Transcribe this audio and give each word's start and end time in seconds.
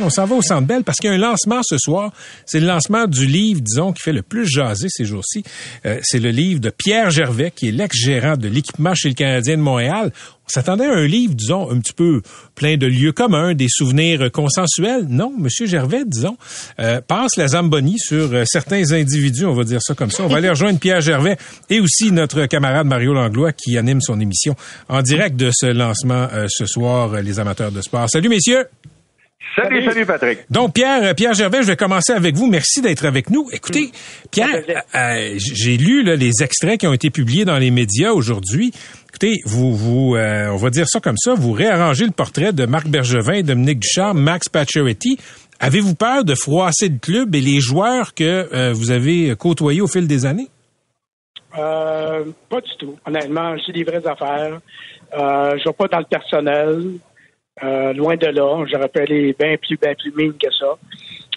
On 0.00 0.10
s'en 0.10 0.24
va 0.24 0.36
au 0.36 0.42
Centre 0.42 0.66
Bell 0.66 0.84
parce 0.84 0.98
qu'il 0.98 1.10
y 1.10 1.12
a 1.12 1.16
un 1.16 1.18
lancement 1.18 1.60
ce 1.62 1.76
soir. 1.78 2.12
C'est 2.46 2.60
le 2.60 2.66
lancement 2.66 3.06
du 3.06 3.26
livre, 3.26 3.60
disons, 3.60 3.92
qui 3.92 4.02
fait 4.02 4.12
le 4.12 4.22
plus 4.22 4.46
jaser 4.46 4.88
ces 4.88 5.04
jours-ci. 5.04 5.44
Euh, 5.84 5.98
c'est 6.02 6.18
le 6.18 6.30
livre 6.30 6.60
de 6.60 6.70
Pierre 6.70 7.10
Gervais, 7.10 7.52
qui 7.54 7.68
est 7.68 7.72
l'ex-gérant 7.72 8.36
de 8.36 8.48
l'équipement 8.48 8.94
chez 8.94 9.08
le 9.08 9.14
Canadien 9.14 9.56
de 9.56 9.62
Montréal. 9.62 10.12
On 10.44 10.48
s'attendait 10.48 10.86
à 10.86 10.94
un 10.94 11.06
livre, 11.06 11.34
disons, 11.34 11.70
un 11.70 11.78
petit 11.78 11.92
peu 11.92 12.22
plein 12.54 12.76
de 12.76 12.86
lieux 12.86 13.12
communs, 13.12 13.54
des 13.54 13.68
souvenirs 13.68 14.32
consensuels. 14.32 15.06
Non, 15.08 15.32
Monsieur 15.38 15.66
Gervais, 15.66 16.04
disons, 16.06 16.36
euh, 16.80 17.00
passe 17.00 17.36
la 17.36 17.48
Zamboni 17.48 17.98
sur 17.98 18.32
euh, 18.32 18.44
certains 18.46 18.92
individus, 18.92 19.44
on 19.44 19.54
va 19.54 19.64
dire 19.64 19.80
ça 19.82 19.94
comme 19.94 20.10
ça. 20.10 20.24
On 20.24 20.28
va 20.28 20.38
aller 20.38 20.50
rejoindre 20.50 20.78
Pierre 20.78 21.00
Gervais 21.02 21.36
et 21.70 21.80
aussi 21.80 22.12
notre 22.12 22.46
camarade 22.46 22.86
Mario 22.86 23.12
Langlois 23.12 23.52
qui 23.52 23.76
anime 23.76 24.00
son 24.00 24.18
émission 24.20 24.56
en 24.88 25.02
direct 25.02 25.36
de 25.36 25.50
ce 25.52 25.66
lancement 25.66 26.28
ce 26.48 26.66
soir, 26.66 27.20
les 27.22 27.38
amateurs 27.38 27.70
de 27.70 27.82
sport. 27.82 28.08
Salut, 28.08 28.28
messieurs! 28.28 28.66
Salut, 29.54 29.84
salut, 29.84 30.06
Patrick. 30.06 30.38
Donc 30.50 30.74
Pierre, 30.74 31.02
euh, 31.02 31.14
Pierre 31.14 31.34
Gervais, 31.34 31.62
je 31.62 31.66
vais 31.68 31.76
commencer 31.76 32.12
avec 32.12 32.34
vous. 32.36 32.46
Merci 32.46 32.80
d'être 32.80 33.04
avec 33.04 33.28
nous. 33.28 33.48
Écoutez, 33.52 33.90
Pierre, 34.30 34.62
euh, 34.94 35.34
j'ai 35.36 35.76
lu 35.76 36.02
les 36.16 36.42
extraits 36.42 36.80
qui 36.80 36.86
ont 36.86 36.94
été 36.94 37.10
publiés 37.10 37.44
dans 37.44 37.58
les 37.58 37.70
médias 37.70 38.12
aujourd'hui. 38.12 38.72
Écoutez, 39.10 39.40
vous, 39.44 39.76
vous, 39.76 40.16
euh, 40.16 40.48
on 40.48 40.56
va 40.56 40.70
dire 40.70 40.88
ça 40.88 41.00
comme 41.00 41.18
ça, 41.18 41.34
vous 41.34 41.52
réarrangez 41.52 42.06
le 42.06 42.12
portrait 42.12 42.54
de 42.54 42.64
Marc 42.64 42.88
Bergevin, 42.88 43.42
Dominique 43.42 43.80
Ducharme, 43.80 44.20
Max 44.20 44.48
Pacioretty. 44.48 45.18
Avez-vous 45.60 45.94
peur 45.94 46.24
de 46.24 46.34
froisser 46.34 46.88
le 46.88 46.98
club 46.98 47.34
et 47.34 47.40
les 47.40 47.60
joueurs 47.60 48.14
que 48.14 48.72
vous 48.72 48.90
avez 48.90 49.36
côtoyés 49.36 49.80
au 49.80 49.86
fil 49.86 50.08
des 50.08 50.26
années? 50.26 50.48
pas 51.54 52.60
du 52.62 52.70
tout. 52.78 52.96
Honnêtement, 53.06 53.54
j'ai 53.58 53.72
des 53.72 53.84
vraies 53.84 54.04
affaires. 54.06 54.60
je 55.12 55.18
ne 55.18 55.64
vais 55.64 55.72
pas 55.72 55.88
dans 55.88 55.98
le 55.98 56.06
personnel. 56.06 56.98
Euh, 57.62 57.92
loin 57.92 58.16
de 58.16 58.26
là. 58.26 58.64
J'aurais 58.70 58.88
pu 58.88 59.00
aller 59.00 59.36
bien 59.38 59.56
plus, 59.56 59.76
bien 59.76 59.94
plus 59.94 60.12
mine 60.16 60.32
que 60.32 60.50
ça. 60.50 60.66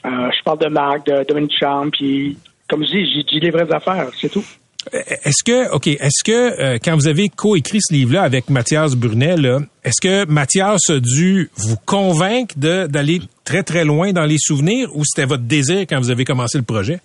Euh, 0.05 0.31
je 0.31 0.43
parle 0.43 0.59
de 0.59 0.67
Marc, 0.67 1.05
de 1.07 1.23
Dominique 1.27 1.55
Champ, 1.59 1.89
puis 1.91 2.37
comme 2.69 2.85
je 2.85 2.91
dis, 2.91 3.13
j'ai 3.13 3.23
dit 3.23 3.39
les 3.39 3.51
vraies 3.51 3.71
affaires, 3.71 4.07
c'est 4.19 4.29
tout. 4.29 4.45
Euh, 4.93 4.99
est-ce 5.23 5.43
que, 5.43 5.73
OK, 5.73 5.87
est-ce 5.87 6.23
que 6.23 6.77
quand 6.77 6.95
vous 6.95 7.07
avez 7.07 7.27
coécrit 7.27 7.79
ce 7.81 7.93
livre-là 7.93 8.21
avec 8.23 8.49
Mathias 8.49 8.95
Brunet, 8.95 9.35
est-ce 9.83 9.99
que 10.01 10.25
Mathias 10.31 10.89
a 10.89 10.99
dû 10.99 11.49
vous 11.57 11.77
convaincre 11.85 12.55
d'aller 12.57 13.19
très, 13.43 13.63
très 13.63 13.83
loin 13.83 14.13
dans 14.13 14.25
les 14.25 14.37
souvenirs 14.37 14.89
ou 14.95 15.03
c'était 15.03 15.27
votre 15.27 15.43
désir 15.43 15.81
quand 15.81 15.99
vous 15.99 16.11
avez 16.11 16.23
commencé 16.23 16.57
le 16.57 16.63
projet? 16.63 16.99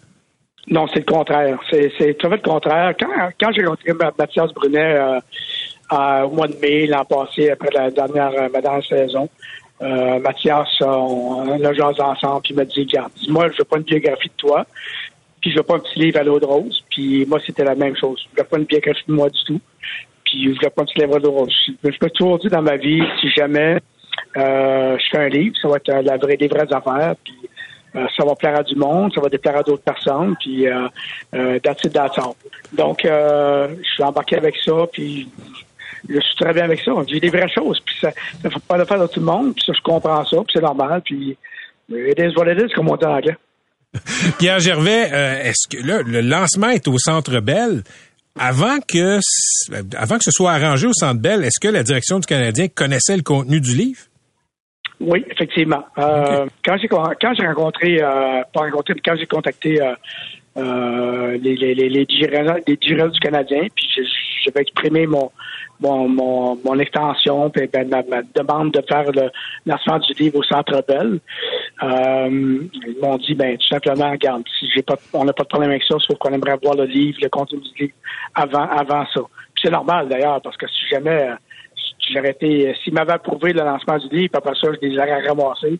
Non, 0.69 0.87
c'est 0.93 1.01
le 1.01 1.13
contraire. 1.13 1.59
C'est 1.71 2.17
tout 2.19 2.29
le 2.29 2.39
contraire. 2.39 2.95
Quand, 3.01 3.31
quand 3.41 3.51
j'ai 3.53 3.65
rencontré 3.65 3.93
Mathias 4.19 4.53
Brunet, 4.53 4.97
au 5.91 6.31
mois 6.31 6.49
de 6.49 6.57
mai 6.61 6.87
l'an 6.87 7.05
passé, 7.05 7.51
après 7.51 7.71
la 7.73 7.91
dernière, 7.91 8.33
euh, 8.33 8.83
saison. 8.83 9.29
Euh, 9.83 10.19
Mathias, 10.19 10.69
on, 10.81 11.65
a 11.65 11.73
jasé 11.73 12.03
ensemble, 12.03 12.43
puis 12.43 12.53
il 12.53 12.57
m'a 12.57 12.65
dit, 12.65 12.81
regarde, 12.81 13.13
moi, 13.29 13.51
je 13.51 13.59
veux 13.59 13.65
pas 13.65 13.79
une 13.79 13.85
biographie 13.85 14.29
de 14.29 14.35
toi, 14.37 14.67
puis 15.41 15.51
je 15.51 15.57
veux 15.57 15.63
pas 15.63 15.77
un 15.77 15.79
petit 15.79 15.99
livre 15.99 16.21
à 16.21 16.23
l'eau 16.23 16.39
de 16.39 16.45
rose, 16.45 16.85
puis 16.91 17.25
moi, 17.27 17.39
c'était 17.45 17.65
la 17.65 17.75
même 17.75 17.97
chose. 17.97 18.23
Je 18.35 18.43
veux 18.43 18.47
pas 18.47 18.59
une 18.59 18.65
biographie 18.65 19.05
de 19.09 19.13
moi 19.13 19.31
du 19.31 19.43
tout, 19.45 19.61
puis 20.25 20.55
je 20.55 20.65
veux 20.65 20.71
pas 20.71 20.83
un 20.83 20.85
petit 20.85 20.99
livre 20.99 21.17
à 21.17 21.19
l'eau 21.19 21.31
de 21.31 21.35
rose. 21.35 21.55
Je, 21.67 21.89
me 21.89 22.11
toujours 22.11 22.39
dit 22.39 22.49
dans 22.49 22.63
ma 22.63 22.77
vie, 22.77 23.03
si 23.21 23.31
jamais 23.31 23.79
euh, 24.37 24.99
je 24.99 25.05
fais 25.11 25.25
un 25.25 25.29
livre, 25.29 25.57
ça 25.61 25.69
va 25.69 25.77
être 25.77 25.89
la 25.89 26.19
vraie, 26.19 26.37
des 26.37 26.49
vraies 26.49 26.73
affaires, 26.73 27.15
puis 27.25 27.35
euh, 27.97 28.07
ça 28.17 28.25
va 28.25 28.35
plaire 28.35 28.57
à 28.57 28.63
du 28.63 28.77
monde, 28.77 29.13
ça 29.15 29.21
va 29.21 29.29
déplaire 29.29 29.57
à 29.57 29.63
d'autres 29.63 29.83
personnes, 29.83 30.37
puis 30.39 30.69
euh, 30.69 30.89
euh, 31.35 31.59
Donc, 32.73 33.05
euh, 33.05 33.69
je 33.83 33.89
suis 33.89 34.03
embarqué 34.03 34.37
avec 34.37 34.57
ça, 34.65 34.87
puis 34.93 35.29
je 36.09 36.21
suis 36.21 36.37
très 36.37 36.53
bien 36.53 36.65
avec 36.65 36.81
ça. 36.81 36.93
On 36.95 37.03
dit 37.03 37.21
des 37.21 37.29
vraies 37.29 37.49
choses. 37.49 37.81
Puis 37.85 37.97
ça 38.01 38.13
ne 38.45 38.51
faut 38.51 38.61
pas 38.61 38.79
le 38.79 38.85
faire 38.85 39.01
de 39.01 39.07
tout 39.07 39.21
le 39.21 39.27
monde. 39.27 39.55
Puis 39.55 39.65
ça, 39.67 39.73
je 39.77 39.83
comprends 39.83 40.25
ça. 40.25 40.37
Puis 40.37 40.53
c'est 40.55 40.63
normal. 40.63 41.03
Puis 41.05 41.37
it 41.91 42.19
is 42.19 42.37
what 42.37 42.51
it 42.51 42.59
is, 42.59 42.73
comme 42.75 42.91
on 42.91 42.97
dit 42.97 43.05
en 43.05 43.17
anglais. 43.17 43.37
Pierre 44.39 44.61
Gervais, 44.61 45.11
euh, 45.13 45.43
est-ce 45.43 45.69
que 45.69 45.85
là, 45.85 46.03
le 46.03 46.21
lancement 46.21 46.71
est 46.71 46.87
au 46.89 46.99
Centre 46.99 47.41
Bell? 47.41 47.83
Avant 48.39 48.79
que, 48.79 49.19
avant 49.97 50.17
que 50.17 50.25
ce 50.25 50.31
soit 50.31 50.53
arrangé 50.53 50.87
au 50.87 50.93
Centre 50.93 51.21
Bell, 51.21 51.45
est-ce 51.45 51.59
que 51.61 51.71
la 51.71 51.83
direction 51.83 52.21
du 52.21 52.27
Canadien 52.27 52.69
connaissait 52.69 53.17
le 53.17 53.23
contenu 53.23 53.61
du 53.61 53.75
livre? 53.75 54.01
Oui, 55.01 55.25
effectivement. 55.31 55.85
Euh, 55.99 56.47
quand 56.65 56.77
j'ai 56.81 56.89
quand 56.89 57.35
j'ai 57.37 57.47
rencontré, 57.47 58.01
euh, 58.01 58.43
pas 58.53 58.61
rencontré, 58.61 58.95
mais 58.95 59.01
quand 59.05 59.17
j'ai 59.19 59.27
contacté 59.27 59.81
euh, 60.57 61.39
les, 61.41 61.55
les, 61.55 61.75
les, 61.75 62.07
dirigeants, 62.07 62.57
les 62.67 62.77
dirigeants 62.77 63.09
du 63.09 63.21
Canadien, 63.21 63.67
puis 63.75 63.89
j'avais 64.45 64.63
exprimé 64.63 65.07
mon, 65.07 65.31
mon, 65.81 66.09
mon, 66.09 66.59
mon 66.65 66.79
extension, 66.79 67.51
puis 67.51 67.69
ben, 67.73 67.89
ma, 67.89 68.03
demande 68.35 68.73
de 68.73 68.83
faire 68.89 69.11
le 69.13 69.31
lancement 69.67 69.99
du 69.99 70.13
livre 70.15 70.39
au 70.39 70.43
Centre 70.43 70.85
Bell. 70.87 71.21
Euh, 71.83 72.69
ils 72.87 72.97
m'ont 73.01 73.17
dit, 73.19 73.35
ben 73.35 73.57
tout 73.57 73.67
simplement, 73.69 74.11
regarde, 74.11 74.43
si 74.59 74.69
j'ai 74.75 74.83
pas, 74.83 74.97
on 75.13 75.25
n'a 75.25 75.33
pas 75.33 75.45
de 75.45 75.49
problème 75.49 75.71
avec 75.71 75.85
ça, 75.85 75.97
sauf 76.01 76.19
qu'on 76.19 76.33
aimerait 76.33 76.59
voir 76.63 76.75
le 76.75 76.85
livre, 76.85 77.19
le 77.23 77.29
contenu 77.29 77.61
du 77.61 77.85
livre 77.85 77.95
avant, 78.35 78.67
avant 78.67 79.07
ça. 79.15 79.21
c'est 79.63 79.71
normal 79.71 80.09
d'ailleurs, 80.09 80.41
parce 80.43 80.57
que 80.57 80.67
si 80.67 80.87
jamais 80.91 81.29
j'aurais 82.13 82.31
été, 82.31 82.75
s'ils 82.83 82.95
m'avaient 82.95 83.13
approuvé 83.13 83.53
le 83.53 83.63
lancement 83.63 83.99
du 83.99 84.09
livre, 84.15 84.33
après 84.35 84.55
ça, 84.61 84.69
je 84.73 84.87
les 84.87 84.97
aurais 84.97 85.27
ramassés. 85.27 85.79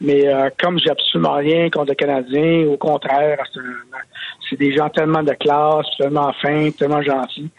Mais 0.00 0.26
euh, 0.26 0.50
comme 0.60 0.78
j'ai 0.78 0.90
absolument 0.90 1.34
rien 1.34 1.70
contre 1.70 1.90
le 1.90 1.94
Canadien, 1.94 2.66
au 2.68 2.76
contraire, 2.76 3.38
c'est 4.48 4.56
des 4.56 4.74
gens 4.74 4.88
tellement 4.88 5.22
de 5.22 5.32
classe, 5.32 5.86
tellement 5.98 6.32
fins, 6.42 6.70
tellement 6.70 7.02
gentils. 7.02 7.50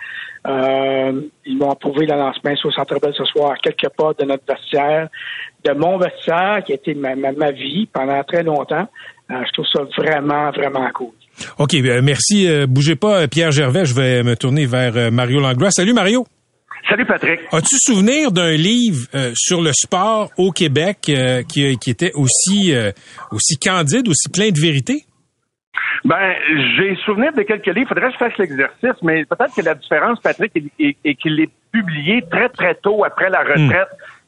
Euh, 0.48 1.22
ils 1.46 1.58
m'ont 1.58 1.72
approuvé 1.72 2.06
le 2.06 2.14
lancement 2.14 2.56
sur 2.56 2.72
Centre 2.74 3.00
Bell 3.00 3.14
ce 3.18 3.26
soir, 3.26 3.56
quelque 3.62 3.88
part 3.88 4.14
de 4.16 4.26
notre 4.26 4.44
vestiaire, 4.48 5.10
de 5.64 5.72
mon 5.72 5.98
vestiaire, 5.98 6.62
qui 6.64 6.72
a 6.72 6.76
été 6.76 6.94
ma, 6.94 7.16
ma, 7.16 7.52
vie 7.52 7.88
pendant 7.92 8.24
très 8.24 8.44
longtemps. 8.44 8.88
Euh, 9.32 9.42
je 9.48 9.52
trouve 9.54 9.66
ça 9.74 9.82
vraiment, 9.98 10.52
vraiment 10.52 10.88
cool. 10.94 11.14
OK, 11.58 11.74
euh, 11.74 12.02
merci. 12.04 12.48
bougez 12.68 12.96
pas, 12.96 13.28
Pierre 13.28 13.52
Gervais. 13.52 13.86
Je 13.86 13.96
vais 13.96 14.22
me 14.22 14.36
tourner 14.36 14.68
vers 14.68 15.12
Mario 15.12 15.40
Langlois. 15.40 15.72
Salut, 15.72 15.94
Mario. 15.94 16.26
Salut 16.90 17.06
Patrick. 17.06 17.40
As-tu 17.52 17.76
souvenir 17.80 18.32
d'un 18.32 18.52
livre 18.52 19.08
sur 19.34 19.62
le 19.62 19.72
sport 19.74 20.30
au 20.38 20.52
Québec 20.52 21.12
qui, 21.48 21.78
qui, 21.78 21.90
était 21.90 22.12
aussi 22.14 22.74
aussi 23.32 23.58
candide, 23.58 24.08
aussi 24.08 24.30
plein 24.30 24.50
de 24.50 24.60
vérité? 24.60 25.06
Ben, 26.04 26.36
j'ai 26.78 26.96
souvenir 27.04 27.34
de 27.34 27.42
quelques 27.42 27.66
livres. 27.68 27.90
Faudrait 27.90 28.08
que 28.08 28.14
je 28.14 28.18
fasse 28.18 28.38
l'exercice, 28.38 29.02
mais 29.02 29.26
peut-être 29.26 29.56
que 29.56 29.62
la 29.62 29.74
différence, 29.74 30.20
Patrick, 30.22 30.52
est, 30.56 31.16
qu'il 31.16 31.40
est 31.40 31.50
publié 31.72 32.24
très, 32.30 32.50
très 32.50 32.76
tôt 32.76 33.04
après 33.04 33.30
la 33.30 33.44
hmm. 33.44 33.86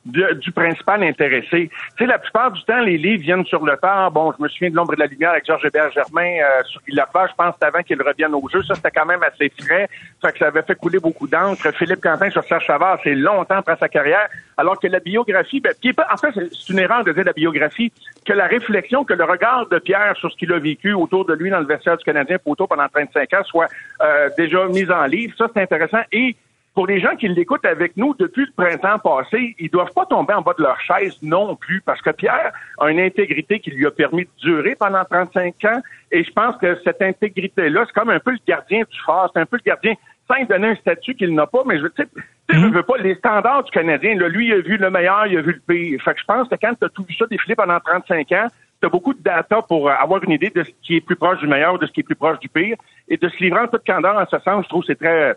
Retraite 0.07 0.39
du 0.39 0.51
principal 0.51 1.03
intéressé. 1.03 1.69
Tu 1.69 1.69
sais, 1.97 2.05
la 2.05 2.19
plupart 2.19 2.51
du 2.51 2.63
temps, 2.63 2.79
les 2.79 2.97
livres 2.97 3.21
viennent 3.21 3.45
sur 3.45 3.65
le 3.65 3.77
temps. 3.77 4.09
Bon, 4.11 4.33
je 4.37 4.43
me 4.43 4.47
souviens 4.49 4.69
de 4.69 4.75
l'ombre 4.75 4.93
et 4.93 4.95
de 4.95 5.01
la 5.01 5.07
lumière 5.07 5.31
avec 5.31 5.45
Georges 5.45 5.65
Hébert 5.65 5.91
Germain 5.91 6.39
euh, 6.41 6.63
sur 6.65 6.81
Il 6.87 6.95
l'a 6.95 7.07
fait, 7.11 7.29
je 7.29 7.35
pense, 7.35 7.55
avant 7.61 7.81
qu'il 7.83 8.01
revienne 8.01 8.33
au 8.33 8.47
jeu. 8.49 8.63
Ça, 8.63 8.75
c'était 8.75 8.91
quand 8.91 9.05
même 9.05 9.23
assez 9.23 9.51
frais. 9.59 9.87
Fait 10.21 10.31
que 10.31 10.39
ça 10.39 10.47
avait 10.47 10.63
fait 10.63 10.75
couler 10.75 10.99
beaucoup 10.99 11.27
d'encre. 11.27 11.71
Philippe 11.73 12.01
Quentin 12.01 12.29
sur 12.29 12.43
Serge 12.43 12.65
Chavard, 12.65 12.99
c'est 13.03 13.15
longtemps 13.15 13.57
après 13.57 13.77
sa 13.77 13.89
carrière. 13.89 14.27
Alors 14.57 14.79
que 14.79 14.87
la 14.87 14.99
biographie, 14.99 15.59
ben, 15.59 15.73
qui 15.81 15.89
en 15.89 16.17
fait, 16.17 16.33
c'est 16.33 16.69
une 16.69 16.79
erreur 16.79 17.03
de 17.03 17.11
dire 17.11 17.23
la 17.23 17.33
biographie, 17.33 17.91
que 18.25 18.33
la 18.33 18.47
réflexion, 18.47 19.03
que 19.03 19.13
le 19.13 19.23
regard 19.23 19.67
de 19.67 19.79
Pierre 19.79 20.15
sur 20.17 20.31
ce 20.31 20.37
qu'il 20.37 20.51
a 20.51 20.59
vécu 20.59 20.93
autour 20.93 21.25
de 21.25 21.33
lui 21.33 21.49
dans 21.49 21.59
le 21.59 21.65
vestiaire 21.65 21.97
du 21.97 22.03
Canadien 22.03 22.37
Poteau 22.43 22.67
pendant 22.67 22.87
35 22.87 23.33
ans 23.33 23.43
soit 23.43 23.67
euh, 24.01 24.29
déjà 24.37 24.65
mis 24.67 24.89
en 24.89 25.05
livre. 25.05 25.33
Ça, 25.37 25.47
c'est 25.53 25.61
intéressant. 25.61 26.01
Et 26.11 26.35
pour 26.77 26.85
les 26.85 26.99
gens 26.99 27.15
qui 27.15 27.27
l'écoutent 27.27 27.65
avec 27.65 27.97
nous 27.97 28.13
depuis 28.19 28.45
le 28.45 28.51
printemps 28.55 28.99
passé, 28.99 29.55
ils 29.57 29.71
doivent 29.71 29.91
pas 29.95 30.05
tomber 30.05 30.35
en 30.35 30.43
bas 30.43 30.53
de 30.55 30.61
leur 30.61 30.79
chaise 30.79 31.17
non 31.23 31.55
plus, 31.55 31.81
parce 31.81 31.99
que 32.03 32.11
Pierre 32.11 32.51
a 32.77 32.91
une 32.91 32.99
intégrité 32.99 33.59
qui 33.59 33.71
lui 33.71 33.87
a 33.87 33.89
permis 33.89 34.25
de 34.25 34.29
durer 34.37 34.75
pendant 34.75 35.03
35 35.03 35.55
ans, 35.65 35.81
et 36.11 36.23
je 36.23 36.31
pense 36.31 36.55
que 36.57 36.77
cette 36.83 37.01
intégrité-là, 37.01 37.85
c'est 37.87 37.93
comme 37.99 38.11
un 38.11 38.19
peu 38.19 38.29
le 38.29 38.37
gardien 38.47 38.83
du 38.87 38.99
phare, 39.07 39.31
c'est 39.33 39.39
un 39.39 39.47
peu 39.47 39.57
le 39.57 39.63
gardien 39.65 39.95
sans 40.27 40.35
lui 40.35 40.45
donner 40.45 40.67
un 40.67 40.75
statut 40.75 41.15
qu'il 41.15 41.33
n'a 41.33 41.47
pas, 41.47 41.63
mais 41.65 41.79
je, 41.79 41.87
tu 41.87 42.03
sais, 42.03 42.09
je 42.49 42.57
Mhm. 42.59 42.73
veux 42.73 42.83
pas 42.83 42.97
les 42.97 43.15
standards 43.15 43.63
du 43.63 43.71
Canadien. 43.71 44.13
Là, 44.19 44.27
lui, 44.27 44.45
il 44.45 44.53
a 44.53 44.61
vu 44.61 44.77
le 44.77 44.91
meilleur, 44.91 45.25
il 45.25 45.35
a 45.39 45.41
vu 45.41 45.53
le 45.53 45.73
pire. 45.73 45.99
Fait 46.03 46.13
que 46.13 46.19
je 46.19 46.25
pense 46.25 46.47
que 46.47 46.55
quand 46.61 46.73
tu 46.79 46.85
as 46.85 46.89
tout 46.89 47.05
vu 47.09 47.15
ça 47.15 47.25
défiler 47.25 47.55
pendant 47.55 47.79
35 47.79 48.31
ans, 48.33 48.47
tu 48.79 48.85
as 48.85 48.89
beaucoup 48.89 49.15
de 49.15 49.23
data 49.23 49.63
pour 49.63 49.89
euh, 49.89 49.93
avoir 49.93 50.23
une 50.23 50.31
idée 50.31 50.51
de 50.51 50.61
ce 50.63 50.69
qui 50.83 50.97
est 50.97 51.01
plus 51.01 51.15
proche 51.15 51.39
du 51.39 51.47
meilleur, 51.47 51.79
de 51.79 51.87
ce 51.87 51.91
qui 51.91 52.01
est 52.01 52.03
plus 52.03 52.15
proche 52.15 52.37
du 52.37 52.49
pire, 52.49 52.77
et 53.07 53.17
de 53.17 53.27
se 53.27 53.37
livrer 53.43 53.61
en 53.61 53.67
toute 53.67 53.83
candeur 53.83 54.15
en 54.15 54.25
ce 54.27 54.37
sens, 54.43 54.63
je 54.65 54.69
trouve 54.69 54.81
que 54.81 54.87
c'est 54.93 54.99
très 54.99 55.35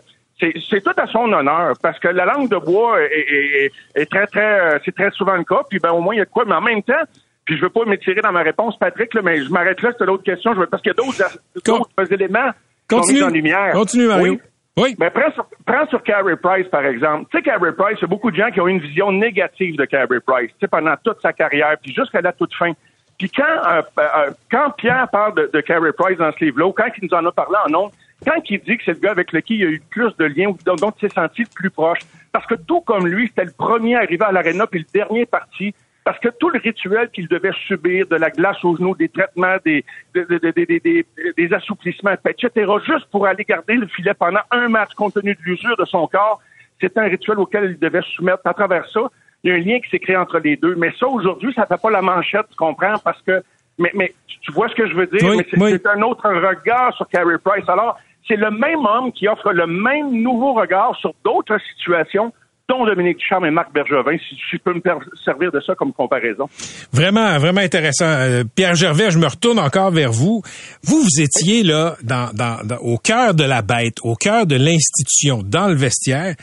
c'est, 0.69 0.81
tout 0.81 0.93
à 0.97 1.07
son 1.07 1.31
honneur 1.31 1.73
parce 1.81 1.99
que 1.99 2.07
la 2.07 2.25
langue 2.25 2.49
de 2.49 2.57
bois 2.57 3.01
est, 3.01 3.05
est- 3.13 3.65
est- 3.65 3.71
est 4.01 4.05
très 4.11 4.27
très 4.27 4.59
euh, 4.75 4.79
c'est 4.83 4.95
très 4.95 5.11
souvent 5.11 5.35
le 5.35 5.43
cas 5.43 5.61
puis 5.69 5.79
ben 5.79 5.91
au 5.91 6.01
moins 6.01 6.15
il 6.15 6.17
y 6.17 6.21
a 6.21 6.25
de 6.25 6.29
quoi 6.29 6.45
mais 6.45 6.55
en 6.55 6.61
même 6.61 6.81
temps 6.83 7.03
puis 7.45 7.55
je 7.57 7.61
veux 7.61 7.69
pas 7.69 7.85
m'étirer 7.85 8.21
dans 8.21 8.31
ma 8.31 8.41
réponse 8.41 8.77
Patrick 8.79 9.13
là, 9.13 9.21
mais 9.23 9.41
je 9.43 9.49
m'arrête 9.49 9.81
là 9.81 9.91
c'est 9.97 10.05
l'autre 10.05 10.23
question 10.23 10.53
je 10.53 10.59
veux, 10.59 10.67
parce 10.67 10.81
qu'il 10.83 10.91
y 10.91 10.95
a 10.99 11.03
d'autres, 11.03 11.39
Con- 11.65 11.85
éléments 12.11 12.51
qui 12.89 12.95
sont 12.95 13.01
mis 13.01 13.01
Continue. 13.07 13.23
en 13.23 13.29
lumière 13.29 13.71
Continue, 13.73 14.07
Mario. 14.07 14.33
Oui. 14.33 14.39
Oui. 14.77 14.95
Ben, 14.97 15.09
prends 15.11 15.31
sur, 15.33 15.45
prends 15.65 15.85
sur 15.87 16.01
Carey 16.01 16.37
Price, 16.41 16.65
par 16.69 16.85
exemple. 16.85 17.25
Tu 17.29 17.37
sais, 17.37 17.43
Carey 17.43 17.73
Price, 17.77 17.97
il 17.99 18.03
y 18.03 18.05
a 18.05 18.07
beaucoup 18.07 18.31
de 18.31 18.37
gens 18.37 18.49
qui 18.51 18.61
ont 18.61 18.69
une 18.69 18.79
vision 18.79 19.11
négative 19.11 19.75
de 19.75 19.83
Carey 19.83 20.19
Price, 20.25 20.47
tu 20.51 20.55
sais, 20.61 20.67
pendant 20.69 20.95
toute 21.03 21.19
sa 21.21 21.33
carrière, 21.33 21.75
puis 21.83 21.93
jusqu'à 21.93 22.21
la 22.21 22.31
toute 22.31 22.53
fin. 22.55 22.71
Puis 23.19 23.29
quand, 23.29 23.43
euh, 23.43 23.81
euh, 23.99 24.31
quand 24.49 24.69
Pierre 24.77 25.09
parle 25.11 25.35
de, 25.35 25.49
de 25.53 25.59
Carey 25.59 25.91
Price 25.91 26.17
dans 26.17 26.31
ce 26.31 26.45
livre-là, 26.45 26.67
ou 26.67 26.71
quand 26.71 26.85
il 26.97 27.03
nous 27.09 27.17
en 27.17 27.25
a 27.25 27.31
parlé 27.33 27.57
en 27.65 27.69
nom, 27.69 27.91
quand 28.25 28.41
il 28.49 28.59
dit 28.61 28.77
que 28.77 28.83
c'est 28.85 28.93
le 28.93 28.99
gars 28.99 29.11
avec 29.11 29.31
lequel 29.31 29.57
il 29.57 29.63
y 29.63 29.65
a 29.65 29.69
eu 29.69 29.81
plus 29.89 30.15
de 30.17 30.25
liens, 30.25 30.47
ou 30.49 30.57
dont, 30.65 30.91
il 30.91 30.99
s'est 31.09 31.13
senti 31.13 31.41
le 31.41 31.47
plus 31.53 31.69
proche, 31.69 31.99
parce 32.31 32.45
que 32.45 32.55
tout 32.55 32.81
comme 32.81 33.07
lui, 33.07 33.27
c'était 33.27 33.45
le 33.45 33.51
premier 33.57 33.95
arrivé 33.95 34.23
à 34.23 34.31
l'aréna, 34.31 34.67
puis 34.67 34.79
le 34.79 34.85
dernier 34.93 35.25
parti, 35.25 35.73
parce 36.03 36.17
que 36.19 36.29
tout 36.39 36.49
le 36.49 36.59
rituel 36.59 37.09
qu'il 37.11 37.27
devait 37.27 37.51
subir, 37.67 38.07
de 38.07 38.15
la 38.15 38.29
glace 38.31 38.63
aux 38.63 38.75
genoux, 38.75 38.95
des 38.95 39.09
traitements, 39.09 39.57
des, 39.63 39.85
des, 40.15 40.25
des, 40.25 40.39
des, 40.51 40.65
des, 40.65 40.79
des- 40.79 41.05
des 41.37 41.53
assouplissements, 41.53 42.11
etc., 42.25 42.71
juste 42.87 43.05
pour 43.11 43.27
aller 43.27 43.43
garder 43.43 43.75
le 43.75 43.85
filet 43.87 44.13
pendant 44.15 44.39
un 44.49 44.67
match 44.67 44.93
compte 44.95 45.13
tenu 45.13 45.35
de 45.35 45.41
l'usure 45.43 45.77
de 45.77 45.85
son 45.85 46.07
corps, 46.07 46.39
c'est 46.79 46.97
un 46.97 47.03
rituel 47.03 47.37
auquel 47.39 47.65
il 47.71 47.79
devait 47.79 48.01
se 48.01 48.09
soumettre. 48.13 48.41
À 48.45 48.53
travers 48.55 48.87
ça, 48.89 49.01
il 49.43 49.51
y 49.51 49.53
a 49.53 49.55
un 49.55 49.59
lien 49.59 49.79
qui 49.79 49.89
s'est 49.91 49.99
créé 49.99 50.15
entre 50.17 50.39
les 50.39 50.55
deux. 50.55 50.73
Mais 50.75 50.91
ça, 50.99 51.05
aujourd'hui, 51.07 51.53
ça 51.53 51.67
fait 51.67 51.79
pas 51.79 51.91
la 51.91 52.01
manchette, 52.01 52.47
tu 52.49 52.55
comprends? 52.55 52.97
Parce 53.03 53.21
que, 53.21 53.43
mais, 53.77 53.91
mais 53.93 54.13
tu 54.41 54.51
vois 54.51 54.67
ce 54.69 54.73
que 54.75 54.87
je 54.87 54.95
veux 54.95 55.05
dire? 55.05 55.19
Oui, 55.29 55.37
mais 55.37 55.45
c'est 55.51 55.61
oui. 55.61 55.69
c'est 55.71 55.85
un 55.87 56.01
autre 56.01 56.27
regard 56.27 56.95
sur 56.95 57.07
Carey 57.07 57.37
Price. 57.43 57.69
Alors, 57.69 57.99
c'est 58.27 58.35
le 58.37 58.51
même 58.51 58.85
homme 58.85 59.11
qui 59.11 59.27
offre 59.27 59.51
le 59.51 59.67
même 59.67 60.11
nouveau 60.21 60.53
regard 60.53 60.95
sur 60.99 61.13
d'autres 61.25 61.57
situations, 61.75 62.31
dont 62.69 62.85
Dominique 62.85 63.17
Ducharme 63.17 63.45
et 63.47 63.51
Marc 63.51 63.73
Bergevin, 63.73 64.17
si 64.29 64.37
je 64.49 64.57
peux 64.57 64.73
me 64.73 64.81
servir 65.25 65.51
de 65.51 65.59
ça 65.59 65.75
comme 65.75 65.91
comparaison. 65.91 66.47
Vraiment, 66.93 67.37
vraiment 67.37 67.59
intéressant. 67.59 68.05
Euh, 68.05 68.43
Pierre 68.55 68.75
Gervais, 68.75 69.11
je 69.11 69.17
me 69.19 69.27
retourne 69.27 69.59
encore 69.59 69.91
vers 69.91 70.13
vous. 70.13 70.41
Vous, 70.83 71.01
vous 71.01 71.21
étiez 71.21 71.63
là 71.63 71.97
dans, 72.01 72.29
dans- 72.33 72.59
au 72.81 72.97
cœur 72.97 73.33
de 73.33 73.43
la 73.43 73.61
bête, 73.61 73.95
au 74.03 74.15
cœur 74.15 74.45
de 74.45 74.55
l'institution, 74.55 75.41
dans 75.43 75.67
le 75.67 75.75
vestiaire. 75.75 76.35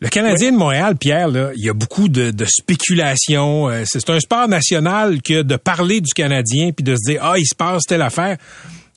Le 0.00 0.08
Canadien 0.08 0.50
de 0.52 0.56
Montréal, 0.56 0.96
Pierre, 0.98 1.28
là, 1.28 1.50
il 1.56 1.64
y 1.64 1.70
a 1.70 1.72
beaucoup 1.72 2.08
de, 2.08 2.30
de 2.32 2.44
spéculation. 2.46 3.68
Euh, 3.68 3.82
c'est 3.84 4.10
un 4.10 4.20
sport 4.20 4.48
national 4.48 5.22
que 5.22 5.42
de 5.42 5.56
parler 5.56 6.00
du 6.00 6.12
Canadien 6.12 6.70
puis 6.72 6.84
de 6.84 6.96
se 6.96 7.10
dire 7.12 7.20
ah 7.22 7.34
il 7.38 7.46
se 7.46 7.54
passe 7.54 7.84
telle 7.84 8.02
affaire. 8.02 8.36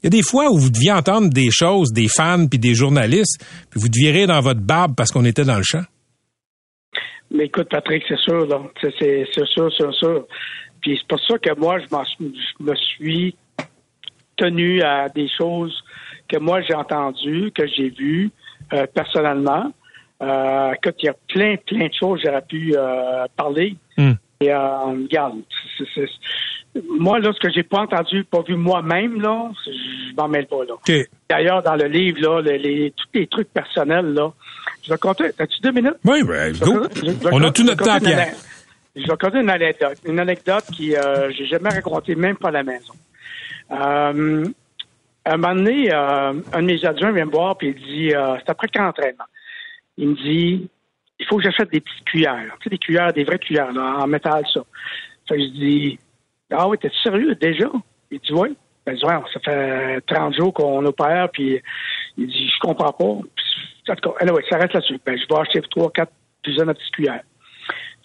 Il 0.01 0.05
y 0.05 0.07
a 0.07 0.09
des 0.09 0.23
fois 0.23 0.49
où 0.51 0.57
vous 0.57 0.69
deviez 0.69 0.91
entendre 0.91 1.29
des 1.29 1.49
choses 1.51 1.91
des 1.91 2.07
fans 2.07 2.47
puis 2.47 2.59
des 2.59 2.73
journalistes, 2.75 3.43
puis 3.69 3.79
vous 3.79 3.89
deviez 3.89 4.11
rire 4.11 4.27
dans 4.27 4.39
votre 4.39 4.61
barbe 4.61 4.93
parce 4.95 5.11
qu'on 5.11 5.25
était 5.25 5.43
dans 5.43 5.57
le 5.57 5.63
champ. 5.63 5.83
Mais 7.31 7.45
écoute, 7.45 7.67
Patrick, 7.69 8.03
c'est 8.07 8.17
sûr, 8.19 8.47
là. 8.47 8.61
C'est, 8.81 9.25
sûr, 9.45 9.69
c'est 9.77 9.91
sûr. 9.93 10.25
Puis 10.81 10.97
c'est 10.99 11.07
pour 11.07 11.19
ça 11.19 11.37
que 11.37 11.59
moi, 11.59 11.77
je, 11.79 11.85
m'en 11.95 12.03
suis- 12.05 12.33
je 12.59 12.63
me 12.63 12.75
suis 12.75 13.35
tenu 14.37 14.81
à 14.81 15.09
des 15.09 15.27
choses 15.37 15.75
que 16.29 16.37
moi 16.37 16.61
j'ai 16.61 16.73
entendues, 16.73 17.51
que 17.53 17.67
j'ai 17.67 17.89
vues 17.89 18.31
euh, 18.73 18.85
personnellement. 18.93 19.71
Euh, 20.21 20.71
écoute, 20.73 20.95
il 21.01 21.05
y 21.05 21.09
a 21.09 21.15
plein, 21.27 21.55
plein 21.67 21.87
de 21.87 21.93
choses 21.93 22.21
que 22.21 22.27
j'aurais 22.27 22.41
pu 22.47 22.73
euh, 22.75 23.25
parler. 23.35 23.75
Hmm. 23.97 24.13
Et 24.41 24.51
euh, 24.51 24.77
regarde, 25.03 25.39
c'est- 25.77 26.05
moi, 26.99 27.19
là, 27.19 27.31
ce 27.33 27.39
que 27.39 27.51
j'ai 27.51 27.63
pas 27.63 27.79
entendu, 27.79 28.23
pas 28.23 28.41
vu 28.47 28.55
moi-même, 28.55 29.21
là, 29.21 29.49
je 29.65 30.15
m'en 30.15 30.27
mêle 30.27 30.47
pas, 30.47 30.63
là. 30.67 30.75
D'ailleurs, 31.29 31.63
dans 31.63 31.75
le 31.75 31.85
livre, 31.85 32.19
là, 32.21 32.41
les, 32.41 32.57
les- 32.57 32.91
tous 32.95 33.07
les 33.13 33.27
trucs 33.27 33.49
personnels, 33.51 34.13
là, 34.13 34.31
je 34.83 34.91
vais 34.91 34.97
compter. 34.97 35.25
As-tu 35.39 35.61
deux 35.61 35.71
minutes? 35.71 35.95
Oui, 36.05 36.23
ben, 36.23 36.53
go. 36.57 36.83
Je- 36.95 36.99
je- 37.01 37.11
je- 37.11 37.27
On 37.31 37.41
a 37.43 37.51
tout 37.51 37.63
notre 37.63 37.83
temps, 37.83 37.99
Pierre. 37.99 38.33
Je 38.95 39.01
vais 39.03 39.09
raconter 39.11 39.39
une 39.39 39.49
anecdote. 39.49 39.97
Une 40.05 40.19
anecdote 40.19 40.63
qui 40.73 40.95
euh, 40.95 41.31
j'ai 41.31 41.45
jamais 41.45 41.69
racontée, 41.69 42.15
même 42.15 42.35
pas 42.37 42.49
à 42.49 42.51
la 42.51 42.63
maison. 42.63 42.93
Euh, 43.71 44.45
à 45.25 45.33
un 45.33 45.37
moment 45.37 45.55
donné, 45.55 45.93
euh, 45.93 46.33
un 46.53 46.61
de 46.61 46.65
mes 46.67 46.83
adjoints 46.85 47.11
vient 47.11 47.25
me 47.25 47.31
voir 47.31 47.55
et 47.61 47.67
il 47.67 47.75
dit, 47.75 48.13
euh, 48.15 48.35
c'est 48.39 48.49
après 48.49 48.67
qu'un 48.67 48.87
entraînement. 48.87 49.25
Il 49.97 50.09
me 50.09 50.15
dit, 50.15 50.67
il 51.19 51.25
faut 51.27 51.37
que 51.37 51.43
j'achète 51.43 51.71
des 51.71 51.81
petites 51.81 52.03
cuillères. 52.05 52.55
Tu 52.59 52.63
sais, 52.63 52.69
des 52.69 52.77
cuillères, 52.77 53.13
des 53.13 53.23
vraies 53.23 53.39
cuillères, 53.39 53.71
là, 53.71 53.97
en 53.99 54.07
métal, 54.07 54.43
ça. 54.53 54.61
Fait 55.27 55.35
que 55.37 55.43
je 55.43 55.49
dis, 55.49 55.99
ah 56.51 56.67
oui, 56.67 56.77
t'es 56.77 56.91
sérieux 57.03 57.35
déjà? 57.35 57.69
Il 58.11 58.19
dit, 58.19 58.33
oui. 58.33 58.55
Ben, 58.85 58.97
ça 58.97 59.39
fait 59.43 60.01
30 60.07 60.35
jours 60.35 60.53
qu'on 60.53 60.83
opère, 60.85 61.29
puis 61.31 61.61
il 62.17 62.27
dit, 62.27 62.49
je 62.49 62.59
comprends 62.59 62.91
pas. 62.91 63.27
Puis, 63.35 63.91
en 63.91 63.95
ça 64.49 64.57
reste 64.57 64.73
là-dessus. 64.73 64.99
Ben, 65.05 65.17
je 65.17 65.27
vais 65.27 65.41
acheter 65.41 65.61
trois, 65.69 65.91
quatre 65.91 66.11
douzaines 66.43 66.67
de 66.67 66.73
petites 66.73 66.93
cuillères. 66.93 67.23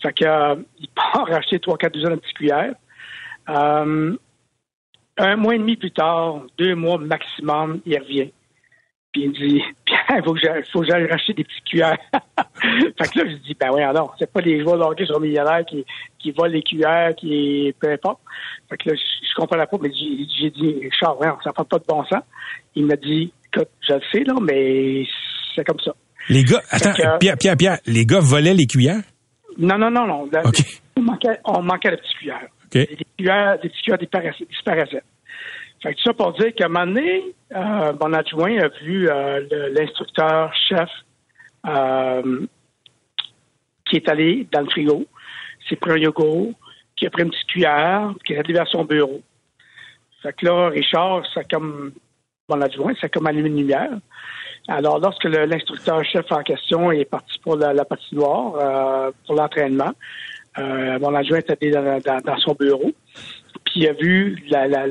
Fait 0.02 0.12
que, 0.12 0.24
euh, 0.24 0.56
il 0.78 0.88
part 0.88 1.26
acheter 1.32 1.58
trois, 1.58 1.78
quatre 1.78 1.94
douzaines 1.94 2.16
de 2.16 2.20
petites 2.20 2.36
cuillères. 2.36 2.74
Euh, 3.48 4.16
un 5.16 5.36
mois 5.36 5.54
et 5.54 5.58
demi 5.58 5.76
plus 5.76 5.92
tard, 5.92 6.42
deux 6.58 6.74
mois 6.74 6.98
maximum, 6.98 7.80
il 7.86 7.98
revient. 7.98 8.32
Puis 9.12 9.22
il 9.24 9.32
dit, 9.32 9.62
il 10.18 10.22
faut 10.24 10.34
que 10.34 10.40
j'aille, 10.40 10.62
faut 10.72 10.80
que 10.80 10.86
j'aille 10.86 11.06
racheter 11.06 11.34
des 11.34 11.44
petites 11.44 11.64
cuillères. 11.64 11.98
fait 12.12 13.12
que 13.12 13.18
là, 13.18 13.30
je 13.30 13.36
dis, 13.46 13.56
ben 13.58 13.70
oui, 13.72 13.82
non, 13.94 14.10
c'est 14.18 14.32
pas 14.32 14.40
les 14.40 14.60
joueurs 14.62 14.78
de 14.78 14.82
hockey 14.82 15.06
sur 15.06 15.20
millionnaires 15.20 15.64
qui, 15.66 15.84
qui 16.18 16.30
volent 16.32 16.52
les 16.52 16.62
cuillères, 16.62 17.14
qui, 17.16 17.74
peu 17.80 17.90
importe. 17.92 18.20
Fait 18.70 18.76
que 18.76 18.90
là, 18.90 18.96
je, 18.96 19.26
je 19.28 19.34
comprenais 19.34 19.66
pas, 19.66 19.76
mais 19.80 19.90
j'ai, 19.92 20.50
dit, 20.50 20.80
Charles, 20.98 21.18
ouais, 21.18 21.28
ça 21.42 21.50
fait 21.56 21.68
pas 21.68 21.78
de 21.78 21.84
bon 21.86 22.04
sens. 22.04 22.22
Il 22.74 22.86
m'a 22.86 22.96
dit, 22.96 23.32
écoute, 23.52 23.68
je 23.88 23.94
le 23.94 24.00
sais, 24.12 24.24
là, 24.24 24.34
mais 24.40 25.04
c'est 25.54 25.64
comme 25.64 25.80
ça. 25.80 25.92
Les 26.28 26.42
gars, 26.44 26.62
attends, 26.70 26.92
que- 26.92 27.18
Pierre, 27.18 27.36
Pierre, 27.38 27.56
Pierre, 27.56 27.78
les 27.86 28.06
gars 28.06 28.20
volaient 28.20 28.54
les 28.54 28.66
cuillères? 28.66 29.02
Non, 29.58 29.78
non, 29.78 29.90
non, 29.90 30.06
non. 30.06 30.28
La-. 30.32 30.42
On 30.96 31.02
manquait, 31.02 31.38
on 31.44 31.62
manquait 31.62 31.90
de 31.90 31.96
petites 31.96 32.16
cuillères. 32.18 32.48
OK. 32.64 32.72
Des 32.72 33.06
cuillères, 33.16 33.58
des 33.60 33.68
petites 33.68 33.82
cuillères 33.82 33.98
disparaissaient. 34.50 35.02
Fait 35.84 35.94
que 35.94 36.00
ça 36.00 36.14
pour 36.14 36.32
dire 36.32 36.54
qu'à 36.54 36.64
un 36.64 36.68
moment 36.68 36.86
donné, 36.86 37.34
euh, 37.54 37.92
mon 38.00 38.12
adjoint 38.14 38.56
a 38.58 38.68
vu 38.82 39.06
euh, 39.08 39.70
l'instructeur 39.72 40.50
chef 40.68 40.88
euh, 41.66 42.46
qui 43.84 43.96
est 43.96 44.08
allé 44.08 44.48
dans 44.50 44.62
le 44.62 44.70
frigo, 44.70 45.04
s'est 45.68 45.76
pris 45.76 45.90
un 45.90 45.98
yogourt, 45.98 46.52
qui 46.96 47.06
a 47.06 47.10
pris 47.10 47.22
une 47.22 47.30
petite 47.30 47.46
cuillère, 47.48 48.14
qui 48.24 48.32
est 48.32 48.38
allé 48.38 48.54
vers 48.54 48.66
son 48.68 48.84
bureau. 48.84 49.20
Fait 50.22 50.32
que 50.34 50.46
là, 50.46 50.68
Richard, 50.70 51.22
c'est 51.34 51.46
comme 51.50 51.92
mon 52.48 52.60
adjoint, 52.62 52.94
c'est 52.98 53.12
comme 53.12 53.26
allumé 53.26 53.50
une 53.50 53.58
lumière. 53.58 53.90
Alors, 54.68 54.98
lorsque 54.98 55.24
le- 55.24 55.44
l'instructeur-chef 55.44 56.32
en 56.32 56.42
question 56.42 56.90
est 56.92 57.04
parti 57.04 57.38
pour 57.40 57.56
la, 57.56 57.74
la 57.74 57.84
patinoire, 57.84 58.54
euh, 58.56 59.10
pour 59.26 59.34
l'entraînement, 59.34 59.92
euh, 60.58 60.98
mon 60.98 61.14
adjoint 61.14 61.38
est 61.38 61.50
allé 61.50 61.70
dans 61.70 62.38
son 62.38 62.54
bureau, 62.54 62.90
puis 63.66 63.80
il 63.80 63.88
a 63.88 63.92
vu 63.92 64.42
la, 64.48 64.66
la- 64.66 64.86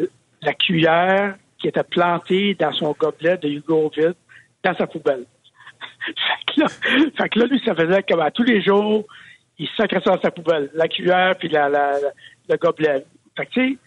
la 0.45 0.53
cuillère 0.53 1.35
qui 1.59 1.67
était 1.67 1.83
plantée 1.83 2.55
dans 2.59 2.73
son 2.73 2.95
gobelet 2.97 3.37
de 3.37 3.47
Hugo 3.49 3.91
vide 3.95 4.15
dans 4.63 4.75
sa 4.75 4.87
poubelle. 4.87 5.25
fait, 6.05 6.53
que 6.53 6.59
là, 6.61 6.67
fait 7.17 7.29
que 7.29 7.39
là, 7.39 7.45
lui, 7.45 7.61
ça 7.65 7.75
faisait 7.75 8.03
comme 8.03 8.19
à 8.21 8.31
tous 8.31 8.43
les 8.43 8.61
jours, 8.63 9.05
il 9.59 9.67
sacrait 9.77 10.01
ça 10.03 10.15
dans 10.15 10.21
sa 10.21 10.31
poubelle, 10.31 10.69
la 10.73 10.87
cuillère 10.87 11.35
puis 11.39 11.47
la, 11.49 11.69
la- 11.69 11.91
la- 11.99 12.11
le 12.49 12.57
gobelet. 12.57 13.05
Fait 13.37 13.45
que, 13.45 13.51
tu 13.51 13.69
sais, 13.71 13.77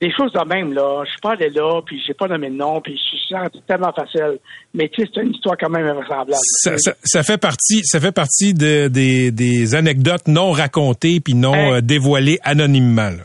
des 0.00 0.12
choses 0.12 0.32
de 0.32 0.44
même, 0.46 0.72
là. 0.74 1.02
Je 1.04 1.10
suis 1.10 1.20
pas 1.20 1.32
allé 1.32 1.48
là, 1.50 1.80
puis 1.86 2.02
j'ai 2.06 2.12
pas 2.14 2.26
nommé 2.26 2.50
de 2.50 2.56
nom, 2.56 2.80
puis 2.80 2.94
je 2.96 3.16
suis 3.16 3.28
senti 3.28 3.62
tellement 3.66 3.92
facile. 3.92 4.38
Mais 4.74 4.88
tu 4.88 5.02
sais, 5.02 5.10
c'est 5.14 5.22
une 5.22 5.32
histoire 5.32 5.56
quand 5.56 5.70
même 5.70 5.86
invraisemblable. 5.86 6.32
Ça, 6.34 6.76
ça- 6.78 6.94
ça 7.02 7.22
fait 7.22 7.38
partie, 7.38 7.82
ça 7.84 8.00
fait 8.00 8.12
partie 8.12 8.52
de- 8.54 8.88
des, 8.88 9.30
des 9.30 9.74
anecdotes 9.74 10.26
non 10.26 10.50
racontées 10.50 11.20
puis 11.20 11.34
non 11.34 11.54
Hey. 11.54 11.72
euh, 11.74 11.80
dévoilées 11.80 12.38
anonymement. 12.42 13.10
là. 13.10 13.24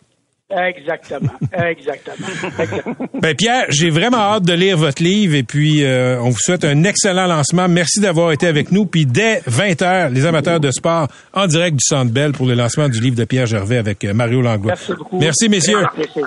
Exactement. 0.50 1.34
Exactement. 1.54 2.28
Exactement. 2.60 2.96
Ben 3.22 3.36
Pierre, 3.36 3.66
j'ai 3.70 3.90
vraiment 3.90 4.18
hâte 4.18 4.44
de 4.44 4.54
lire 4.54 4.78
votre 4.78 5.04
livre 5.04 5.36
et 5.36 5.44
puis 5.44 5.84
euh, 5.84 6.20
on 6.22 6.30
vous 6.30 6.40
souhaite 6.40 6.66
un 6.66 6.84
excellent 6.84 7.28
lancement. 7.28 7.68
Merci 7.68 8.00
d'avoir 8.00 8.32
été 8.32 8.48
avec 8.48 8.72
nous. 8.72 8.86
Puis 8.86 9.06
dès 9.06 9.40
20h, 9.42 10.12
les 10.12 10.26
amateurs 10.26 10.60
de 10.60 10.72
sport 10.72 11.08
en 11.34 11.48
direct 11.48 11.76
du 11.78 11.84
Centre 11.84 12.12
Bell 12.12 12.32
pour 12.32 12.48
le 12.48 12.56
lancement 12.56 12.90
du 12.90 13.00
livre 13.00 13.16
de 13.16 13.26
Pierre 13.26 13.46
Gervais 13.46 13.78
avec 13.78 14.04
euh, 14.04 14.14
Mario 14.14 14.42
Langlois. 14.42 14.74
Merci 14.74 14.94
beaucoup. 14.94 15.20
Merci 15.20 15.50
messieurs. 15.50 15.82
Merci. 15.98 16.20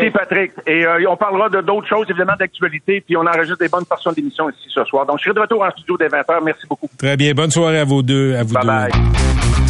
Hey. 0.00 0.10
Patrick. 0.10 0.52
Et 0.66 0.84
euh, 0.84 1.04
on 1.08 1.16
parlera 1.16 1.48
de 1.48 1.60
d'autres 1.60 1.88
choses, 1.88 2.06
évidemment, 2.08 2.34
d'actualité, 2.38 3.00
puis 3.00 3.16
on 3.16 3.20
enregistre 3.20 3.58
des 3.58 3.68
bonnes 3.68 3.84
portions 3.84 4.12
d'émissions 4.12 4.48
ici 4.50 4.68
ce 4.74 4.84
soir. 4.84 5.06
Donc, 5.06 5.18
je 5.18 5.24
serai 5.24 5.34
de 5.34 5.40
retour 5.40 5.62
en 5.62 5.70
studio 5.70 5.96
dès 5.96 6.08
20h. 6.08 6.40
Merci 6.44 6.66
beaucoup. 6.68 6.88
Très 6.98 7.16
bien. 7.16 7.32
Bonne 7.32 7.50
soirée 7.50 7.78
à 7.78 7.84
vous 7.84 8.02
deux. 8.02 8.34
À 8.34 8.42
vous 8.42 8.54
Bye 8.54 8.62
deux. 8.62 8.68
bye. 8.68 9.69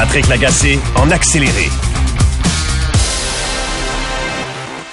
Patrick 0.00 0.28
Lagacé 0.28 0.78
en 0.96 1.10
accéléré. 1.10 1.68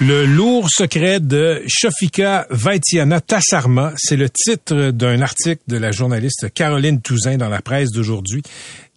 Le 0.01 0.25
lourd 0.25 0.67
secret 0.69 1.21
de 1.21 1.63
Shofika 1.65 2.45
Vaitiana 2.49 3.21
Tassarma, 3.21 3.93
c'est 3.95 4.17
le 4.17 4.29
titre 4.29 4.91
d'un 4.91 5.21
article 5.21 5.61
de 5.69 5.77
la 5.77 5.91
journaliste 5.91 6.53
Caroline 6.53 6.99
Touzin 7.01 7.37
dans 7.37 7.47
la 7.47 7.61
presse 7.61 7.91
d'aujourd'hui. 7.91 8.43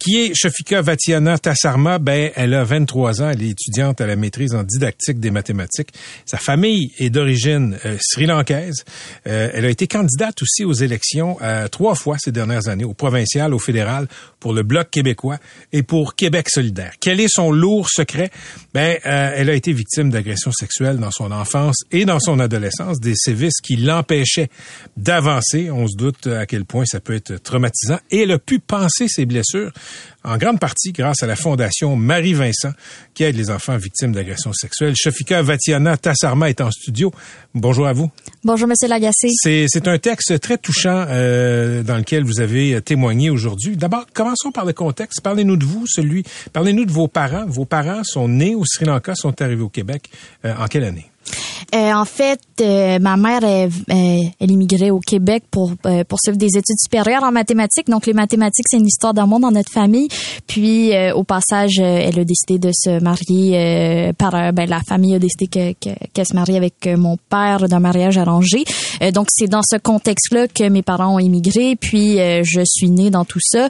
Qui 0.03 0.19
est 0.19 0.33
Shofika 0.33 0.81
Vatiana 0.81 1.37
Tassarma? 1.37 1.99
Ben, 1.99 2.31
elle 2.35 2.55
a 2.55 2.63
23 2.63 3.21
ans, 3.21 3.29
elle 3.29 3.43
est 3.43 3.51
étudiante 3.51 4.01
à 4.01 4.07
la 4.07 4.15
maîtrise 4.15 4.55
en 4.55 4.63
didactique 4.63 5.19
des 5.19 5.29
mathématiques. 5.29 5.89
Sa 6.25 6.39
famille 6.39 6.91
est 6.97 7.11
d'origine 7.11 7.77
euh, 7.85 7.97
sri-lankaise. 8.01 8.83
Euh, 9.27 9.51
elle 9.53 9.63
a 9.63 9.69
été 9.69 9.85
candidate 9.85 10.41
aussi 10.41 10.65
aux 10.65 10.73
élections 10.73 11.37
euh, 11.43 11.67
trois 11.67 11.93
fois 11.93 12.17
ces 12.17 12.31
dernières 12.31 12.67
années, 12.67 12.83
au 12.83 12.95
provincial, 12.95 13.53
au 13.53 13.59
fédéral, 13.59 14.07
pour 14.39 14.53
le 14.53 14.63
Bloc 14.63 14.89
québécois 14.89 15.37
et 15.71 15.83
pour 15.83 16.15
Québec 16.15 16.49
solidaire. 16.49 16.93
Quel 16.99 17.19
est 17.19 17.31
son 17.31 17.51
lourd 17.51 17.87
secret? 17.87 18.31
Ben, 18.73 18.97
elle 19.03 19.51
a 19.51 19.53
été 19.53 19.71
victime 19.71 20.09
d'agressions 20.09 20.51
sexuelles 20.51 20.97
dans 20.97 21.11
son 21.11 21.31
enfance 21.31 21.75
et 21.91 22.05
dans 22.05 22.19
son 22.19 22.39
adolescence, 22.39 22.99
des 22.99 23.13
sévices 23.15 23.61
qui 23.61 23.75
l'empêchaient 23.75 24.49
d'avancer. 24.97 25.69
On 25.69 25.87
se 25.87 25.95
doute 25.95 26.25
à 26.25 26.47
quel 26.47 26.65
point 26.65 26.85
ça 26.85 26.99
peut 26.99 27.13
être 27.13 27.35
traumatisant. 27.35 27.99
Et 28.09 28.21
elle 28.21 28.31
a 28.31 28.39
pu 28.39 28.57
penser 28.57 29.07
ses 29.07 29.27
blessures 29.27 29.71
en 30.23 30.37
grande 30.37 30.59
partie 30.59 30.91
grâce 30.91 31.23
à 31.23 31.27
la 31.27 31.35
fondation 31.35 31.95
Marie-Vincent 31.95 32.71
qui 33.13 33.23
aide 33.23 33.35
les 33.35 33.49
enfants 33.49 33.77
victimes 33.77 34.11
d'agressions 34.11 34.53
sexuelles. 34.53 34.93
Shafika 34.95 35.41
Vatiana 35.41 35.97
Tassarma 35.97 36.49
est 36.49 36.61
en 36.61 36.71
studio. 36.71 37.11
Bonjour 37.53 37.87
à 37.87 37.93
vous. 37.93 38.09
Bonjour, 38.43 38.67
Monsieur 38.67 38.87
Lagacé. 38.87 39.29
C'est 39.41 39.87
un 39.87 39.97
texte 39.97 40.39
très 40.39 40.57
touchant 40.57 41.05
euh, 41.09 41.83
dans 41.83 41.97
lequel 41.97 42.23
vous 42.23 42.39
avez 42.39 42.81
témoigné 42.81 43.29
aujourd'hui. 43.29 43.77
D'abord, 43.77 44.05
commençons 44.13 44.51
par 44.51 44.65
le 44.65 44.73
contexte. 44.73 45.21
Parlez-nous 45.21 45.57
de 45.57 45.65
vous, 45.65 45.85
celui. 45.87 46.23
Parlez-nous 46.53 46.85
de 46.85 46.91
vos 46.91 47.07
parents. 47.07 47.45
Vos 47.47 47.65
parents 47.65 48.03
sont 48.03 48.27
nés 48.27 48.55
au 48.55 48.65
Sri 48.65 48.85
Lanka, 48.85 49.15
sont 49.15 49.41
arrivés 49.41 49.63
au 49.63 49.69
Québec. 49.69 50.09
Euh, 50.45 50.53
en 50.57 50.67
quelle 50.67 50.83
année? 50.83 51.10
Euh, 51.73 51.93
en 51.93 52.05
fait, 52.05 52.41
euh, 52.59 52.99
ma 52.99 53.15
mère, 53.15 53.43
elle, 53.43 53.71
elle, 54.39 54.51
immigrait 54.51 54.89
au 54.89 54.99
Québec 54.99 55.43
pour 55.49 55.71
euh, 55.85 56.03
poursuivre 56.03 56.37
des 56.37 56.57
études 56.57 56.79
supérieures 56.81 57.23
en 57.23 57.31
mathématiques. 57.31 57.87
Donc, 57.87 58.05
les 58.05 58.13
mathématiques, 58.13 58.65
c'est 58.69 58.77
une 58.77 58.87
histoire 58.87 59.13
d'amour 59.13 59.39
dans 59.39 59.51
notre 59.51 59.71
famille. 59.71 60.09
Puis, 60.47 60.91
au 61.15 61.23
passage, 61.23 61.79
elle 61.79 62.19
a 62.19 62.23
décidé 62.25 62.59
de 62.59 62.71
se 62.73 63.01
marier 63.01 64.11
par... 64.17 64.31
Ben, 64.53 64.69
la 64.69 64.81
famille 64.81 65.15
a 65.15 65.19
décidé 65.19 65.47
qu'elle 65.47 65.75
que, 65.75 66.23
se 66.23 66.33
marie 66.33 66.57
avec 66.57 66.87
mon 66.87 67.17
père 67.29 67.69
d'un 67.69 67.79
mariage 67.79 68.17
arrangé. 68.17 68.63
donc, 69.13 69.27
c'est 69.29 69.47
dans 69.47 69.61
ce 69.63 69.77
contexte-là 69.77 70.47
que 70.47 70.67
mes 70.67 70.81
parents 70.81 71.15
ont 71.15 71.19
immigré. 71.19 71.75
Puis, 71.75 72.17
je 72.17 72.61
suis 72.65 72.89
née 72.89 73.09
dans 73.09 73.25
tout 73.25 73.39
ça 73.41 73.69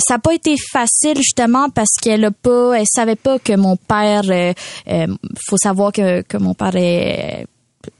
ça 0.00 0.14
n'a 0.14 0.18
pas 0.18 0.34
été 0.34 0.56
facile 0.72 1.16
justement 1.16 1.68
parce 1.70 1.96
qu'elle 2.00 2.24
a 2.24 2.30
pas, 2.30 2.74
elle 2.78 2.86
savait 2.86 3.16
pas 3.16 3.38
que 3.38 3.54
mon 3.54 3.76
père. 3.76 4.22
Euh, 4.28 4.52
euh 4.88 5.06
faut 5.48 5.56
savoir 5.56 5.92
que, 5.92 6.22
que 6.22 6.36
mon 6.36 6.54
père 6.54 6.76
est 6.76 7.46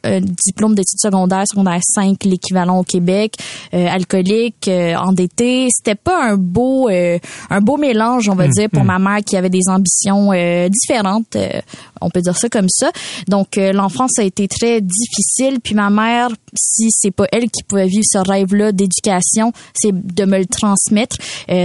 un 0.04 0.20
diplôme 0.20 0.74
d'études 0.74 0.98
secondaires, 0.98 1.44
secondaire 1.48 1.80
5, 1.82 2.24
l'équivalent 2.24 2.80
au 2.80 2.84
Québec, 2.84 3.34
euh, 3.74 3.86
alcoolique, 3.86 4.68
euh, 4.68 4.94
endetté. 4.96 5.68
C'était 5.74 5.94
pas 5.94 6.22
un 6.22 6.36
beau 6.36 6.88
euh, 6.88 7.18
un 7.48 7.60
beau 7.60 7.76
mélange, 7.76 8.28
on 8.28 8.34
va 8.34 8.48
mm, 8.48 8.50
dire, 8.50 8.70
pour 8.70 8.84
mm. 8.84 8.86
ma 8.86 8.98
mère 8.98 9.18
qui 9.24 9.36
avait 9.36 9.50
des 9.50 9.68
ambitions 9.68 10.30
différentes. 10.68 11.36
on 12.00 12.10
peut 12.10 12.20
dire 12.20 12.36
ça 12.36 12.48
comme 12.48 12.68
ça. 12.68 12.90
Donc 13.28 13.56
l'enfance 13.56 14.18
a 14.18 14.22
été 14.22 14.48
très 14.48 14.80
difficile. 14.80 15.60
Puis 15.62 15.74
ma 15.74 15.90
mère, 15.90 16.28
si 16.54 16.88
c'est 16.90 17.10
pas 17.10 17.26
elle 17.32 17.50
qui 17.50 17.62
pouvait 17.62 17.86
vivre 17.86 18.04
ce 18.04 18.18
rêve-là 18.18 18.72
d'éducation, 18.72 19.52
c'est 19.74 19.92
de 19.92 20.24
me 20.24 20.38
le 20.38 20.46
transmettre. 20.46 21.16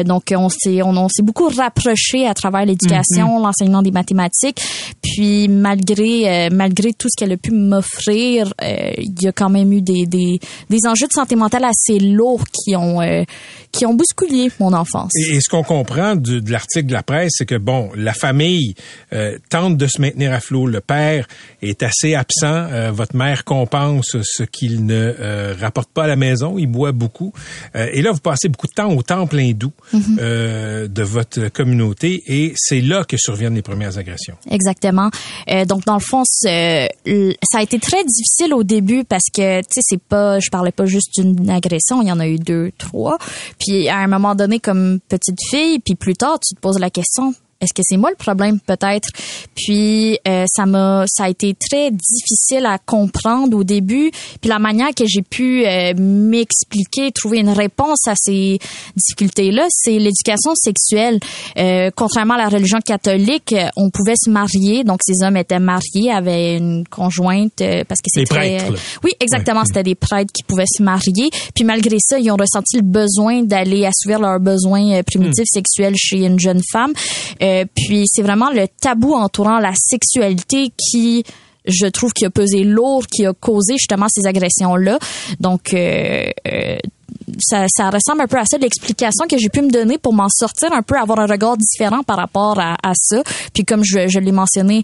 donc 0.05 0.33
on 0.35 0.49
s'est 0.49 0.81
on, 0.83 1.09
s'est 1.09 1.23
beaucoup 1.23 1.49
rapproché 1.49 2.27
à 2.27 2.33
travers 2.33 2.65
l'éducation, 2.65 3.39
mm, 3.39 3.43
l'enseignement 3.43 3.81
des 3.81 3.91
mathématiques. 3.91 4.61
Puis 5.01 5.47
malgré 5.47 6.49
malgré 6.49 6.93
tout 6.93 7.07
ce 7.09 7.15
qu'elle 7.17 7.33
a 7.33 7.37
pu 7.37 7.51
m'offrir 7.51 8.04
euh, 8.11 8.91
il 8.97 9.21
y 9.21 9.27
a 9.27 9.31
quand 9.31 9.49
même 9.49 9.71
eu 9.73 9.81
des, 9.81 10.05
des, 10.05 10.39
des 10.69 10.87
enjeux 10.87 11.07
de 11.07 11.13
santé 11.13 11.35
mentale 11.35 11.65
assez 11.65 11.99
lourds 11.99 12.43
qui 12.51 12.75
ont 12.75 13.01
euh, 13.01 13.23
qui 13.71 13.85
ont 13.85 13.93
bousculé 13.93 14.51
mon 14.59 14.73
enfance. 14.73 15.11
Et, 15.15 15.39
ce 15.41 15.49
qu'on 15.49 15.63
comprend 15.63 16.15
de, 16.15 16.39
de 16.39 16.51
l'article 16.51 16.87
de 16.87 16.93
la 16.93 17.03
presse, 17.03 17.33
c'est 17.35 17.45
que 17.45 17.57
bon, 17.57 17.89
la 17.95 18.13
famille 18.13 18.73
euh, 19.13 19.37
tente 19.49 19.77
de 19.77 19.87
se 19.87 19.99
maintenir 19.99 20.33
à 20.33 20.39
flot. 20.39 20.67
Le 20.67 20.81
père 20.81 21.27
est 21.61 21.83
assez 21.83 22.15
absent. 22.15 22.91
votre 22.91 23.15
mère 23.15 23.43
compense 23.43 24.17
ce 24.21 24.43
qu'il 24.43 24.85
ne 24.85 25.53
rapporte 25.59 25.89
pas 25.91 26.05
à 26.05 26.07
la 26.07 26.15
maison. 26.15 26.57
Il 26.57 26.67
boit 26.67 26.91
beaucoup. 26.91 27.33
et 27.73 28.01
là, 28.01 28.11
vous 28.11 28.19
passez 28.19 28.47
beaucoup 28.47 28.67
de 28.67 28.73
temps 28.73 28.91
au 28.93 29.01
temple 29.01 29.39
hindou 29.39 29.71
mhm. 29.93 30.17
de 30.87 31.03
votre 31.03 31.49
communauté, 31.49 32.23
et 32.27 32.53
c'est 32.55 32.81
là 32.81 33.03
que 33.03 33.17
surviennent 33.17 33.55
les 33.55 33.61
premières 33.61 33.97
agressions. 33.97 34.35
Exactement. 34.49 35.09
donc 35.67 35.85
dans 35.85 35.95
le 35.95 35.99
fond, 35.99 36.23
ça 36.25 37.57
a 37.57 37.61
été 37.61 37.79
très 37.79 37.94
difficile 38.03 38.53
au 38.53 38.63
début 38.63 39.03
parce 39.03 39.25
que 39.33 39.59
tu 39.61 39.67
sais 39.69 39.81
c'est 39.83 40.01
pas 40.01 40.39
je 40.39 40.49
parlais 40.49 40.71
pas 40.71 40.85
juste 40.85 41.19
d'une 41.19 41.49
agression, 41.49 42.01
il 42.01 42.07
y 42.07 42.11
en 42.11 42.19
a 42.19 42.27
eu 42.27 42.37
deux, 42.37 42.71
trois. 42.77 43.17
Puis 43.59 43.87
à 43.89 43.97
un 43.97 44.07
moment 44.07 44.35
donné 44.35 44.59
comme 44.59 44.99
petite 45.07 45.39
fille, 45.49 45.79
puis 45.79 45.95
plus 45.95 46.15
tard 46.15 46.39
tu 46.39 46.55
te 46.55 46.59
poses 46.59 46.79
la 46.79 46.89
question 46.89 47.33
est-ce 47.61 47.73
que 47.73 47.81
c'est 47.83 47.97
moi 47.97 48.09
le 48.09 48.17
problème? 48.17 48.59
Peut-être. 48.59 49.09
Puis 49.55 50.19
euh, 50.27 50.45
ça 50.47 50.65
m'a 50.65 51.05
ça 51.07 51.25
a 51.25 51.29
été 51.29 51.55
très 51.55 51.89
difficile 51.89 52.65
à 52.65 52.77
comprendre 52.77 53.57
au 53.57 53.63
début. 53.63 54.11
Puis 54.41 54.49
la 54.49 54.59
manière 54.59 54.93
que 54.93 55.05
j'ai 55.07 55.21
pu 55.21 55.65
euh, 55.65 55.93
m'expliquer 55.97 57.11
trouver 57.11 57.39
une 57.39 57.49
réponse 57.49 58.07
à 58.07 58.13
ces 58.15 58.59
difficultés 58.95 59.51
là 59.51 59.65
c'est 59.69 59.97
l'éducation 59.97 60.53
sexuelle. 60.55 61.19
Euh, 61.57 61.91
contrairement 61.95 62.33
à 62.33 62.39
la 62.39 62.49
religion 62.49 62.79
catholique 62.85 63.55
on 63.77 63.89
pouvait 63.89 64.17
se 64.21 64.29
marier. 64.29 64.83
Donc 64.83 64.99
ces 65.01 65.25
hommes 65.25 65.37
étaient 65.37 65.59
mariés 65.59 66.11
avaient 66.11 66.57
une 66.57 66.85
conjointe 66.87 67.63
parce 67.87 68.01
que 68.01 68.09
c'était 68.13 68.25
prêtres 68.25 68.73
oui 69.03 69.11
exactement. 69.21 69.63
C'était 69.65 69.83
des 69.83 69.95
prêtres 69.95 70.33
qui 70.33 70.43
pouvaient 70.43 70.65
se 70.67 70.83
marier. 70.83 71.29
Puis 71.53 71.63
malgré 71.63 71.97
ça 71.99 72.19
ils 72.19 72.29
ont 72.31 72.37
ressenti 72.37 72.75
le 72.75 72.83
besoin 72.83 73.43
d'aller 73.43 73.85
assouvir 73.85 74.19
leurs 74.19 74.41
besoins 74.41 75.01
primitifs 75.03 75.45
hmm. 75.53 75.55
sexuels 75.55 75.95
chez 75.95 76.25
une 76.25 76.39
jeune 76.39 76.61
femme 76.69 76.91
euh, 77.45 77.65
puis 77.75 78.03
c'est 78.07 78.21
vraiment 78.21 78.49
le 78.49 78.67
tabou 78.67 79.13
entourant 79.13 79.59
la 79.59 79.73
sexualité 79.75 80.71
qui 80.77 81.23
je 81.67 81.87
trouve 81.87 82.13
qui 82.13 82.25
a 82.25 82.29
pesé 82.29 82.63
lourd, 82.63 83.05
qui 83.07 83.25
a 83.25 83.33
causé 83.33 83.73
justement 83.77 84.05
ces 84.07 84.27
agressions-là. 84.27 84.99
Donc, 85.39 85.73
euh, 85.73 86.29
euh, 86.47 86.77
ça, 87.39 87.65
ça, 87.67 87.89
ressemble 87.89 88.21
un 88.21 88.27
peu 88.27 88.37
à 88.37 88.45
ça, 88.45 88.57
l'explication 88.57 89.25
que 89.27 89.37
j'ai 89.37 89.49
pu 89.49 89.61
me 89.61 89.71
donner 89.71 89.97
pour 89.97 90.13
m'en 90.13 90.29
sortir 90.29 90.71
un 90.73 90.83
peu, 90.83 90.95
avoir 90.95 91.19
un 91.19 91.25
regard 91.25 91.57
différent 91.57 92.03
par 92.03 92.17
rapport 92.17 92.59
à, 92.59 92.75
à 92.83 92.93
ça. 92.95 93.23
Puis 93.53 93.65
comme 93.65 93.83
je, 93.83 94.07
je 94.07 94.19
l'ai 94.19 94.31
mentionné, 94.31 94.83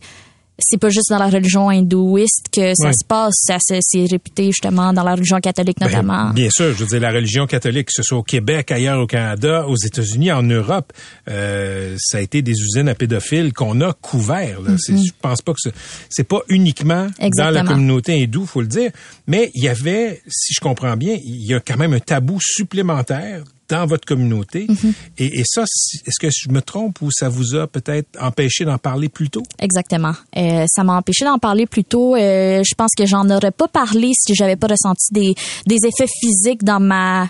c'est 0.59 0.77
pas 0.77 0.89
juste 0.89 1.09
dans 1.09 1.17
la 1.17 1.29
religion 1.29 1.69
hindouiste 1.69 2.47
que 2.51 2.73
ça 2.75 2.93
se 2.93 3.05
passe, 3.05 3.33
ça 3.35 3.57
c'est 3.59 4.05
réputé 4.05 4.47
justement 4.47 4.93
dans 4.93 5.03
la 5.03 5.13
religion 5.13 5.39
catholique 5.39 5.77
ben, 5.79 5.87
notamment. 5.87 6.29
bien 6.31 6.49
sûr, 6.49 6.73
je 6.73 6.83
veux 6.83 6.85
dire 6.85 6.99
la 6.99 7.11
religion 7.11 7.47
catholique, 7.47 7.87
que 7.87 7.93
ce 7.93 8.03
soit 8.03 8.17
au 8.17 8.23
Québec, 8.23 8.71
ailleurs 8.71 8.99
au 8.99 9.07
Canada, 9.07 9.65
aux 9.67 9.75
États-Unis, 9.75 10.31
en 10.31 10.43
Europe, 10.43 10.93
euh, 11.29 11.95
ça 11.99 12.19
a 12.19 12.21
été 12.21 12.41
des 12.41 12.53
usines 12.53 12.89
à 12.89 12.95
pédophiles 12.95 13.53
qu'on 13.53 13.81
a 13.81 13.93
couvert. 13.93 14.61
Là. 14.61 14.71
Mm-hmm. 14.71 15.05
Je 15.05 15.11
pense 15.21 15.41
pas 15.41 15.53
que 15.53 15.69
c'est 16.09 16.27
pas 16.27 16.41
uniquement 16.47 17.07
dans 17.37 17.49
la 17.49 17.63
communauté 17.63 18.21
hindoue, 18.21 18.45
faut 18.45 18.61
le 18.61 18.67
dire, 18.67 18.91
mais 19.27 19.51
il 19.55 19.63
y 19.63 19.67
avait, 19.67 20.21
si 20.27 20.53
je 20.53 20.59
comprends 20.59 20.97
bien, 20.97 21.17
il 21.23 21.45
y 21.45 21.53
a 21.53 21.59
quand 21.59 21.77
même 21.77 21.93
un 21.93 21.99
tabou 21.99 22.37
supplémentaire 22.41 23.43
dans 23.71 23.85
votre 23.85 24.05
communauté. 24.05 24.67
Mhm. 24.67 24.93
et, 25.17 25.43
ça, 25.45 25.63
est-ce 25.63 26.19
que 26.19 26.27
je 26.29 26.49
me 26.49 26.61
trompe 26.61 27.01
ou 27.01 27.09
ça 27.11 27.29
vous 27.29 27.55
a 27.55 27.67
peut-être 27.67 28.07
empêché 28.19 28.65
d'en 28.65 28.77
parler 28.77 29.09
plus 29.09 29.29
tôt? 29.29 29.43
Exactement. 29.59 30.13
Euh, 30.37 30.65
ça 30.67 30.83
m'a 30.83 30.97
empêché 30.97 31.25
d'en 31.25 31.39
parler 31.39 31.65
plus 31.65 31.83
tôt. 31.83 32.15
Euh, 32.15 32.61
je 32.63 32.75
pense 32.75 32.91
que 32.97 33.05
j'en 33.05 33.29
aurais 33.29 33.51
pas 33.51 33.67
parlé 33.67 34.11
si 34.13 34.35
j'avais 34.35 34.55
pas 34.55 34.67
ressenti 34.67 35.07
des, 35.11 35.35
des 35.65 35.77
effets 35.85 36.09
physiques 36.21 36.63
dans 36.63 36.79
ma 36.79 37.29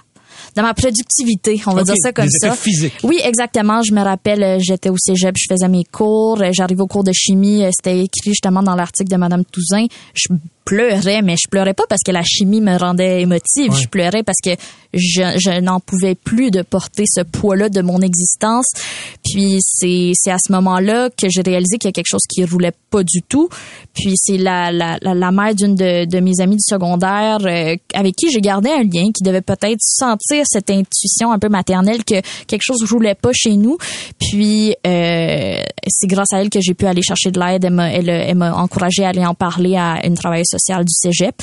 dans 0.55 0.63
ma 0.63 0.73
productivité, 0.73 1.61
on 1.65 1.73
va 1.73 1.83
dire 1.83 1.95
ça 2.01 2.11
comme 2.11 2.25
des 2.25 2.39
ça. 2.39 2.55
Physiques. 2.55 2.93
Oui, 3.03 3.19
exactement. 3.23 3.81
Je 3.81 3.93
me 3.93 4.01
rappelle, 4.01 4.43
euh, 4.43 4.59
j'étais 4.59 4.89
au 4.89 4.97
cégep, 4.97 5.35
je 5.37 5.45
faisais 5.49 5.67
mes 5.67 5.83
cours, 5.83 6.41
j'arrive 6.51 6.81
au 6.81 6.87
cours 6.87 7.03
de 7.03 7.11
chimie, 7.13 7.63
c'était 7.71 7.99
écrit 7.99 8.31
justement 8.31 8.63
dans 8.63 8.75
l'article 8.75 9.09
de 9.09 9.17
Madame 9.17 9.45
Touzin. 9.45 9.85
Je 10.13 10.27
pleurais, 10.65 11.21
mais 11.21 11.35
je 11.37 11.49
pleurais 11.49 11.73
pas 11.73 11.83
parce 11.89 12.01
que 12.03 12.11
la 12.11 12.23
chimie 12.23 12.61
me 12.61 12.77
rendait 12.77 13.21
émotive. 13.21 13.73
Je 13.73 13.87
pleurais 13.87 14.23
parce 14.23 14.37
que 14.43 14.51
je, 14.93 15.21
je 15.37 15.59
n'en 15.59 15.79
pouvais 15.79 16.15
plus 16.15 16.51
de 16.51 16.61
porter 16.61 17.03
ce 17.07 17.21
poids-là 17.21 17.69
de 17.69 17.81
mon 17.81 17.99
existence. 18.01 18.67
Puis 19.31 19.57
c'est, 19.61 20.11
c'est 20.13 20.31
à 20.31 20.37
ce 20.37 20.51
moment-là 20.51 21.09
que 21.09 21.27
j'ai 21.29 21.41
réalisé 21.41 21.77
qu'il 21.77 21.87
y 21.87 21.89
a 21.89 21.93
quelque 21.93 22.09
chose 22.09 22.25
qui 22.29 22.43
roulait 22.43 22.73
pas 22.89 23.03
du 23.03 23.21
tout. 23.27 23.49
Puis 23.93 24.13
c'est 24.15 24.37
la, 24.37 24.71
la, 24.71 24.97
la, 25.01 25.31
mère 25.31 25.55
d'une 25.55 25.75
de, 25.75 26.05
de, 26.05 26.19
mes 26.19 26.39
amies 26.39 26.57
du 26.57 26.63
secondaire 26.65 27.39
euh, 27.45 27.75
avec 27.93 28.15
qui 28.15 28.31
j'ai 28.31 28.41
gardé 28.41 28.69
un 28.69 28.83
lien, 28.83 29.11
qui 29.13 29.23
devait 29.23 29.41
peut-être 29.41 29.79
sentir 29.79 30.43
cette 30.45 30.69
intuition 30.69 31.31
un 31.31 31.39
peu 31.39 31.49
maternelle 31.49 32.03
que 32.03 32.21
quelque 32.47 32.61
chose 32.61 32.83
roulait 32.91 33.15
pas 33.15 33.31
chez 33.33 33.55
nous. 33.55 33.77
Puis 34.19 34.75
euh, 34.85 35.61
c'est 35.87 36.07
grâce 36.07 36.33
à 36.33 36.41
elle 36.41 36.49
que 36.49 36.59
j'ai 36.61 36.73
pu 36.73 36.85
aller 36.85 37.01
chercher 37.01 37.31
de 37.31 37.39
l'aide. 37.39 37.63
Elle 37.65 37.73
m'a, 37.73 37.91
elle, 37.91 38.09
elle 38.09 38.35
m'a 38.35 38.53
encouragée 38.53 39.05
à 39.05 39.09
aller 39.09 39.25
en 39.25 39.33
parler 39.33 39.75
à 39.77 40.05
une 40.05 40.15
travailleuse 40.15 40.49
sociale 40.49 40.85
du 40.85 40.93
cégep. 40.93 41.35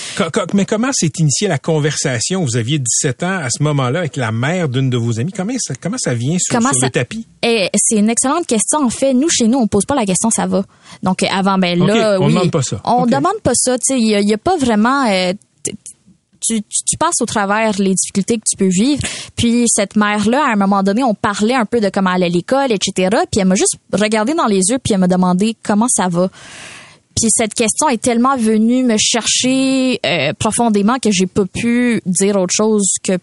Mais 0.55 0.65
comment 0.65 0.91
s'est 0.93 1.13
initiée 1.19 1.49
la 1.49 1.59
conversation? 1.59 2.45
Vous 2.45 2.57
aviez 2.57 2.79
17 2.79 3.23
ans 3.23 3.39
à 3.39 3.49
ce 3.51 3.63
moment-là 3.63 4.01
avec 4.01 4.17
la 4.17 4.33
mère 4.33 4.69
d'une 4.69 4.91
de 4.91 4.97
vos 4.97 5.21
amies. 5.21 5.33
Comment 5.33 5.55
ça, 5.59 5.75
comment 5.81 5.99
ça 5.99 6.15
vient 6.15 6.37
sur, 6.39 6.59
le 6.59 6.91
tapis? 6.91 7.27
Eh, 7.43 7.69
c'est 7.79 7.97
une 7.97 8.11
excellente 8.11 8.47
question. 8.47 8.85
En 8.85 8.91
fait, 8.91 9.15
nous, 9.15 9.29
chez 9.29 9.49
nous, 9.49 9.59
on 9.59 9.67
pose 9.67 9.85
pas 9.85 9.95
la 9.95 10.07
question 10.07 10.31
ça 10.31 10.47
va. 10.47 10.65
Donc, 11.03 11.23
avant, 11.23 11.59
ben 11.59 11.79
là, 11.79 12.19
on 12.21 12.29
ne 12.29 12.33
demande 12.33 12.51
pas 12.51 12.63
ça. 12.63 12.81
On 12.85 13.07
demande 13.07 13.41
pas 13.43 13.55
ça. 13.55 13.77
Il 13.91 14.05
n'y 14.05 14.15
a, 14.15 14.21
y 14.21 14.35
a, 14.35 14.39
pas 14.39 14.57
vraiment... 14.57 15.07
Euh, 15.07 15.33
tu, 16.41 16.63
tu, 16.63 16.97
passes 16.97 17.21
au 17.21 17.27
travers 17.27 17.73
les 17.79 17.95
difficultés 17.95 18.37
que 18.37 18.45
tu 18.49 18.57
peux 18.57 18.69
vivre. 18.69 19.03
Puis 19.37 19.65
cette 19.67 19.97
mère-là, 19.97 20.45
à 20.45 20.53
un 20.53 20.57
moment 20.57 20.83
donné, 20.83 21.03
on 21.03 21.15
parlait 21.15 21.55
un 21.55 21.65
peu 21.65 21.81
de 21.81 21.89
comment 21.89 22.11
elle 22.11 22.23
allait 22.23 22.33
à 22.33 22.37
l'école, 22.37 22.73
etc. 22.73 23.17
Puis 23.31 23.41
elle 23.41 23.49
m'a 23.49 23.57
juste 23.57 23.77
regardé 23.93 24.35
dans 24.35 24.47
les 24.47 24.71
yeux, 24.71 24.79
puis 24.79 24.95
elle 24.95 25.01
m'a 25.01 25.09
demandé 25.09 25.57
comment 25.63 25.89
ça 25.89 26.09
va. 26.09 26.29
Puis 27.21 27.31
cette 27.35 27.55
question 27.55 27.89
est 27.89 28.01
tellement 28.01 28.37
venue 28.37 28.85
me 28.85 28.97
chercher 28.97 29.99
euh, 30.07 30.33
profondément 30.39 30.99
que 31.03 31.11
j'ai 31.11 31.27
pas 31.27 31.47
pu 31.47 32.01
dire 32.07 32.37
autre 32.37 32.55
chose 32.55 32.87
que 33.03 33.19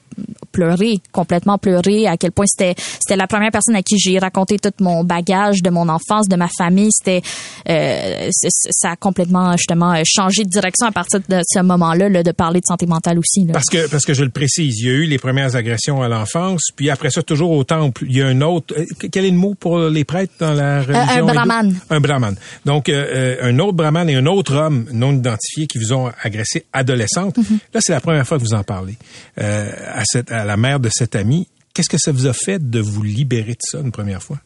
pleurer, 0.52 1.00
complètement 1.12 1.58
pleurer, 1.58 2.08
à 2.08 2.18
quel 2.18 2.32
point 2.32 2.46
c'était 2.48 2.76
c'était 2.78 3.16
la 3.16 3.28
première 3.28 3.52
personne 3.52 3.76
à 3.76 3.84
qui 3.84 3.98
j'ai 3.98 4.18
raconté 4.18 4.58
tout 4.60 4.72
mon 4.80 5.04
bagage 5.04 5.62
de 5.62 5.70
mon 5.70 5.88
enfance, 5.90 6.28
de 6.28 6.36
ma 6.36 6.48
famille. 6.48 6.90
C'était 6.92 7.22
euh, 7.70 8.30
ça 8.32 8.92
a 8.92 8.96
complètement 8.96 9.56
justement 9.56 9.96
changé 10.06 10.44
de 10.44 10.50
direction 10.50 10.88
à 10.88 10.92
partir 10.92 11.20
de 11.28 11.42
ce 11.46 11.60
moment-là, 11.60 12.10
là, 12.10 12.24
de 12.24 12.32
parler 12.32 12.60
de 12.60 12.66
santé 12.66 12.86
mentale 12.86 13.20
aussi. 13.20 13.46
Là. 13.46 13.54
Parce 13.54 13.70
que 13.70 13.90
parce 13.90 14.06
que 14.06 14.14
je 14.14 14.24
le 14.24 14.30
précise, 14.30 14.80
il 14.80 14.88
y 14.88 14.90
a 14.90 14.94
eu 14.94 15.06
les 15.06 15.18
premières 15.18 15.56
agressions 15.56 16.02
à 16.02 16.10
l'enfance, 16.10 16.64
puis 16.76 16.90
après 16.90 17.12
ça 17.12 17.24
toujours 17.24 17.52
au 17.52 17.64
temple, 17.64 18.06
il 18.10 18.18
y 18.18 18.22
a 18.22 18.28
un 18.28 18.42
autre. 18.42 18.74
Euh, 18.78 18.86
quel 19.12 19.26
est 19.26 19.32
le 19.32 19.38
mot 19.38 19.56
pour 19.56 19.80
les 19.80 20.04
prêtres 20.04 20.34
dans 20.40 20.54
la 20.54 20.82
religion 20.82 21.28
Un 21.28 21.34
brahman. 21.34 21.76
Un 21.90 22.00
brahman. 22.02 22.36
Donc 22.66 22.90
un 22.90 23.60
autre 23.60 23.74
et 24.08 24.16
un 24.16 24.26
autre 24.26 24.56
homme 24.56 24.88
non 24.92 25.14
identifié 25.14 25.68
qui 25.68 25.78
vous 25.78 25.94
ont 25.94 26.12
agressé 26.22 26.66
adolescente. 26.74 27.38
Mhm. 27.38 27.60
Là, 27.74 27.80
c'est 27.82 27.94
la 27.94 28.02
première 28.02 28.28
fois 28.28 28.38
que 28.38 28.44
vous 28.44 28.54
en 28.54 28.64
parlez 28.64 28.98
euh, 29.40 29.72
à, 29.94 30.04
cette, 30.06 30.32
à 30.32 30.46
la 30.46 30.58
mère 30.58 30.80
de 30.80 30.90
cette 30.92 31.16
amie. 31.16 31.48
Qu'est-ce 31.74 31.90
que 31.90 31.98
ça 31.98 32.12
vous 32.12 32.26
a 32.26 32.34
fait 32.34 32.70
de 32.70 32.80
vous 32.80 33.04
libérer 33.04 33.54
de 33.54 33.62
ça 33.62 33.80
une 33.80 33.92
première 33.92 34.24
fois? 34.24 34.40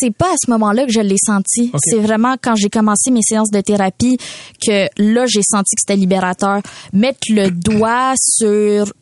c'est 0.00 0.14
pas 0.14 0.32
à 0.32 0.36
ce 0.42 0.50
moment-là 0.52 0.86
que 0.86 0.92
je 0.92 1.00
l'ai 1.00 1.18
senti. 1.18 1.70
C'est 1.84 1.98
vraiment 1.98 2.36
quand 2.40 2.54
j'ai 2.56 2.70
commencé 2.70 3.10
mes 3.10 3.20
séances 3.22 3.50
de 3.50 3.60
thérapie 3.60 4.16
que 4.64 4.86
là 4.96 5.26
j'ai 5.26 5.42
senti 5.42 5.76
que 5.76 5.80
c'était 5.80 5.96
libérateur. 5.96 6.62
Mettre 6.94 7.20
le 7.28 7.50
doigt 7.50 8.14
sur 8.16 8.94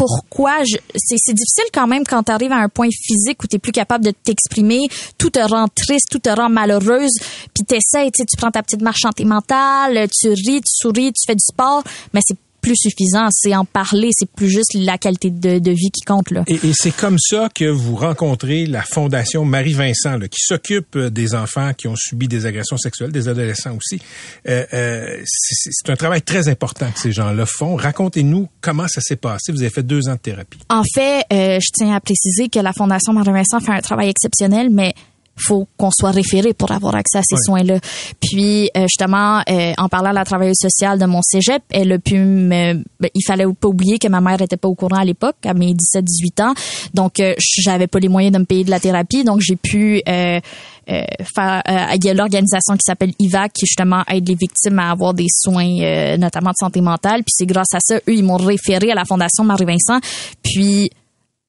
pourquoi 0.00 0.62
c'est 0.64 1.34
difficile 1.34 1.70
quand 1.74 1.86
même 1.86 2.04
quand 2.04 2.22
tu 2.22 2.32
arrives 2.32 2.52
à 2.52 2.56
un 2.56 2.70
point 2.70 2.88
physique 2.90 3.44
où 3.44 3.46
tu 3.46 3.58
plus 3.58 3.70
capable 3.70 4.02
de 4.02 4.12
t'exprimer, 4.12 4.88
tout 5.18 5.28
te 5.28 5.40
rend 5.40 5.66
triste, 5.68 6.06
tout 6.10 6.18
te 6.18 6.30
rend 6.30 6.48
malheureuse, 6.48 7.12
puis 7.54 7.64
t'essayes, 7.66 8.10
tu 8.10 8.24
prends 8.38 8.50
ta 8.50 8.62
petite 8.62 8.80
marche 8.80 9.02
santé 9.02 9.26
mentale, 9.26 10.08
tu 10.08 10.30
ris, 10.30 10.62
tu 10.62 10.72
souris, 10.72 11.12
tu 11.12 11.26
fais 11.26 11.34
du 11.34 11.44
sport, 11.46 11.84
mais 12.14 12.20
c'est 12.26 12.38
plus 12.60 12.76
suffisant. 12.76 13.28
C'est 13.30 13.54
en 13.54 13.64
parler, 13.64 14.10
c'est 14.12 14.30
plus 14.30 14.50
juste 14.50 14.74
la 14.74 14.98
qualité 14.98 15.30
de, 15.30 15.70
vie 15.70 15.90
qui 15.90 16.02
compte. 16.06 16.30
Là. 16.30 16.44
Et, 16.46 16.58
c'est 16.74 16.94
comme 16.94 17.18
ça 17.18 17.48
que 17.54 17.64
vous 17.64 17.96
rencontrez 17.96 18.66
la 18.66 18.82
Fondation 18.82 19.44
Marie-Vincent, 19.44 20.18
qui 20.20 20.40
s'occupe 20.40 20.96
euh, 20.96 21.10
des 21.10 21.34
enfants 21.34 21.72
qui 21.74 21.88
ont 21.88 21.96
subi 21.96 22.28
des 22.28 22.46
agressions 22.46 22.76
sexuelles, 22.76 23.12
des 23.12 23.28
adolescents 23.28 23.76
aussi. 23.76 24.00
Euh, 24.48 24.64
euh, 24.72 25.22
c'est 25.24 25.90
un 25.90 25.96
travail 25.96 26.22
très 26.22 26.48
important 26.48 26.90
que 26.90 26.98
ces 26.98 27.12
gens-là 27.12 27.46
font. 27.46 27.76
Racontez-nous 27.76 28.48
comment 28.60 28.88
ça 28.88 29.00
s'est 29.00 29.16
passé. 29.16 29.52
Vous 29.52 29.60
avez 29.60 29.70
fait 29.70 29.82
deux 29.82 30.08
ans 30.08 30.14
de 30.14 30.18
thérapie. 30.18 30.58
En 30.68 30.82
fait, 30.94 31.24
je 31.30 31.68
tiens 31.74 31.94
à 31.94 32.00
préciser 32.00 32.48
que 32.48 32.58
la 32.58 32.72
Fondation 32.72 33.12
Marie-Vincent 33.12 33.60
fait 33.60 33.72
un 33.72 33.80
travail 33.80 34.08
exceptionnel, 34.08 34.68
mais 34.70 34.94
faut 35.40 35.66
qu'on 35.76 35.90
soit 35.90 36.10
référé 36.10 36.54
pour 36.54 36.70
avoir 36.72 36.94
accès 36.94 37.18
à 37.18 37.22
ces 37.22 37.36
soins-là. 37.36 37.78
Puis 38.20 38.70
euh, 38.76 38.82
justement, 38.82 39.42
euh, 39.48 39.72
en 39.78 39.88
parlant 39.88 40.10
à 40.10 40.12
la 40.12 40.24
travailleuse 40.24 40.58
sociale 40.60 40.98
de 40.98 41.06
mon 41.06 41.22
cégep, 41.22 41.62
elle 41.70 41.92
a 41.92 41.98
pu 41.98 42.18
me, 42.18 42.74
ben, 43.00 43.10
il 43.14 43.22
fallait 43.24 43.46
pas 43.58 43.68
oublier 43.68 43.98
que 43.98 44.08
ma 44.08 44.20
mère 44.20 44.40
était 44.42 44.56
pas 44.56 44.68
au 44.68 44.74
courant 44.74 44.98
à 44.98 45.04
l'époque, 45.04 45.36
à 45.44 45.54
mes 45.54 45.72
17-18 45.72 46.42
ans, 46.42 46.54
donc 46.94 47.20
euh, 47.20 47.34
j'avais 47.38 47.86
pas 47.86 47.98
les 47.98 48.08
moyens 48.08 48.34
de 48.34 48.38
me 48.38 48.44
payer 48.44 48.64
de 48.64 48.70
la 48.70 48.80
thérapie, 48.80 49.24
donc 49.24 49.40
j'ai 49.40 49.56
pu 49.56 50.02
faire. 50.06 50.42
il 50.86 52.04
y 52.04 52.10
a 52.10 52.14
l'organisation 52.14 52.74
qui 52.74 52.84
s'appelle 52.84 53.12
IVAC 53.18 53.52
qui 53.52 53.66
justement 53.66 54.02
aide 54.08 54.28
les 54.28 54.34
victimes 54.34 54.78
à 54.78 54.90
avoir 54.90 55.14
des 55.14 55.28
soins, 55.28 56.16
notamment 56.16 56.50
de 56.50 56.56
santé 56.56 56.80
mentale. 56.80 57.22
Puis 57.22 57.32
c'est 57.36 57.46
grâce 57.46 57.74
à 57.74 57.78
ça, 57.80 57.96
eux, 57.96 58.14
ils 58.14 58.24
m'ont 58.24 58.36
référé 58.36 58.90
à 58.90 58.94
la 58.94 59.04
Fondation 59.04 59.44
Marie-Vincent. 59.44 60.00
Puis 60.42 60.90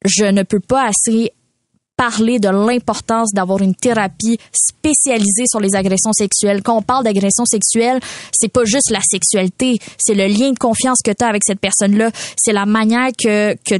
je 0.06 0.26
ne 0.26 0.44
peux 0.44 0.60
pas 0.60 0.88
assez 0.88 1.32
parler 2.02 2.40
de 2.40 2.50
l'importance 2.50 3.32
d'avoir 3.32 3.62
une 3.62 3.76
thérapie 3.76 4.40
spécialisée 4.52 5.46
sur 5.46 5.60
les 5.60 5.76
agressions 5.76 6.14
sexuelles. 6.14 6.64
Quand 6.64 6.76
on 6.76 6.82
parle 6.82 7.04
d'agression 7.04 7.46
sexuelle, 7.46 8.00
c'est 8.32 8.52
pas 8.52 8.66
juste 8.66 8.90
la 8.90 9.02
sexualité, 9.08 9.78
c'est 10.00 10.16
le 10.16 10.26
lien 10.26 10.50
de 10.52 10.58
confiance 10.58 10.98
que 11.06 11.12
tu 11.12 11.24
as 11.24 11.28
avec 11.28 11.44
cette 11.46 11.60
personne-là, 11.60 12.10
c'est 12.36 12.54
la 12.54 12.66
manière 12.66 13.10
que 13.16 13.54
que 13.54 13.76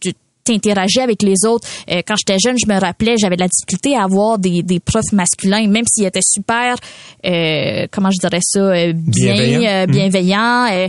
tu, 0.00 0.12
t'interagis 0.44 1.00
avec 1.00 1.22
les 1.22 1.46
autres. 1.46 1.66
Euh, 1.90 2.02
quand 2.06 2.14
j'étais 2.16 2.38
jeune, 2.38 2.56
je 2.62 2.70
me 2.70 2.78
rappelais, 2.78 3.16
j'avais 3.18 3.36
de 3.36 3.40
la 3.40 3.48
difficulté 3.48 3.96
à 3.96 4.04
avoir 4.04 4.38
des, 4.38 4.62
des 4.62 4.78
profs 4.78 5.12
masculins, 5.12 5.66
même 5.66 5.84
s'ils 5.90 6.04
étaient 6.04 6.20
super, 6.22 6.76
euh, 7.24 7.86
comment 7.90 8.10
je 8.10 8.18
dirais 8.20 8.42
ça, 8.42 8.60
euh, 8.60 8.92
bien, 8.94 9.86
bienveillants. 9.86 10.66
Mmh 10.66 10.88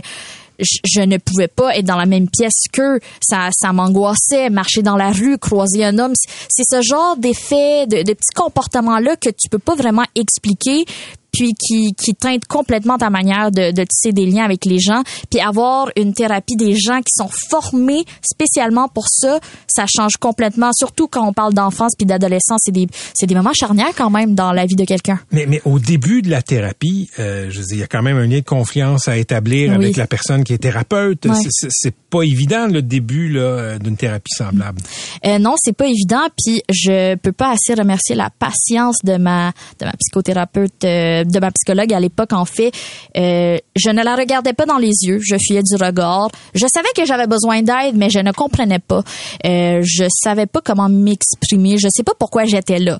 je, 0.58 1.00
ne 1.00 1.18
pouvais 1.18 1.48
pas 1.48 1.76
être 1.76 1.84
dans 1.84 1.96
la 1.96 2.06
même 2.06 2.28
pièce 2.28 2.64
qu'eux. 2.72 3.00
Ça, 3.20 3.50
ça 3.52 3.72
m'angoissait. 3.72 4.50
Marcher 4.50 4.82
dans 4.82 4.96
la 4.96 5.10
rue, 5.10 5.38
croiser 5.38 5.84
un 5.84 5.98
homme, 5.98 6.14
c'est 6.48 6.64
ce 6.68 6.82
genre 6.82 7.16
d'effet, 7.16 7.86
de, 7.86 8.02
de 8.02 8.12
petits 8.12 8.34
comportements-là 8.34 9.16
que 9.16 9.30
tu 9.30 9.48
peux 9.48 9.58
pas 9.58 9.74
vraiment 9.74 10.04
expliquer 10.14 10.84
puis 11.32 11.52
qui, 11.54 11.94
qui 11.94 12.14
teinte 12.14 12.46
complètement 12.46 12.98
ta 12.98 13.10
manière 13.10 13.50
de, 13.50 13.72
de 13.72 13.84
tisser 13.84 14.12
des 14.12 14.26
liens 14.26 14.44
avec 14.44 14.64
les 14.64 14.78
gens, 14.78 15.02
puis 15.30 15.40
avoir 15.40 15.88
une 15.96 16.12
thérapie 16.12 16.56
des 16.56 16.74
gens 16.74 16.98
qui 16.98 17.12
sont 17.14 17.30
formés 17.50 18.04
spécialement 18.22 18.88
pour 18.88 19.06
ça, 19.08 19.40
ça 19.66 19.84
change 19.86 20.16
complètement, 20.18 20.70
surtout 20.72 21.08
quand 21.08 21.26
on 21.26 21.32
parle 21.32 21.54
d'enfance 21.54 21.92
puis 21.96 22.06
d'adolescence, 22.06 22.60
c'est 22.64 22.72
des, 22.72 22.86
c'est 23.14 23.26
des 23.26 23.34
moments 23.34 23.52
charnières 23.52 23.94
quand 23.96 24.10
même 24.10 24.34
dans 24.34 24.52
la 24.52 24.66
vie 24.66 24.76
de 24.76 24.84
quelqu'un. 24.84 25.20
Mais, 25.30 25.46
mais 25.46 25.60
au 25.64 25.78
début 25.78 26.22
de 26.22 26.30
la 26.30 26.42
thérapie, 26.42 27.08
euh, 27.18 27.48
je 27.50 27.60
veux 27.60 27.64
il 27.72 27.78
y 27.78 27.82
a 27.82 27.86
quand 27.86 28.02
même 28.02 28.16
un 28.16 28.26
lien 28.26 28.38
de 28.38 28.44
confiance 28.44 29.08
à 29.08 29.16
établir 29.16 29.72
avec 29.72 29.96
la 29.96 30.06
personne 30.06 30.44
qui 30.44 30.52
est 30.52 30.58
thérapeute. 30.58 31.26
C'est, 31.70 31.94
pas 32.10 32.22
évident 32.22 32.66
le 32.68 32.80
début 32.80 33.28
là, 33.28 33.78
d'une 33.78 33.96
thérapie 33.98 34.32
semblable. 34.34 34.80
Euh, 35.26 35.38
non, 35.38 35.56
c'est 35.58 35.74
pas 35.74 35.86
évident, 35.86 36.26
puis 36.42 36.62
je 36.70 37.16
peux 37.16 37.32
pas 37.32 37.50
assez 37.50 37.74
remercier 37.74 38.14
la 38.14 38.30
patience 38.30 38.96
de 39.04 39.18
ma 39.18 39.52
de 39.78 39.84
ma 39.84 39.92
psychothérapeute. 39.92 40.84
Euh, 40.84 41.17
de 41.24 41.40
ma 41.40 41.50
psychologue 41.50 41.92
à 41.92 42.00
l'époque, 42.00 42.32
en 42.32 42.44
fait, 42.44 42.72
euh, 43.16 43.58
je 43.76 43.90
ne 43.90 44.02
la 44.02 44.16
regardais 44.16 44.52
pas 44.52 44.66
dans 44.66 44.78
les 44.78 44.92
yeux. 45.02 45.20
Je 45.22 45.36
fuyais 45.38 45.62
du 45.62 45.76
regard. 45.76 46.30
Je 46.54 46.66
savais 46.72 46.88
que 46.96 47.04
j'avais 47.04 47.26
besoin 47.26 47.62
d'aide, 47.62 47.94
mais 47.94 48.10
je 48.10 48.18
ne 48.18 48.32
comprenais 48.32 48.78
pas. 48.78 49.02
Euh, 49.46 49.80
je 49.82 50.04
savais 50.10 50.46
pas 50.46 50.60
comment 50.60 50.88
m'exprimer. 50.88 51.76
Je 51.78 51.88
sais 51.90 52.02
pas 52.02 52.14
pourquoi 52.18 52.44
j'étais 52.44 52.78
là. 52.78 52.98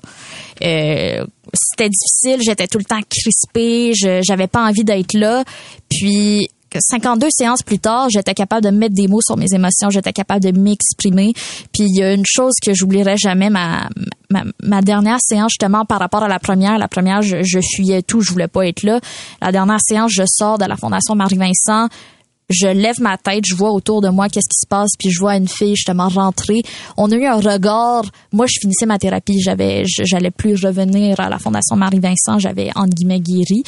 Euh, 0.63 1.25
c'était 1.53 1.89
difficile. 1.89 2.41
J'étais 2.41 2.67
tout 2.67 2.77
le 2.77 2.83
temps 2.83 3.01
crispée. 3.09 3.93
Je 3.95 4.21
j'avais 4.21 4.47
pas 4.47 4.67
envie 4.67 4.83
d'être 4.83 5.13
là. 5.13 5.43
Puis 5.89 6.49
52 6.77 7.27
séances 7.31 7.63
plus 7.63 7.79
tard, 7.79 8.09
j'étais 8.09 8.33
capable 8.33 8.63
de 8.63 8.69
mettre 8.69 8.93
des 8.93 9.07
mots 9.07 9.21
sur 9.21 9.37
mes 9.37 9.53
émotions, 9.53 9.89
j'étais 9.89 10.13
capable 10.13 10.43
de 10.43 10.51
m'exprimer. 10.51 11.33
Puis 11.73 11.83
il 11.87 11.97
y 11.97 12.03
a 12.03 12.13
une 12.13 12.25
chose 12.25 12.53
que 12.63 12.73
j'oublierai 12.73 13.17
jamais, 13.17 13.49
ma, 13.49 13.89
ma, 14.29 14.81
dernière 14.81 15.19
séance 15.19 15.51
justement 15.51 15.85
par 15.85 15.99
rapport 15.99 16.23
à 16.23 16.27
la 16.27 16.39
première. 16.39 16.77
La 16.77 16.87
première, 16.87 17.21
je, 17.21 17.43
je 17.43 17.59
fuyais 17.75 18.01
tout, 18.01 18.21
je 18.21 18.31
voulais 18.31 18.47
pas 18.47 18.67
être 18.67 18.83
là. 18.83 18.99
La 19.41 19.51
dernière 19.51 19.79
séance, 19.81 20.11
je 20.13 20.23
sors 20.27 20.57
de 20.57 20.65
la 20.65 20.77
Fondation 20.77 21.15
Marie-Vincent 21.15 21.87
je 22.49 22.67
lève 22.67 22.99
ma 22.99 23.17
tête, 23.17 23.45
je 23.45 23.55
vois 23.55 23.71
autour 23.71 24.01
de 24.01 24.09
moi 24.09 24.27
qu'est-ce 24.27 24.49
qui 24.49 24.59
se 24.59 24.67
passe, 24.67 24.91
puis 24.97 25.11
je 25.11 25.19
vois 25.19 25.35
une 25.35 25.47
fille 25.47 25.75
justement 25.75 26.09
rentrer. 26.09 26.61
On 26.97 27.11
a 27.11 27.15
eu 27.15 27.25
un 27.25 27.39
regard. 27.39 28.03
Moi, 28.33 28.47
je 28.47 28.59
finissais 28.59 28.85
ma 28.85 28.97
thérapie, 28.97 29.39
j'avais, 29.39 29.83
j'allais 29.85 30.31
plus 30.31 30.63
revenir 30.65 31.19
à 31.19 31.29
la 31.29 31.37
Fondation 31.37 31.75
Marie 31.75 31.99
Vincent, 31.99 32.39
j'avais 32.39 32.71
entre 32.75 32.95
guillemets 32.95 33.19
guéri. 33.19 33.63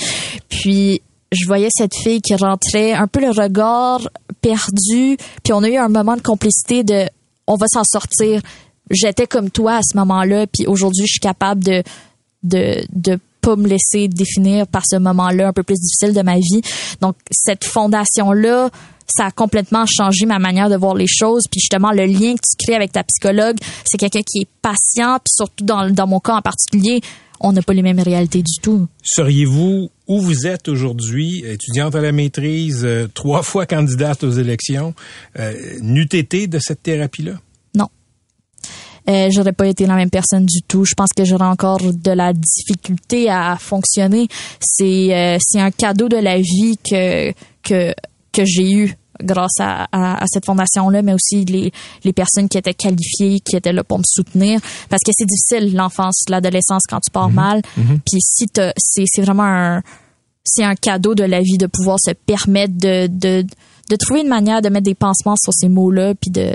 Puis 0.50 1.02
je 1.32 1.46
voyais 1.46 1.70
cette 1.72 1.96
fille 1.96 2.22
qui 2.22 2.36
rentrait, 2.36 2.94
un 2.94 3.08
peu 3.08 3.22
le 3.22 3.32
regard 3.32 4.02
perdu, 4.42 5.18
puis 5.44 5.54
on 5.54 5.64
a 5.64 5.70
eu 5.70 5.78
un 5.78 5.90
moment 5.90 6.16
de 6.16 6.22
complicité 6.22 6.84
de 6.84 7.06
on 7.48 7.56
va 7.56 7.68
s'en 7.68 7.84
sortir. 7.84 8.42
J'étais 8.90 9.28
comme 9.28 9.50
toi 9.50 9.78
à 9.78 9.82
ce 9.82 9.98
moment-là, 9.98 10.48
puis 10.48 10.68
aujourd'hui 10.68 11.06
je 11.06 11.12
suis 11.12 11.20
capable 11.20 11.64
de 11.64 11.84
de, 12.44 12.84
de 12.94 13.20
pas 13.42 13.56
me 13.56 13.68
laisser 13.68 14.08
définir 14.08 14.68
par 14.68 14.84
ce 14.86 14.98
moment-là 14.98 15.48
un 15.48 15.54
peu 15.54 15.64
plus 15.64 15.80
difficile 15.80 16.14
de 16.14 16.22
ma 16.22 16.36
vie. 16.36 16.62
Donc 17.02 17.16
cette 17.32 17.64
fondation 17.64 18.32
là, 18.32 18.70
ça 19.08 19.26
a 19.26 19.32
complètement 19.32 19.86
changé 19.86 20.26
ma 20.26 20.40
manière 20.40 20.70
de 20.70 20.76
voir 20.76 20.96
les 20.96 21.08
choses. 21.08 21.44
Puis 21.52 21.60
justement, 21.60 21.92
le 21.92 22.06
lien 22.06 22.36
que 22.36 22.42
tu 22.42 22.66
crées 22.66 22.76
avec 22.76 22.92
ta 22.92 23.04
psychologue, 23.04 23.58
c'est 23.86 23.98
quelqu'un 23.98 24.22
qui 24.22 24.42
est 24.42 24.48
patient. 24.62 25.18
Puis 25.18 25.34
surtout 25.36 25.66
dans, 25.66 25.90
dans 25.90 26.08
mon 26.08 26.20
cas 26.20 26.36
en 26.36 26.42
particulier, 26.42 27.02
on 27.42 27.52
n'a 27.52 27.62
pas 27.62 27.74
les 27.74 27.82
mêmes 27.82 28.00
réalités 28.00 28.44
du 28.44 28.62
tout. 28.62 28.88
Seriez-vous 29.04 29.90
où 30.08 30.20
vous 30.20 30.48
êtes 30.48 30.68
aujourd'hui, 30.68 31.44
étudiante 31.46 31.96
à 31.96 32.02
la 32.02 32.12
maîtrise, 32.12 32.82
euh, 32.84 33.08
trois 33.14 33.44
fois 33.44 33.66
candidate 33.66 34.24
aux 34.24 34.32
élections, 34.32 34.94
euh, 35.40 35.54
n'eût 35.82 36.10
été 36.12 36.48
de 36.48 36.60
cette 36.60 36.84
thérapie-là? 36.84 37.34
Non. 37.76 37.88
Euh, 39.10 39.30
j'aurais 39.32 39.54
pas 39.54 39.68
été 39.68 39.86
la 39.86 39.96
même 39.96 40.10
personne 40.10 40.46
du 40.46 40.62
tout. 40.62 40.86
Je 40.86 40.94
pense 40.96 41.10
que 41.16 41.26
j'aurais 41.26 41.46
encore 41.46 41.80
de 41.82 42.12
la 42.12 42.34
difficulté 42.34 43.30
à 43.30 43.58
fonctionner. 43.60 44.28
C'est 44.60 45.16
euh, 45.16 45.38
c'est 45.42 45.60
un 45.60 45.72
cadeau 45.72 46.08
de 46.10 46.18
la 46.18 46.38
vie 46.38 46.78
que 46.88 47.32
que 47.64 47.94
que 48.32 48.46
j'ai 48.46 48.72
eu 48.72 48.96
grâce 49.24 49.60
à, 49.60 49.88
à, 49.92 50.26
cette 50.28 50.46
fondation-là, 50.46 51.02
mais 51.02 51.14
aussi 51.14 51.46
les, 51.46 51.72
les 52.04 52.14
personnes 52.14 52.48
qui 52.50 52.58
étaient 52.58 52.74
qualifiées, 52.74 53.40
qui 53.40 53.56
étaient 53.56 53.74
là 53.74 53.84
pour 53.84 53.98
me 54.00 54.04
soutenir. 54.06 54.60
Parce 54.90 55.02
que 55.06 55.12
c'est 55.14 55.26
difficile, 55.26 55.76
l'enfance, 55.76 56.24
l'adolescence, 56.30 56.84
quand 56.90 57.00
tu 57.00 57.12
pars 57.12 57.30
Mhm. 57.30 57.36
mal. 57.36 57.62
Mhm. 57.78 58.00
Puis 58.10 58.22
si 58.22 58.46
t'as- 58.48 58.74
c'est 58.78 59.06
c'est 59.08 59.22
vraiment 59.22 59.44
un 59.44 59.82
c'est 60.44 60.64
un 60.64 60.74
cadeau 60.76 61.14
de 61.14 61.24
la 61.24 61.40
vie 61.42 61.58
de 61.60 61.68
pouvoir 61.68 61.98
se 62.04 62.12
permettre 62.12 62.74
de, 62.76 63.06
de, 63.08 63.46
de 63.90 63.96
trouver 63.96 64.22
une 64.22 64.28
manière 64.28 64.62
de 64.64 64.70
mettre 64.70 64.86
des 64.86 64.96
pansements 64.96 65.36
sur 65.42 65.54
ces 65.54 65.70
mots-là, 65.70 66.16
puis 66.16 66.32
de, 66.32 66.52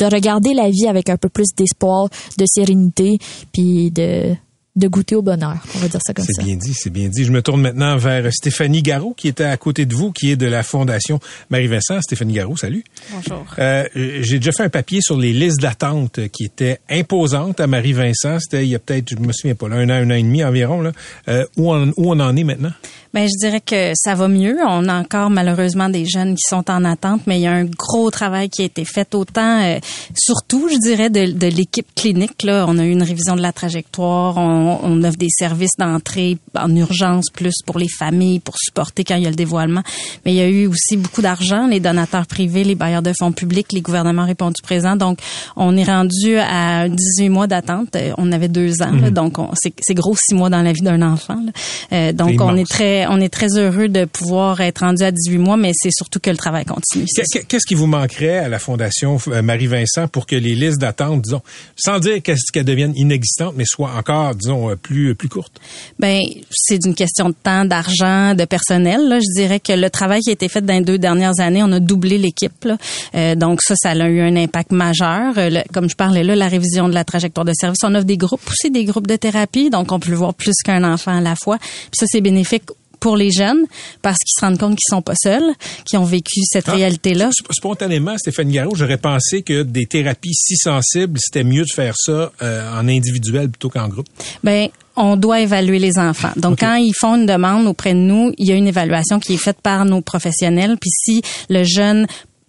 de 0.00 0.04
regarder 0.04 0.54
la 0.54 0.68
vie 0.68 0.86
avec 0.88 1.08
un 1.08 1.16
peu 1.16 1.28
plus 1.28 1.46
d'espoir, 1.56 2.08
de 2.36 2.44
sérénité, 2.46 3.18
puis 3.52 3.90
de, 3.92 4.34
de 4.76 4.86
goûter 4.86 5.16
au 5.16 5.22
bonheur. 5.22 5.56
On 5.74 5.78
va 5.78 5.88
dire 5.88 6.00
ça 6.04 6.14
comme 6.14 6.24
ça. 6.24 6.32
C'est 6.36 6.44
bien 6.44 6.56
dit, 6.56 6.72
c'est 6.72 6.90
bien 6.90 7.08
dit. 7.08 7.24
Je 7.24 7.32
me 7.32 7.42
tourne 7.42 7.60
maintenant 7.60 7.96
vers 7.96 8.32
Stéphanie 8.32 8.82
Garot, 8.82 9.12
qui 9.16 9.26
était 9.26 9.44
à 9.44 9.56
côté 9.56 9.86
de 9.86 9.94
vous, 9.94 10.12
qui 10.12 10.30
est 10.30 10.36
de 10.36 10.46
la 10.46 10.62
Fondation 10.62 11.18
Marie-Vincent. 11.50 12.00
Stéphanie 12.00 12.34
Garot, 12.34 12.56
salut. 12.56 12.84
Bonjour. 13.12 13.44
Euh, 13.58 13.84
J'ai 13.94 14.38
déjà 14.38 14.52
fait 14.52 14.62
un 14.62 14.68
papier 14.68 15.00
sur 15.00 15.18
les 15.18 15.32
listes 15.32 15.60
d'attente 15.60 16.20
qui 16.28 16.44
étaient 16.44 16.78
imposantes 16.88 17.58
à 17.58 17.66
Marie-Vincent. 17.66 18.38
C'était 18.38 18.64
il 18.64 18.68
y 18.68 18.74
a 18.76 18.78
peut-être, 18.78 19.10
je 19.10 19.16
me 19.16 19.32
souviens 19.32 19.56
pas, 19.56 19.68
là, 19.68 19.76
un 19.76 19.88
an, 19.88 19.94
un 19.94 20.10
an 20.10 20.14
et 20.14 20.22
demi 20.22 20.44
environ. 20.44 20.80
Là. 20.80 20.92
Euh, 21.28 21.44
où, 21.56 21.72
on, 21.72 21.88
où 21.96 22.12
on 22.12 22.20
en 22.20 22.36
est 22.36 22.44
maintenant? 22.44 22.72
Ben, 23.18 23.26
je 23.26 23.36
dirais 23.36 23.60
que 23.60 23.90
ça 23.96 24.14
va 24.14 24.28
mieux. 24.28 24.58
On 24.64 24.88
a 24.88 24.94
encore 24.94 25.28
malheureusement 25.28 25.88
des 25.88 26.06
jeunes 26.06 26.36
qui 26.36 26.42
sont 26.48 26.70
en 26.70 26.84
attente, 26.84 27.22
mais 27.26 27.40
il 27.40 27.42
y 27.42 27.46
a 27.48 27.52
un 27.52 27.64
gros 27.64 28.12
travail 28.12 28.48
qui 28.48 28.62
a 28.62 28.66
été 28.66 28.84
fait 28.84 29.12
autant, 29.12 29.60
euh, 29.60 29.80
surtout, 30.16 30.68
je 30.70 30.78
dirais, 30.78 31.10
de, 31.10 31.32
de 31.32 31.46
l'équipe 31.48 31.88
clinique. 31.96 32.44
Là, 32.44 32.64
on 32.68 32.78
a 32.78 32.84
eu 32.84 32.90
une 32.92 33.02
révision 33.02 33.34
de 33.34 33.40
la 33.42 33.52
trajectoire. 33.52 34.36
On, 34.36 34.78
on 34.84 35.02
offre 35.02 35.16
des 35.18 35.30
services 35.30 35.72
d'entrée 35.80 36.38
en 36.56 36.72
urgence 36.76 37.24
plus 37.34 37.54
pour 37.66 37.80
les 37.80 37.88
familles, 37.88 38.38
pour 38.38 38.54
supporter 38.56 39.02
quand 39.02 39.16
il 39.16 39.24
y 39.24 39.26
a 39.26 39.30
le 39.30 39.34
dévoilement. 39.34 39.82
Mais 40.24 40.32
il 40.34 40.36
y 40.36 40.40
a 40.40 40.48
eu 40.48 40.68
aussi 40.68 40.96
beaucoup 40.96 41.20
d'argent, 41.20 41.66
les 41.66 41.80
donateurs 41.80 42.26
privés, 42.28 42.62
les 42.62 42.76
bailleurs 42.76 43.02
de 43.02 43.12
fonds 43.18 43.32
publics, 43.32 43.72
les 43.72 43.80
gouvernements 43.80 44.22
ont 44.22 44.26
répondu 44.26 44.62
présent. 44.62 44.94
Donc, 44.94 45.18
on 45.56 45.76
est 45.76 45.82
rendu 45.82 46.36
à 46.38 46.88
18 46.88 47.30
mois 47.30 47.48
d'attente. 47.48 47.96
Euh, 47.96 48.12
On 48.16 48.30
avait 48.30 48.46
deux 48.48 48.80
ans, 48.80 48.92
là, 48.92 49.10
donc 49.10 49.40
on- 49.40 49.50
c'est 49.60 49.72
c'est 49.80 49.94
gros 49.94 50.14
six 50.16 50.34
mois 50.36 50.50
dans 50.50 50.62
la 50.62 50.72
vie 50.72 50.82
d'un 50.82 51.02
enfant. 51.02 51.40
là. 51.44 51.50
Euh, 51.92 52.12
donc, 52.12 52.40
on 52.40 52.54
est 52.56 52.68
très 52.68 53.07
on 53.08 53.20
est 53.20 53.28
très 53.28 53.48
heureux 53.56 53.88
de 53.88 54.04
pouvoir 54.04 54.60
être 54.60 54.80
rendu 54.80 55.02
à 55.02 55.10
18 55.10 55.38
mois, 55.38 55.56
mais 55.56 55.72
c'est 55.74 55.90
surtout 55.92 56.18
que 56.20 56.30
le 56.30 56.36
travail 56.36 56.64
continue. 56.64 57.06
Qu'est-ce 57.48 57.66
qui 57.66 57.74
vous 57.74 57.86
manquerait 57.86 58.38
à 58.38 58.48
la 58.48 58.58
Fondation 58.58 59.18
euh, 59.28 59.42
Marie-Vincent 59.42 60.08
pour 60.08 60.26
que 60.26 60.36
les 60.36 60.54
listes 60.54 60.78
d'attente, 60.78 61.22
disons, 61.22 61.42
sans 61.76 61.98
dire 61.98 62.22
qu'est-ce 62.22 62.52
qu'elles 62.52 62.64
deviennent 62.64 62.94
inexistantes, 62.96 63.54
mais 63.56 63.64
soient 63.66 63.92
encore, 63.96 64.34
disons, 64.34 64.70
euh, 64.70 64.76
plus, 64.76 65.14
plus 65.14 65.28
courtes? 65.28 65.60
Ben, 65.98 66.20
c'est 66.50 66.84
une 66.84 66.94
question 66.94 67.28
de 67.30 67.34
temps, 67.42 67.64
d'argent, 67.64 68.34
de 68.34 68.44
personnel. 68.44 69.08
Là. 69.08 69.18
Je 69.20 69.40
dirais 69.40 69.60
que 69.60 69.72
le 69.72 69.90
travail 69.90 70.20
qui 70.20 70.30
a 70.30 70.32
été 70.32 70.48
fait 70.48 70.64
dans 70.64 70.74
les 70.74 70.84
deux 70.84 70.98
dernières 70.98 71.38
années, 71.40 71.62
on 71.62 71.72
a 71.72 71.80
doublé 71.80 72.18
l'équipe. 72.18 72.68
Euh, 73.14 73.34
donc 73.34 73.60
ça, 73.62 73.74
ça 73.76 73.90
a 73.90 74.08
eu 74.08 74.20
un 74.20 74.36
impact 74.36 74.72
majeur. 74.72 75.36
Euh, 75.38 75.50
le- 75.50 75.62
comme 75.72 75.88
je 75.88 75.96
parlais 75.96 76.24
là, 76.24 76.36
la 76.36 76.48
révision 76.48 76.88
de 76.88 76.94
la 76.94 77.04
trajectoire 77.04 77.44
de 77.44 77.52
service, 77.54 77.78
on 77.84 77.94
offre 77.94 78.04
des 78.06 78.16
groupes 78.16 78.46
aussi, 78.48 78.70
des 78.70 78.84
groupes 78.84 79.06
de 79.06 79.16
thérapie. 79.16 79.70
Donc 79.70 79.92
on 79.92 79.98
peut 80.00 80.10
le 80.10 80.16
voir 80.16 80.34
plus 80.34 80.54
qu'un 80.64 80.84
enfant 80.84 81.16
à 81.16 81.20
la 81.20 81.34
fois. 81.36 81.58
Puis 81.58 81.90
ça, 81.98 82.06
c'est 82.08 82.20
bénéfique 82.20 82.64
pour 83.00 83.16
les 83.16 83.30
jeunes 83.30 83.64
parce 84.02 84.18
qu'ils 84.18 84.34
se 84.38 84.44
rendent 84.44 84.58
compte 84.58 84.76
qu'ils 84.76 84.90
sont 84.94 85.02
pas 85.02 85.14
seuls, 85.20 85.52
qu'ils 85.84 85.98
ont 85.98 86.04
vécu 86.04 86.40
cette 86.44 86.68
Ah, 86.68 86.72
réalité-là. 86.74 87.28
sp- 87.30 87.52
Spontanément, 87.52 88.16
Stéphanie 88.18 88.54
Garot, 88.54 88.74
j'aurais 88.74 88.98
pensé 88.98 89.42
que 89.42 89.62
des 89.62 89.86
thérapies 89.86 90.34
si 90.34 90.56
sensibles, 90.56 91.18
c'était 91.20 91.44
mieux 91.44 91.62
de 91.64 91.72
faire 91.74 91.94
ça 91.96 92.32
euh, 92.42 92.72
en 92.80 92.88
individuel 92.88 93.48
plutôt 93.50 93.68
qu'en 93.70 93.88
groupe. 93.88 94.06
Ben, 94.42 94.68
on 95.00 95.16
doit 95.16 95.40
évaluer 95.40 95.78
les 95.78 95.96
enfants. 95.98 96.32
Donc, 96.36 96.58
quand 96.58 96.74
ils 96.74 96.92
font 96.98 97.14
une 97.14 97.26
demande 97.26 97.68
auprès 97.68 97.94
de 97.94 97.98
nous, 98.00 98.32
il 98.36 98.48
y 98.48 98.52
a 98.52 98.56
une 98.56 98.66
évaluation 98.66 99.20
qui 99.20 99.34
est 99.34 99.38
faite 99.38 99.58
par 99.62 99.84
nos 99.84 100.00
professionnels. 100.00 100.76
Puis 100.80 100.90
si 100.90 101.22
le 101.48 101.62
jeune 101.62 102.06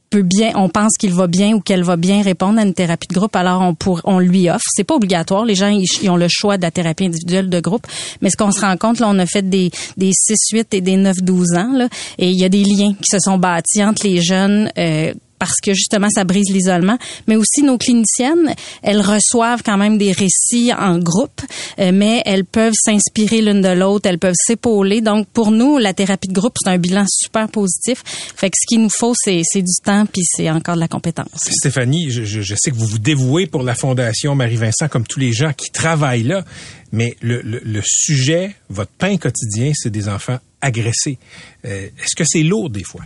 peut 0.09 0.23
bien, 0.23 0.51
on 0.55 0.69
pense 0.69 0.93
qu'il 0.97 1.13
va 1.13 1.27
bien 1.27 1.53
ou 1.53 1.61
qu'elle 1.61 1.83
va 1.83 1.95
bien 1.95 2.21
répondre 2.21 2.59
à 2.59 2.63
une 2.63 2.73
thérapie 2.73 3.07
de 3.07 3.13
groupe, 3.13 3.35
alors 3.35 3.61
on 3.61 3.75
pour, 3.75 4.01
on 4.03 4.19
lui 4.19 4.49
offre. 4.49 4.65
C'est 4.75 4.83
pas 4.83 4.95
obligatoire. 4.95 5.45
Les 5.45 5.55
gens, 5.55 5.67
ils, 5.67 6.09
ont 6.09 6.17
le 6.17 6.27
choix 6.29 6.57
de 6.57 6.63
la 6.63 6.71
thérapie 6.71 7.05
individuelle 7.05 7.49
de 7.49 7.59
groupe. 7.59 7.85
Mais 8.21 8.29
ce 8.29 8.37
qu'on 8.37 8.51
se 8.51 8.61
rend 8.61 8.75
compte, 8.77 8.99
là, 8.99 9.07
on 9.09 9.19
a 9.19 9.25
fait 9.25 9.47
des, 9.47 9.71
des 9.97 10.11
6, 10.13 10.35
8 10.53 10.73
et 10.73 10.81
des 10.81 10.97
9, 10.97 11.17
12 11.21 11.53
ans, 11.55 11.73
là. 11.73 11.87
Et 12.17 12.29
il 12.31 12.39
y 12.39 12.43
a 12.43 12.49
des 12.49 12.63
liens 12.63 12.93
qui 12.93 13.09
se 13.11 13.19
sont 13.19 13.37
bâtis 13.37 13.83
entre 13.83 14.05
les 14.05 14.21
jeunes, 14.21 14.71
euh, 14.77 15.13
parce 15.39 15.55
que 15.63 15.73
justement 15.73 16.09
ça 16.13 16.23
brise 16.25 16.49
l'isolement, 16.51 16.97
mais 17.27 17.35
aussi 17.37 17.63
nos 17.63 17.77
cliniciennes, 17.77 18.53
elles 18.83 19.01
reçoivent 19.01 19.63
quand 19.63 19.77
même 19.77 19.97
des 19.97 20.11
récits 20.11 20.71
en 20.77 20.99
groupe, 20.99 21.41
euh, 21.79 21.91
mais 21.93 22.21
elles 22.25 22.45
peuvent 22.45 22.73
s'inspirer 22.75 23.41
l'une 23.41 23.61
de 23.61 23.69
l'autre, 23.69 24.07
elles 24.07 24.19
peuvent 24.19 24.35
s'épauler. 24.37 25.01
Donc 25.01 25.27
pour 25.29 25.51
nous, 25.51 25.77
la 25.77 25.93
thérapie 25.93 26.27
de 26.27 26.33
groupe, 26.33 26.53
c'est 26.61 26.69
un 26.69 26.77
bilan 26.77 27.05
super 27.07 27.47
positif. 27.49 28.03
Fait 28.05 28.49
que 28.49 28.55
ce 28.61 28.67
qu'il 28.67 28.81
nous 28.83 28.89
faut, 28.95 29.13
c'est 29.17 29.41
c'est 29.43 29.61
du 29.61 29.73
temps 29.83 30.05
puis 30.05 30.21
c'est 30.25 30.49
encore 30.49 30.75
de 30.75 30.79
la 30.81 30.87
compétence. 30.87 31.27
Stéphanie, 31.35 32.11
je, 32.11 32.23
je- 32.23 32.41
je 32.41 32.55
sais 32.59 32.71
que 32.71 32.75
vous 32.75 32.85
vous 32.87 32.99
dévouez 32.99 33.47
pour 33.47 33.63
la 33.63 33.75
Fondation 33.75 34.35
Marie-Vincent 34.35 34.87
comme 34.89 35.05
tous 35.07 35.19
les 35.19 35.31
gens 35.33 35.53
qui 35.53 35.71
travaillent 35.71 36.23
là, 36.23 36.43
mais 36.91 37.15
le, 37.21 37.41
le- 37.41 37.61
le 37.63 37.81
sujet, 37.85 38.55
votre 38.69 38.91
pain 38.91 39.15
quotidien, 39.17 39.71
c'est 39.75 39.89
des 39.89 40.09
enfants 40.09 40.39
agressés. 40.61 41.17
Euh, 41.65 41.85
Est-ce 42.03 42.15
que 42.15 42.23
c'est 42.27 42.43
lourd 42.43 42.69
des 42.69 42.83
fois? 42.83 43.01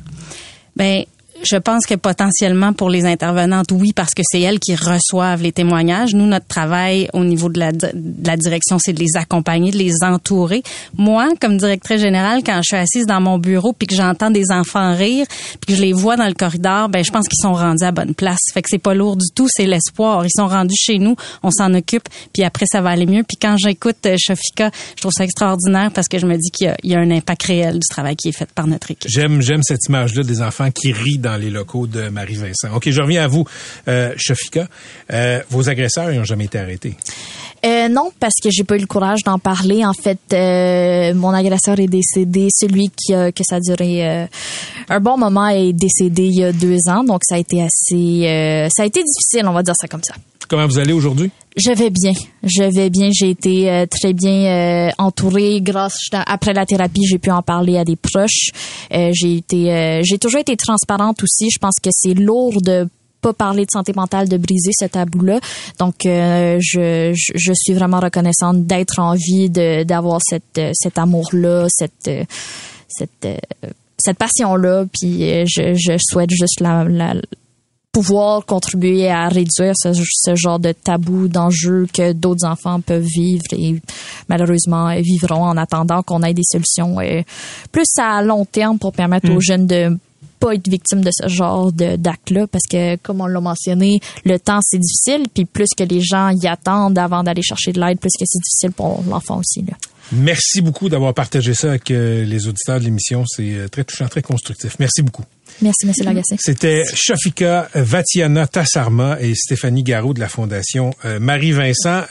Ben 0.75 1.03
je 1.43 1.57
pense 1.57 1.85
que 1.85 1.95
potentiellement 1.95 2.73
pour 2.73 2.89
les 2.89 3.05
intervenantes, 3.05 3.71
oui, 3.71 3.93
parce 3.93 4.13
que 4.13 4.21
c'est 4.25 4.41
elles 4.41 4.59
qui 4.59 4.75
reçoivent 4.75 5.41
les 5.41 5.51
témoignages. 5.51 6.13
Nous, 6.13 6.25
notre 6.25 6.47
travail 6.47 7.09
au 7.13 7.23
niveau 7.23 7.49
de 7.49 7.59
la, 7.59 7.71
de 7.71 7.91
la 8.23 8.37
direction, 8.37 8.77
c'est 8.79 8.93
de 8.93 8.99
les 8.99 9.17
accompagner, 9.17 9.71
de 9.71 9.77
les 9.77 10.03
entourer. 10.03 10.63
Moi, 10.97 11.29
comme 11.39 11.57
directrice 11.57 12.01
générale, 12.01 12.41
quand 12.45 12.59
je 12.63 12.75
suis 12.75 12.77
assise 12.77 13.05
dans 13.05 13.21
mon 13.21 13.37
bureau 13.37 13.73
puis 13.73 13.87
que 13.87 13.95
j'entends 13.95 14.31
des 14.31 14.51
enfants 14.51 14.95
rire 14.95 15.25
puis 15.59 15.73
que 15.73 15.75
je 15.75 15.81
les 15.81 15.93
vois 15.93 16.15
dans 16.15 16.27
le 16.27 16.33
corridor, 16.33 16.89
ben 16.89 17.03
je 17.03 17.11
pense 17.11 17.27
qu'ils 17.27 17.41
sont 17.41 17.53
rendus 17.53 17.83
à 17.83 17.91
bonne 17.91 18.15
place. 18.15 18.39
Fait 18.53 18.61
que 18.61 18.69
c'est 18.69 18.79
pas 18.79 18.93
lourd 18.93 19.17
du 19.17 19.27
tout, 19.35 19.47
c'est 19.49 19.65
l'espoir. 19.65 20.25
Ils 20.25 20.31
sont 20.35 20.47
rendus 20.47 20.75
chez 20.77 20.99
nous, 20.99 21.15
on 21.43 21.51
s'en 21.51 21.73
occupe, 21.73 22.07
puis 22.33 22.43
après 22.43 22.65
ça 22.71 22.81
va 22.81 22.91
aller 22.91 23.05
mieux. 23.05 23.23
Puis 23.23 23.37
quand 23.39 23.57
j'écoute 23.57 23.97
euh, 24.05 24.15
Shofika, 24.17 24.71
je 24.95 25.01
trouve 25.01 25.11
ça 25.15 25.23
extraordinaire 25.23 25.91
parce 25.93 26.07
que 26.07 26.19
je 26.19 26.25
me 26.25 26.37
dis 26.37 26.51
qu'il 26.51 26.73
y 26.83 26.93
y 26.93 26.95
a 26.95 26.99
un 26.99 27.11
impact 27.11 27.43
réel 27.43 27.73
du 27.75 27.87
travail 27.89 28.15
qui 28.15 28.29
est 28.29 28.37
fait 28.37 28.49
par 28.53 28.67
notre 28.67 28.91
équipe. 28.91 29.09
J'aime, 29.09 29.41
j'aime 29.41 29.63
cette 29.63 29.85
image-là 29.89 30.23
des 30.23 30.41
enfants 30.41 30.69
qui 30.71 30.91
rient 30.91 31.17
dans 31.17 31.32
les 31.37 31.49
locaux 31.49 31.87
de 31.87 32.09
Marie-Vincent. 32.09 32.73
OK, 32.75 32.89
je 32.89 33.01
reviens 33.01 33.23
à 33.23 33.27
vous, 33.27 33.45
euh, 33.87 34.13
Shafika. 34.17 34.67
Euh, 35.11 35.41
vos 35.49 35.69
agresseurs, 35.69 36.11
ils 36.11 36.17
n'ont 36.17 36.23
jamais 36.23 36.45
été 36.45 36.59
arrêtés? 36.59 36.95
Euh, 37.65 37.87
non, 37.87 38.11
parce 38.19 38.35
que 38.43 38.49
j'ai 38.51 38.65
pas 38.65 38.75
eu 38.75 38.79
le 38.79 38.87
courage 38.87 39.23
d'en 39.23 39.39
parler. 39.39 39.85
En 39.85 39.93
fait, 39.93 40.19
euh, 40.33 41.13
mon 41.13 41.29
agresseur 41.29 41.79
est 41.79 41.87
décédé. 41.87 42.49
Celui 42.51 42.89
qui 42.89 43.13
a, 43.13 43.31
que 43.31 43.43
ça 43.43 43.55
a 43.55 43.59
duré 43.61 44.05
euh, 44.05 44.25
un 44.89 44.99
bon 44.99 45.17
moment 45.17 45.47
est 45.47 45.71
décédé 45.71 46.23
il 46.23 46.39
y 46.39 46.43
a 46.43 46.51
deux 46.51 46.79
ans. 46.89 47.05
Donc, 47.05 47.21
ça 47.23 47.35
a 47.35 47.37
été 47.37 47.61
assez... 47.61 48.27
euh, 48.27 48.67
ça 48.69 48.83
a 48.83 48.85
été 48.85 49.01
difficile, 49.01 49.47
on 49.47 49.53
va 49.53 49.63
dire 49.63 49.75
ça 49.79 49.87
comme 49.87 50.03
ça. 50.03 50.13
Comment 50.47 50.67
vous 50.67 50.79
allez 50.79 50.93
aujourd'hui? 50.93 51.31
Je 51.55 51.71
vais 51.71 51.89
bien. 51.89 52.13
Je 52.43 52.63
vais 52.63 52.89
bien. 52.89 53.09
J'ai 53.11 53.29
été 53.29 53.69
euh, 53.69 53.85
très 53.85 54.13
bien 54.13 54.87
euh, 54.87 54.91
entourée. 54.97 55.61
Grâce 55.61 55.97
après 56.11 56.53
la 56.53 56.65
thérapie, 56.65 57.05
j'ai 57.05 57.19
pu 57.19 57.31
en 57.31 57.41
parler 57.41 57.77
à 57.77 57.85
des 57.85 57.95
proches. 57.95 58.49
Euh, 58.93 59.11
j'ai 59.13 59.37
été, 59.37 59.71
euh, 59.71 60.01
j'ai 60.03 60.17
toujours 60.17 60.39
été 60.39 60.55
transparente 60.57 61.21
aussi. 61.23 61.49
Je 61.51 61.59
pense 61.59 61.75
que 61.81 61.89
c'est 61.91 62.13
lourd 62.13 62.61
de 62.61 62.87
pas 63.23 63.33
parler 63.33 63.65
de 63.65 63.71
santé 63.71 63.93
mentale, 63.95 64.29
de 64.29 64.37
briser 64.37 64.71
ce 64.77 64.85
tabou-là. 64.85 65.39
Donc, 65.79 66.05
euh, 66.05 66.59
je, 66.61 67.13
je, 67.15 67.53
suis 67.55 67.73
vraiment 67.73 67.99
reconnaissante 67.99 68.65
d'être 68.65 68.99
en 68.99 69.15
vie, 69.15 69.49
de 69.49 69.83
d'avoir 69.83 70.19
cette 70.21 70.57
euh, 70.59 70.71
cet 70.73 70.99
amour-là, 70.99 71.65
cette 71.69 72.07
euh, 72.09 72.23
cette 72.87 73.27
cette 73.97 74.17
passion-là. 74.17 74.85
Puis, 74.91 75.21
je, 75.47 75.73
je 75.73 75.97
souhaite 75.97 76.29
juste 76.29 76.59
la, 76.59 76.83
la 76.83 77.15
pouvoir 77.93 78.45
contribuer 78.45 79.09
à 79.09 79.29
réduire 79.29 79.73
ce, 79.75 79.93
ce 79.93 80.35
genre 80.35 80.59
de 80.59 80.71
tabou, 80.71 81.27
d'enjeux 81.27 81.87
que 81.93 82.11
d'autres 82.11 82.45
enfants 82.45 82.81
peuvent 82.81 83.05
vivre 83.05 83.43
et 83.51 83.79
malheureusement 84.27 84.93
vivront 84.95 85.45
en 85.45 85.55
attendant 85.57 86.01
qu'on 86.01 86.23
ait 86.23 86.33
des 86.33 86.43
solutions 86.43 86.99
euh, 86.99 87.21
plus 87.71 87.87
à 87.99 88.23
long 88.23 88.45
terme 88.45 88.79
pour 88.79 88.93
permettre 88.93 89.31
aux 89.31 89.39
jeunes 89.39 89.67
de 89.67 89.95
pas 90.39 90.55
être 90.55 90.67
victimes 90.67 91.01
de 91.01 91.11
ce 91.13 91.27
genre 91.27 91.71
d'actes-là 91.71 92.47
parce 92.47 92.65
que 92.69 92.95
comme 92.97 93.21
on 93.21 93.27
l'a 93.27 93.39
mentionné, 93.39 93.99
le 94.25 94.39
temps 94.39 94.59
c'est 94.63 94.79
difficile 94.79 95.27
puis 95.31 95.45
plus 95.45 95.69
que 95.77 95.83
les 95.83 96.01
gens 96.01 96.29
y 96.29 96.47
attendent 96.47 96.97
avant 96.97 97.23
d'aller 97.23 97.43
chercher 97.43 97.73
de 97.73 97.79
l'aide, 97.79 97.99
plus 97.99 98.09
que 98.19 98.25
c'est 98.25 98.39
difficile 98.39 98.71
pour 98.71 99.03
l'enfant 99.07 99.37
aussi 99.37 99.61
là. 99.61 99.77
Merci 100.11 100.61
beaucoup 100.61 100.89
d'avoir 100.89 101.13
partagé 101.13 101.53
ça 101.53 101.69
avec 101.69 101.89
euh, 101.91 102.25
les 102.25 102.47
auditeurs 102.47 102.79
de 102.79 102.85
l'émission. 102.85 103.23
C'est 103.25 103.53
euh, 103.53 103.67
très 103.67 103.83
touchant, 103.83 104.07
très 104.07 104.21
constructif. 104.21 104.75
Merci 104.79 105.01
beaucoup. 105.01 105.23
Merci, 105.61 105.85
M. 105.85 105.93
Lagacé. 106.03 106.35
C'était 106.39 106.83
Shafika 106.93 107.69
Vatiana 107.73 108.47
Tassarma 108.47 109.17
et 109.21 109.33
Stéphanie 109.35 109.83
Garot 109.83 110.13
de 110.13 110.19
la 110.19 110.29
Fondation 110.29 110.93
euh, 111.05 111.19
Marie-Vincent. 111.19 112.03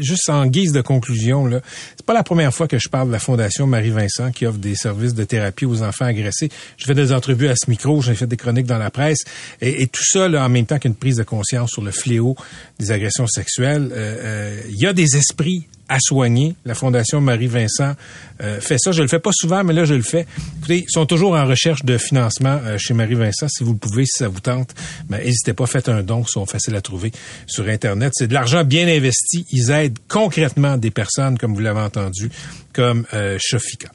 juste 0.00 0.28
en 0.28 0.46
guise 0.46 0.72
de 0.72 0.80
conclusion, 0.80 1.46
là, 1.46 1.60
c'est 1.96 2.06
pas 2.06 2.14
la 2.14 2.22
première 2.22 2.52
fois 2.52 2.68
que 2.68 2.78
je 2.78 2.88
parle 2.88 3.08
de 3.08 3.12
la 3.12 3.18
Fondation 3.18 3.66
Marie-Vincent 3.66 4.32
qui 4.32 4.46
offre 4.46 4.58
des 4.58 4.74
services 4.74 5.14
de 5.14 5.24
thérapie 5.24 5.66
aux 5.66 5.82
enfants 5.82 6.06
agressés. 6.06 6.48
Je 6.76 6.84
fais 6.84 6.94
des 6.94 7.12
entrevues 7.12 7.48
à 7.48 7.54
ce 7.56 7.70
micro, 7.70 8.00
j'ai 8.02 8.14
fait 8.14 8.26
des 8.26 8.36
chroniques 8.36 8.66
dans 8.66 8.78
la 8.78 8.90
presse 8.90 9.20
et, 9.60 9.82
et 9.82 9.86
tout 9.86 10.04
ça 10.04 10.28
là, 10.28 10.44
en 10.44 10.48
même 10.48 10.66
temps 10.66 10.78
qu'une 10.78 10.94
prise 10.94 11.16
de 11.16 11.22
conscience 11.22 11.70
sur 11.70 11.82
le 11.82 11.90
fléau 11.90 12.36
des 12.78 12.90
agressions 12.90 13.26
sexuelles. 13.26 13.90
Il 14.68 14.78
y 14.78 14.86
a 14.86 14.92
des 14.92 15.16
esprits 15.16 15.68
à 15.92 15.98
soigner. 16.00 16.56
La 16.64 16.74
Fondation 16.74 17.20
Marie-Vincent 17.20 17.94
euh, 18.40 18.60
fait 18.60 18.78
ça. 18.78 18.92
Je 18.92 19.02
le 19.02 19.08
fais 19.08 19.18
pas 19.18 19.30
souvent, 19.32 19.62
mais 19.62 19.74
là, 19.74 19.84
je 19.84 19.94
le 19.94 20.02
fais. 20.02 20.26
Écoutez, 20.58 20.84
ils 20.88 20.90
sont 20.90 21.04
toujours 21.04 21.34
en 21.34 21.46
recherche 21.46 21.84
de 21.84 21.98
financement 21.98 22.58
euh, 22.64 22.78
chez 22.78 22.94
Marie-Vincent. 22.94 23.46
Si 23.48 23.62
vous 23.62 23.72
le 23.72 23.78
pouvez, 23.78 24.06
si 24.06 24.18
ça 24.18 24.28
vous 24.28 24.40
tente, 24.40 24.74
ben, 25.10 25.18
n'hésitez 25.18 25.52
pas, 25.52 25.66
faites 25.66 25.90
un 25.90 26.02
don. 26.02 26.24
Ils 26.26 26.30
sont 26.30 26.46
faciles 26.46 26.74
à 26.76 26.80
trouver 26.80 27.12
sur 27.46 27.68
Internet. 27.68 28.12
C'est 28.14 28.26
de 28.26 28.34
l'argent 28.34 28.64
bien 28.64 28.88
investi. 28.88 29.44
Ils 29.50 29.70
aident 29.70 29.98
concrètement 30.08 30.78
des 30.78 30.90
personnes, 30.90 31.36
comme 31.36 31.54
vous 31.54 31.60
l'avez 31.60 31.80
entendu, 31.80 32.30
comme 32.72 33.04
euh, 33.12 33.36
Shofika. 33.38 33.90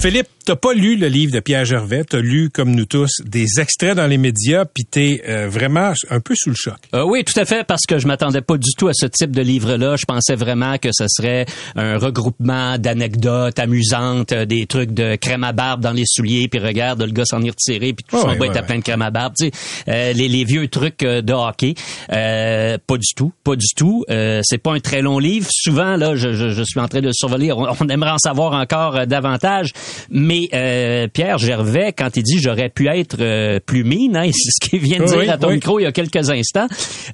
Philippe, 0.00 0.28
t'as 0.46 0.56
pas 0.56 0.72
lu 0.72 0.96
le 0.96 1.08
livre 1.08 1.30
de 1.30 1.40
Pierre 1.40 1.66
Gervais, 1.66 2.04
t'as 2.04 2.20
lu, 2.20 2.48
comme 2.48 2.74
nous 2.74 2.86
tous, 2.86 3.20
des 3.22 3.60
extraits 3.60 3.94
dans 3.94 4.06
les 4.06 4.16
médias, 4.16 4.64
puis 4.64 4.84
t'es 4.84 5.22
euh, 5.28 5.46
vraiment 5.46 5.92
un 6.08 6.20
peu 6.20 6.34
sous 6.34 6.48
le 6.48 6.56
choc. 6.58 6.78
Euh, 6.94 7.04
oui, 7.06 7.22
tout 7.22 7.38
à 7.38 7.44
fait, 7.44 7.64
parce 7.64 7.82
que 7.86 7.98
je 7.98 8.06
m'attendais 8.06 8.40
pas 8.40 8.56
du 8.56 8.70
tout 8.78 8.88
à 8.88 8.92
ce 8.94 9.04
type 9.04 9.30
de 9.30 9.42
livre-là. 9.42 9.96
Je 9.96 10.06
pensais 10.06 10.36
vraiment 10.36 10.78
que 10.78 10.88
ce 10.90 11.04
serait 11.06 11.44
un 11.76 11.98
regroupement 11.98 12.78
d'anecdotes 12.78 13.58
amusantes, 13.58 14.32
euh, 14.32 14.46
des 14.46 14.66
trucs 14.66 14.92
de 14.92 15.16
crème 15.16 15.44
à 15.44 15.52
barbe 15.52 15.82
dans 15.82 15.92
les 15.92 16.06
souliers, 16.06 16.48
puis 16.48 16.60
regarde, 16.60 17.02
le 17.02 17.12
gars 17.12 17.26
s'en 17.26 17.42
est 17.42 17.50
retiré, 17.50 17.92
puis 17.92 18.06
tout 18.08 18.18
son 18.18 18.34
boîte 18.36 18.56
à 18.56 18.62
plein 18.62 18.78
de 18.78 18.82
crème 18.82 19.02
à 19.02 19.10
barbe. 19.10 19.34
Tu 19.38 19.50
sais, 19.86 20.14
les, 20.14 20.28
les, 20.28 20.44
vieux 20.44 20.68
trucs 20.68 21.00
de 21.00 21.32
hockey. 21.34 21.74
pas 22.08 22.96
du 22.96 23.14
tout, 23.14 23.32
pas 23.44 23.54
du 23.54 23.68
tout. 23.76 24.06
c'est 24.08 24.58
pas 24.62 24.72
un 24.72 24.80
très 24.80 25.02
long 25.02 25.18
livre. 25.18 25.46
Souvent, 25.50 25.96
là, 25.96 26.16
je, 26.16 26.32
je, 26.32 26.48
je 26.48 26.62
suis 26.62 26.80
en 26.80 26.88
train 26.88 27.02
de 27.02 27.12
survoler. 27.12 27.52
On, 27.52 27.66
on 27.78 27.88
aimerait 27.88 28.12
en 28.12 28.18
savoir 28.18 28.54
encore 28.54 29.06
davantage. 29.06 29.72
Mais 30.10 30.48
euh, 30.54 31.08
Pierre 31.08 31.38
Gervais, 31.38 31.92
quand 31.92 32.16
il 32.16 32.22
dit 32.22 32.38
j'aurais 32.40 32.68
pu 32.68 32.88
être 32.88 33.16
euh, 33.20 33.60
plus 33.64 33.84
mine, 33.84 34.16
hein, 34.16 34.30
c'est 34.32 34.50
ce 34.50 34.68
qu'il 34.68 34.80
vient 34.80 34.98
de 34.98 35.04
dire 35.04 35.32
à 35.32 35.38
ton 35.38 35.50
micro 35.50 35.78
il 35.78 35.84
y 35.84 35.86
a 35.86 35.92
quelques 35.92 36.30
instants. 36.30 36.66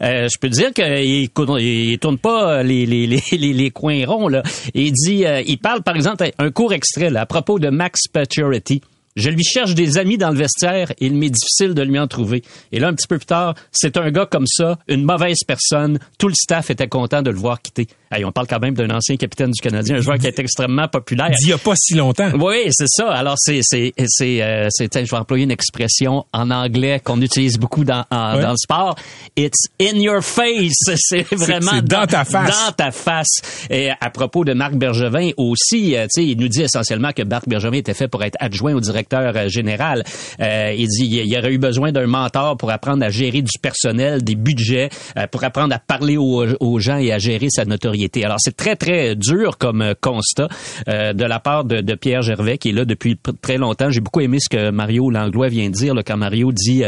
Euh, 0.02 0.28
je 0.32 0.38
peux 0.38 0.48
dire 0.48 0.72
qu'il 0.72 1.28
il 1.58 1.98
tourne 1.98 2.18
pas 2.18 2.62
les, 2.62 2.86
les, 2.86 3.06
les, 3.32 3.52
les, 3.52 3.70
coins 3.70 4.04
ronds. 4.06 4.28
Là. 4.28 4.42
Il 4.74 4.92
dit, 4.92 5.24
il 5.46 5.58
parle 5.58 5.82
par 5.82 5.96
exemple 5.96 6.28
un 6.38 6.50
court 6.50 6.72
extrait 6.72 7.10
là, 7.10 7.22
à 7.22 7.26
propos 7.26 7.58
de 7.58 7.68
Max 7.68 8.08
Paturity. 8.12 8.80
Je 9.16 9.30
lui 9.30 9.42
cherche 9.42 9.74
des 9.74 9.98
amis 9.98 10.18
dans 10.18 10.30
le 10.30 10.36
vestiaire 10.36 10.90
et 10.92 11.06
il 11.06 11.14
m'est 11.14 11.30
difficile 11.30 11.74
de 11.74 11.82
lui 11.82 11.98
en 11.98 12.06
trouver. 12.06 12.42
Et 12.70 12.78
là, 12.78 12.88
un 12.88 12.94
petit 12.94 13.06
peu 13.08 13.16
plus 13.16 13.26
tard, 13.26 13.54
c'est 13.72 13.96
un 13.96 14.10
gars 14.10 14.26
comme 14.26 14.46
ça, 14.46 14.78
une 14.88 15.04
mauvaise 15.04 15.38
personne. 15.46 15.98
Tout 16.18 16.28
le 16.28 16.34
staff 16.34 16.70
était 16.70 16.88
content 16.88 17.22
de 17.22 17.30
le 17.30 17.38
voir 17.38 17.60
quitter. 17.62 17.88
Hey, 18.12 18.24
on 18.24 18.30
parle 18.30 18.46
quand 18.46 18.60
même 18.60 18.74
d'un 18.74 18.90
ancien 18.90 19.16
capitaine 19.16 19.50
du 19.50 19.60
Canadien, 19.60 19.96
un 19.96 20.00
joueur 20.00 20.18
qui 20.18 20.28
est 20.28 20.38
extrêmement 20.38 20.86
populaire. 20.86 21.30
Il 21.40 21.48
y 21.48 21.52
a 21.52 21.58
pas 21.58 21.74
si 21.74 21.94
longtemps. 21.94 22.30
Oui, 22.38 22.68
c'est 22.70 22.88
ça. 22.88 23.10
Alors 23.10 23.34
c'est 23.36 23.60
c'est 23.62 23.92
c'est 24.06 24.42
euh, 24.42 24.68
je 24.78 25.10
vais 25.10 25.16
employer 25.16 25.44
une 25.44 25.50
expression 25.50 26.24
en 26.32 26.50
anglais 26.50 27.00
qu'on 27.02 27.20
utilise 27.20 27.58
beaucoup 27.58 27.84
dans 27.84 28.04
dans 28.10 28.50
le 28.50 28.56
sport. 28.56 28.96
It's 29.36 29.66
in 29.80 29.98
your 29.98 30.22
face. 30.22 30.72
C'est 30.96 31.26
vraiment 31.34 31.80
dans, 31.82 32.06
ta 32.06 32.24
face. 32.24 32.66
Dans 32.66 32.72
ta 32.72 32.90
face. 32.90 33.66
Et 33.70 33.90
à 33.90 34.10
propos 34.10 34.44
de 34.44 34.52
Marc 34.52 34.74
Bergevin 34.74 35.30
aussi, 35.36 35.96
euh, 35.96 36.04
tu 36.04 36.22
sais, 36.22 36.26
il 36.26 36.38
nous 36.38 36.48
dit 36.48 36.62
essentiellement 36.62 37.12
que 37.12 37.22
Marc 37.22 37.48
Bergevin 37.48 37.76
était 37.76 37.94
fait 37.94 38.08
pour 38.08 38.22
être 38.24 38.36
adjoint 38.40 38.74
au 38.74 38.80
directeur 38.80 39.05
euh. 39.12 40.02
Euh, 40.40 40.74
il 40.76 40.86
dit 40.88 41.06
il 41.06 41.26
y 41.26 41.38
aurait 41.38 41.52
eu 41.52 41.58
besoin 41.58 41.92
d'un 41.92 42.06
mentor 42.06 42.56
pour 42.56 42.70
apprendre 42.70 43.04
à 43.04 43.08
gérer 43.08 43.42
du 43.42 43.58
personnel, 43.60 44.22
des 44.22 44.34
budgets, 44.34 44.88
pour 45.30 45.42
apprendre 45.44 45.74
à 45.74 45.78
parler 45.78 46.16
aux, 46.16 46.78
gens 46.78 46.98
et 46.98 47.12
à 47.12 47.18
gérer 47.18 47.48
sa 47.50 47.64
notoriété 47.64 48.24
alors 48.24 48.38
c'est 48.40 48.56
très 48.56 48.76
très 48.76 49.14
dur 49.14 49.58
comme 49.58 49.82
euh, 49.82 49.94
constat 50.00 50.48
euh, 50.88 51.12
de 51.12 51.24
la 51.24 51.40
part 51.40 51.64
de, 51.64 51.94
Pierre 51.94 52.22
Gervais 52.22 52.58
qui 52.58 52.70
est 52.70 52.72
là 52.72 52.84
depuis 52.84 53.18
très 53.40 53.56
longtemps. 53.56 53.90
J'ai 53.90 54.00
beaucoup 54.00 54.20
aimé 54.20 54.38
ce 54.40 54.48
que 54.48 54.70
Mario 54.70 55.10
Langlois 55.10 55.48
vient 55.48 55.70
de 55.70 55.74
dire 55.74 55.94
quand 56.06 56.16
Mario 56.16 56.52
dit 56.52 56.82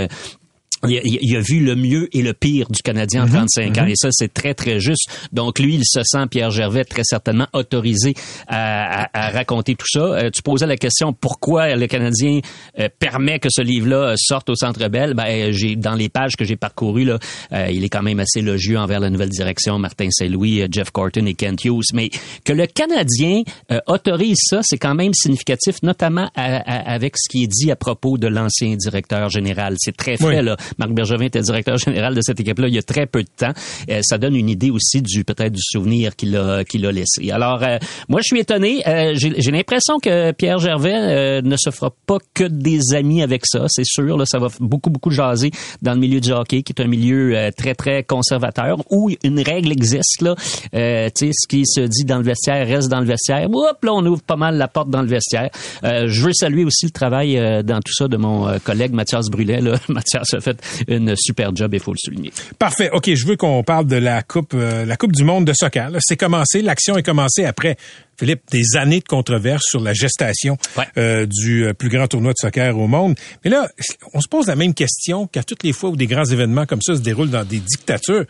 euh, 0.84 1.00
il 1.04 1.36
a, 1.36 1.40
vu 1.40 1.60
le 1.60 1.74
mieux 1.74 2.08
et 2.12 2.22
le 2.22 2.32
pire 2.32 2.68
du 2.70 2.82
Canadien 2.82 3.24
en 3.24 3.28
35 3.28 3.62
mhm. 3.62 3.78
ans. 3.78 3.82
Mhm. 3.84 3.88
Et 3.90 3.96
ça, 3.96 4.08
c'est 4.12 4.32
très, 4.32 4.54
très 4.54 4.80
juste. 4.80 5.08
Donc, 5.32 5.58
lui, 5.58 5.74
il 5.74 5.82
se 5.84 6.00
sent, 6.04 6.26
Pierre 6.30 6.50
Gervais, 6.50 6.84
très 6.84 7.02
certainement 7.04 7.46
autorisé 7.52 8.14
à, 8.46 9.08
raconter 9.30 9.74
tout 9.74 9.86
ça. 9.88 10.00
Euh, 10.00 10.30
tu 10.30 10.42
posais 10.42 10.66
la 10.66 10.76
question, 10.76 11.12
pourquoi 11.12 11.74
le 11.74 11.86
Canadien 11.86 12.40
euh, 12.78 12.88
permet 12.98 13.38
que 13.38 13.48
ce 13.50 13.62
livre-là 13.62 14.14
sorte 14.16 14.50
au 14.50 14.54
Centre 14.54 14.88
Bell? 14.88 15.14
Ben, 15.14 15.52
j'ai, 15.52 15.76
dans 15.76 15.94
les 15.94 16.08
pages 16.08 16.36
que 16.36 16.44
j'ai 16.44 16.56
parcourues, 16.56 17.04
là, 17.04 17.18
euh, 17.52 17.68
il 17.70 17.84
est 17.84 17.88
quand 17.88 18.02
même 18.02 18.20
assez 18.20 18.40
élogieux 18.40 18.78
envers 18.78 19.00
la 19.00 19.10
nouvelle 19.10 19.28
direction, 19.30 19.78
Martin 19.78 20.08
Saint-Louis, 20.10 20.66
Jeff 20.70 20.90
Corton 20.90 21.26
et 21.26 21.34
Kent 21.34 21.64
Hughes. 21.64 21.92
Mais 21.94 22.10
que 22.44 22.52
le 22.52 22.66
Canadien 22.66 23.42
autorise 23.86 24.38
ça, 24.40 24.60
c'est 24.62 24.78
quand 24.78 24.94
même 24.94 25.14
significatif, 25.14 25.82
notamment 25.82 26.30
avec 26.34 27.16
ce 27.16 27.28
qui 27.28 27.44
est 27.44 27.46
dit 27.46 27.70
à 27.70 27.76
propos 27.76 28.18
de 28.18 28.28
l'ancien 28.28 28.76
directeur 28.76 29.28
général. 29.28 29.74
C'est 29.78 29.96
très 29.96 30.16
frais, 30.16 30.42
là. 30.42 30.56
Marc 30.78 30.92
Bergevin 30.92 31.24
était 31.24 31.40
directeur 31.40 31.78
général 31.78 32.14
de 32.14 32.20
cette 32.20 32.40
équipe-là 32.40 32.68
il 32.68 32.74
y 32.74 32.78
a 32.78 32.82
très 32.82 33.06
peu 33.06 33.22
de 33.22 33.28
temps. 33.36 33.52
Euh, 33.90 34.00
ça 34.02 34.18
donne 34.18 34.36
une 34.36 34.48
idée 34.48 34.70
aussi 34.70 35.02
du 35.02 35.24
peut-être 35.24 35.52
du 35.52 35.62
souvenir 35.62 36.16
qu'il 36.16 36.36
a 36.36 36.64
qu'il 36.64 36.84
a 36.86 36.92
laissé. 36.92 37.30
Alors 37.30 37.62
euh, 37.62 37.78
moi 38.08 38.20
je 38.20 38.28
suis 38.28 38.40
étonné. 38.40 38.86
Euh, 38.86 39.12
j'ai 39.14 39.50
l'impression 39.50 39.98
que 39.98 40.32
Pierre 40.32 40.58
Gervais 40.58 41.42
ne 41.42 41.56
se 41.56 41.70
fera 41.70 41.92
pas 42.06 42.18
que 42.34 42.44
des 42.44 42.94
amis 42.94 43.22
avec 43.22 43.42
ça. 43.46 43.66
C'est 43.68 43.84
sûr, 43.84 44.16
là, 44.16 44.24
ça 44.26 44.38
va 44.38 44.48
beaucoup 44.60 44.90
beaucoup 44.90 45.10
jaser 45.10 45.50
dans 45.82 45.94
le 45.94 46.00
milieu 46.00 46.20
du 46.20 46.32
hockey, 46.32 46.62
qui 46.62 46.72
est 46.72 46.82
un 46.82 46.86
milieu 46.86 47.50
très 47.56 47.74
très 47.74 48.02
conservateur 48.02 48.78
où 48.90 49.10
une 49.22 49.40
règle 49.40 49.72
existe 49.72 50.22
là. 50.22 50.34
tu 50.72 50.78
sais 50.78 51.30
ce 51.32 51.48
qui 51.48 51.64
se 51.66 51.80
dit 51.80 52.04
dans 52.04 52.18
le 52.18 52.24
vestiaire 52.24 52.66
reste 52.66 52.88
dans 52.88 53.00
le 53.00 53.06
vestiaire. 53.06 53.48
Hop 53.50 53.84
là 53.84 53.92
on 53.94 54.04
ouvre 54.04 54.22
pas 54.22 54.36
mal 54.36 54.56
la 54.56 54.68
porte 54.68 54.90
dans 54.90 55.02
le 55.02 55.08
vestiaire. 55.08 55.50
je 55.82 56.22
veux 56.22 56.32
saluer 56.32 56.64
aussi 56.64 56.86
le 56.86 56.92
travail 56.92 57.34
dans 57.64 57.80
tout 57.80 57.92
ça 57.92 58.08
de 58.08 58.16
mon 58.16 58.58
collègue 58.60 58.92
Mathias 58.92 59.28
Brulet. 59.30 59.60
Là. 59.60 59.78
Mathias 59.88 60.34
a 60.34 60.40
fait 60.40 60.57
une 60.86 61.14
super 61.16 61.54
job, 61.54 61.74
il 61.74 61.80
faut 61.80 61.92
le 61.92 61.98
souligner. 61.98 62.32
Parfait. 62.58 62.90
OK, 62.92 63.12
je 63.12 63.26
veux 63.26 63.36
qu'on 63.36 63.62
parle 63.62 63.86
de 63.86 63.96
la 63.96 64.22
Coupe, 64.22 64.52
euh, 64.54 64.84
la 64.84 64.96
Coupe 64.96 65.12
du 65.12 65.24
monde 65.24 65.44
de 65.44 65.52
soccer. 65.52 65.90
C'est 66.00 66.16
commencé, 66.16 66.62
l'action 66.62 66.96
est 66.96 67.02
commencée 67.02 67.44
après 67.44 67.76
Philippe, 68.18 68.42
des 68.50 68.76
années 68.76 68.98
de 68.98 69.04
controverses 69.04 69.64
sur 69.68 69.80
la 69.80 69.94
gestation 69.94 70.58
euh, 70.96 71.24
du 71.26 71.66
euh, 71.66 71.72
plus 71.72 71.88
grand 71.88 72.08
tournoi 72.08 72.32
de 72.32 72.38
soccer 72.38 72.76
au 72.76 72.88
monde. 72.88 73.14
Mais 73.44 73.50
là, 73.50 73.68
on 74.12 74.20
se 74.20 74.28
pose 74.28 74.48
la 74.48 74.56
même 74.56 74.74
question 74.74 75.28
qu'à 75.28 75.44
toutes 75.44 75.62
les 75.62 75.72
fois 75.72 75.90
où 75.90 75.96
des 75.96 76.06
grands 76.06 76.24
événements 76.24 76.66
comme 76.66 76.82
ça 76.82 76.96
se 76.96 77.00
déroulent 77.00 77.30
dans 77.30 77.44
des 77.44 77.60
dictatures. 77.60 78.24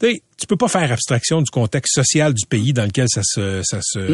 Tu 0.00 0.20
tu 0.36 0.46
peux 0.48 0.56
pas 0.56 0.68
faire 0.68 0.90
abstraction 0.90 1.40
du 1.40 1.50
contexte 1.50 1.94
social 1.94 2.34
du 2.34 2.44
pays 2.46 2.72
dans 2.72 2.84
lequel 2.84 3.06
ça 3.08 3.20
se 3.22 3.62
ça 3.62 3.78
se 3.80 4.12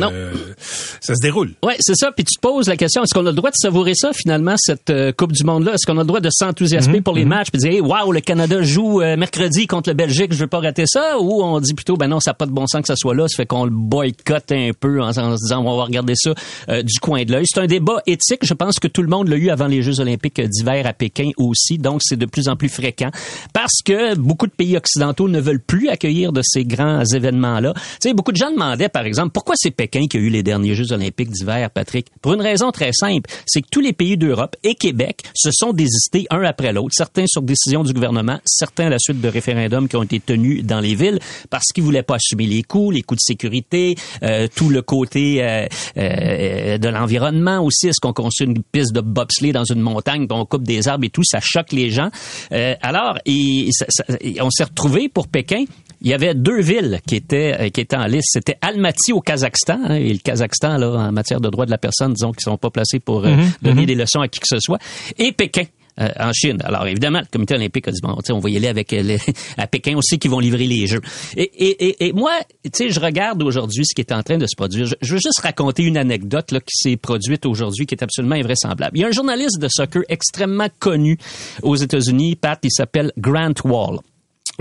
ça 1.00 1.14
se 1.14 1.22
déroule. 1.22 1.54
Ouais, 1.64 1.76
c'est 1.80 1.96
ça. 1.96 2.12
Puis 2.12 2.24
tu 2.24 2.36
te 2.36 2.40
poses 2.40 2.68
la 2.68 2.76
question 2.76 3.02
est-ce 3.02 3.14
qu'on 3.14 3.26
a 3.26 3.30
le 3.30 3.36
droit 3.36 3.50
de 3.50 3.56
savourer 3.56 3.94
ça 3.94 4.12
finalement 4.12 4.54
cette 4.58 4.90
euh, 4.90 5.12
Coupe 5.12 5.32
du 5.32 5.44
monde 5.44 5.64
là 5.64 5.72
Est-ce 5.74 5.86
qu'on 5.86 5.96
a 5.96 6.02
le 6.02 6.06
droit 6.06 6.20
de 6.20 6.28
s'enthousiasmer 6.30 6.98
mhm, 6.98 7.02
pour 7.02 7.14
les 7.14 7.24
mhm. 7.24 7.30
matchs 7.30 7.50
puis 7.50 7.58
dire 7.58 7.72
hey, 7.72 7.80
waouh 7.80 8.12
le 8.12 8.20
Canada 8.20 8.62
joue 8.62 8.98
mercredi 9.00 9.66
contre 9.66 9.90
le 9.90 9.94
Belgique, 9.94 10.32
je 10.32 10.38
veux 10.38 10.46
pas 10.46 10.60
rater 10.60 10.84
ça? 10.86 11.18
Ou 11.18 11.42
on 11.42 11.58
dit 11.60 11.74
plutôt 11.74 11.96
ben 11.96 12.08
non 12.08 12.20
ça 12.20 12.30
n'a 12.30 12.34
pas 12.34 12.46
de 12.46 12.52
bon 12.52 12.66
sens 12.66 12.82
que 12.82 12.88
ça 12.88 12.96
soit 12.96 13.14
là, 13.14 13.26
ça 13.26 13.36
fait 13.36 13.46
qu'on 13.46 13.64
le 13.64 13.70
boycotte 13.70 14.52
un 14.52 14.70
peu 14.78 15.02
en 15.02 15.12
en 15.20 15.36
se 15.36 15.44
disant 15.44 15.64
on 15.64 15.76
va 15.76 15.84
regarder 15.84 16.14
ça 16.16 16.34
euh, 16.68 16.82
du 16.82 16.98
coin 17.00 17.24
de 17.24 17.32
l'œil. 17.32 17.44
C'est 17.46 17.60
un 17.60 17.66
débat 17.66 18.02
éthique. 18.06 18.40
Je 18.42 18.54
pense 18.54 18.78
que 18.78 18.88
tout 18.88 19.02
le 19.02 19.08
monde 19.08 19.28
l'a 19.28 19.36
eu 19.36 19.50
avant 19.50 19.66
les 19.66 19.82
Jeux 19.82 20.00
olympiques 20.00 20.40
d'hiver 20.40 20.86
à 20.86 20.92
Pékin 20.92 21.30
aussi. 21.36 21.78
Donc, 21.78 22.00
c'est 22.02 22.16
de 22.16 22.26
plus 22.26 22.48
en 22.48 22.56
plus 22.56 22.68
fréquent 22.68 23.10
parce 23.52 23.82
que 23.84 24.14
beaucoup 24.14 24.46
de 24.46 24.52
pays 24.52 24.76
occidentaux 24.76 25.28
ne 25.28 25.40
veulent 25.40 25.60
plus 25.60 25.88
accueillir 25.88 26.32
de 26.32 26.42
ces 26.44 26.64
grands 26.64 27.04
événements-là. 27.04 27.74
Tu 27.74 28.08
sais, 28.08 28.14
beaucoup 28.14 28.32
de 28.32 28.36
gens 28.36 28.50
demandaient, 28.50 28.88
par 28.88 29.04
exemple, 29.04 29.30
pourquoi 29.32 29.54
c'est 29.56 29.70
Pékin 29.70 30.06
qui 30.08 30.16
a 30.16 30.20
eu 30.20 30.28
les 30.28 30.42
derniers 30.42 30.74
Jeux 30.74 30.92
olympiques 30.92 31.30
d'hiver, 31.30 31.70
Patrick? 31.70 32.06
Pour 32.22 32.34
une 32.34 32.42
raison 32.42 32.70
très 32.70 32.92
simple. 32.92 33.30
C'est 33.46 33.62
que 33.62 33.68
tous 33.70 33.80
les 33.80 33.92
pays 33.92 34.16
d'Europe 34.16 34.56
et 34.62 34.74
Québec 34.74 35.22
se 35.34 35.50
sont 35.52 35.72
désistés 35.72 36.26
un 36.30 36.42
après 36.42 36.72
l'autre. 36.72 36.92
Certains 36.92 37.26
sur 37.26 37.42
décision 37.42 37.82
du 37.82 37.92
gouvernement, 37.92 38.38
certains 38.44 38.86
à 38.86 38.90
la 38.90 38.98
suite 38.98 39.20
de 39.20 39.28
référendums 39.28 39.88
qui 39.88 39.96
ont 39.96 40.02
été 40.02 40.20
tenus 40.20 40.64
dans 40.64 40.80
les 40.80 40.94
villes 40.94 41.18
parce 41.50 41.66
qu'ils 41.74 41.84
voulaient 41.84 42.02
pas 42.02 42.16
assumer 42.16 42.46
les 42.46 42.62
coûts, 42.62 42.90
les 42.90 43.02
coûts 43.02 43.16
de 43.16 43.20
sécurité, 43.20 43.96
euh, 44.22 44.48
tout 44.54 44.68
le 44.68 44.82
côté 44.82 45.09
euh, 45.16 45.66
euh, 45.96 46.78
de 46.78 46.88
l'environnement 46.88 47.60
aussi. 47.60 47.88
Est-ce 47.88 48.00
qu'on 48.00 48.12
construit 48.12 48.46
une 48.46 48.62
piste 48.62 48.94
de 48.94 49.00
bobsleigh 49.00 49.52
dans 49.52 49.64
une 49.64 49.80
montagne, 49.80 50.26
puis 50.26 50.38
on 50.38 50.44
coupe 50.44 50.64
des 50.64 50.88
arbres 50.88 51.04
et 51.04 51.10
tout, 51.10 51.24
ça 51.24 51.40
choque 51.42 51.72
les 51.72 51.90
gens. 51.90 52.10
Euh, 52.52 52.74
alors, 52.82 53.18
on 53.26 54.50
s'est 54.50 54.64
retrouvé 54.64 55.08
pour 55.08 55.28
Pékin 55.28 55.64
il 56.02 56.08
y 56.08 56.14
avait 56.14 56.34
deux 56.34 56.62
villes 56.62 57.00
qui 57.06 57.16
étaient 57.16 57.70
qui 57.74 57.82
étaient 57.82 57.96
en 57.96 58.06
liste. 58.06 58.28
C'était 58.32 58.56
Almaty 58.62 59.12
au 59.12 59.20
Kazakhstan 59.20 59.80
hein, 59.84 59.96
et 59.96 60.14
le 60.14 60.18
Kazakhstan 60.18 60.78
là 60.78 60.88
en 60.92 61.12
matière 61.12 61.42
de 61.42 61.50
droits 61.50 61.66
de 61.66 61.70
la 61.70 61.76
personne, 61.76 62.14
disons, 62.14 62.32
qui 62.32 62.40
sont 62.40 62.56
pas 62.56 62.70
placés 62.70 63.00
pour 63.00 63.22
mm-hmm. 63.22 63.36
donner 63.60 63.82
mm-hmm. 63.82 63.86
des 63.86 63.94
leçons 63.96 64.20
à 64.22 64.28
qui 64.28 64.40
que 64.40 64.46
ce 64.48 64.60
soit, 64.60 64.78
et 65.18 65.32
Pékin 65.32 65.64
euh, 65.98 66.08
en 66.18 66.32
Chine. 66.32 66.58
Alors 66.64 66.86
évidemment, 66.86 67.20
le 67.20 67.26
comité 67.26 67.54
olympique 67.54 67.88
a 67.88 67.90
dit 67.90 68.00
bon, 68.02 68.16
on 68.30 68.38
va 68.38 68.50
y 68.50 68.56
aller 68.56 68.68
avec 68.68 68.92
euh, 68.92 69.02
les, 69.02 69.18
à 69.56 69.66
Pékin 69.66 69.96
aussi 69.96 70.18
qui 70.18 70.28
vont 70.28 70.38
livrer 70.38 70.66
les 70.66 70.86
jeux. 70.86 71.00
Et, 71.36 71.42
et, 71.42 72.06
et, 72.06 72.12
moi, 72.12 72.32
tu 72.64 72.70
sais, 72.74 72.90
je 72.90 73.00
regarde 73.00 73.42
aujourd'hui 73.42 73.84
ce 73.84 73.94
qui 73.94 74.00
est 74.00 74.12
en 74.12 74.22
train 74.22 74.38
de 74.38 74.46
se 74.46 74.56
produire. 74.56 74.86
Je, 74.86 74.94
je 75.00 75.14
veux 75.14 75.20
juste 75.20 75.40
raconter 75.40 75.82
une 75.82 75.96
anecdote 75.96 76.52
là, 76.52 76.60
qui 76.60 76.74
s'est 76.74 76.96
produite 76.96 77.46
aujourd'hui 77.46 77.86
qui 77.86 77.94
est 77.94 78.02
absolument 78.02 78.36
invraisemblable. 78.36 78.96
Il 78.96 79.00
y 79.00 79.04
a 79.04 79.08
un 79.08 79.12
journaliste 79.12 79.58
de 79.58 79.68
soccer 79.68 80.02
extrêmement 80.08 80.68
connu 80.78 81.18
aux 81.62 81.76
États-Unis, 81.76 82.36
Pat, 82.36 82.58
il 82.62 82.70
s'appelle 82.70 83.12
Grant 83.16 83.54
Wall. 83.64 83.98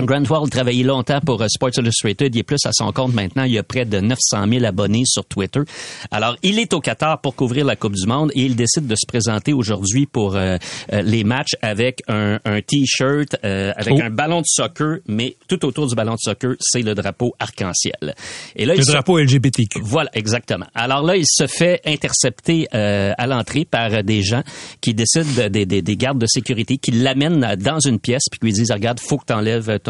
Grant 0.04 0.24
Wall 0.28 0.48
travaillait 0.50 0.84
longtemps 0.84 1.20
pour 1.20 1.40
euh, 1.42 1.46
Sports 1.48 1.70
Illustrated. 1.78 2.34
Il 2.34 2.38
est 2.38 2.42
plus 2.42 2.64
à 2.64 2.70
son 2.72 2.92
compte 2.92 3.12
maintenant. 3.14 3.44
Il 3.44 3.56
a 3.58 3.62
près 3.62 3.84
de 3.84 4.00
900 4.00 4.46
000 4.48 4.64
abonnés 4.64 5.02
sur 5.06 5.24
Twitter. 5.24 5.60
Alors, 6.10 6.36
il 6.42 6.58
est 6.58 6.72
au 6.74 6.80
Qatar 6.80 7.20
pour 7.20 7.34
couvrir 7.34 7.64
la 7.64 7.76
Coupe 7.76 7.94
du 7.94 8.06
Monde 8.06 8.30
et 8.34 8.42
il 8.42 8.56
décide 8.56 8.86
de 8.86 8.94
se 8.94 9.06
présenter 9.06 9.52
aujourd'hui 9.52 10.06
pour 10.06 10.36
euh, 10.36 10.56
euh, 10.92 11.02
les 11.02 11.24
matchs 11.24 11.52
avec 11.62 12.02
un, 12.08 12.38
un 12.44 12.60
T-shirt, 12.60 13.36
euh, 13.44 13.72
avec 13.76 13.94
Oh. 13.96 14.00
un 14.02 14.10
ballon 14.10 14.40
de 14.40 14.46
soccer, 14.46 14.98
mais 15.08 15.36
tout 15.48 15.64
autour 15.64 15.86
du 15.88 15.94
ballon 15.94 16.12
de 16.14 16.18
soccer, 16.20 16.54
c'est 16.60 16.82
le 16.82 16.94
drapeau 16.94 17.34
arc-en-ciel. 17.38 18.14
Et 18.56 18.64
là, 18.64 18.74
Le 18.74 18.80
il 18.80 18.84
se- 18.84 18.92
drapeau 18.92 19.18
LGBTQ. 19.18 19.80
voilà, 19.82 20.10
exactement. 20.14 20.66
Alors 20.74 21.02
là, 21.02 21.16
il 21.16 21.24
se 21.26 21.46
fait 21.46 21.80
intercepter 21.86 22.66
euh, 22.74 23.12
à 23.18 23.26
l'entrée 23.26 23.64
par 23.64 24.02
des 24.04 24.22
gens 24.22 24.42
qui 24.80 24.94
décident, 24.94 25.24
de- 25.36 25.48
des, 25.48 25.66
des, 25.66 25.82
des 25.82 25.96
gardes 25.96 26.18
de 26.18 26.26
sécurité, 26.26 26.78
qui 26.78 26.92
l'amènent 26.92 27.56
dans 27.58 27.80
une 27.80 27.98
pièce 27.98 28.22
puis 28.30 28.38
qui 28.38 28.46
lui 28.46 28.52
disent, 28.52 28.70
regarde, 28.72 29.00
faut 29.00 29.18
que 29.18 29.26
tu 29.26 29.32
enlèves 29.32 29.78
ton, 29.80 29.89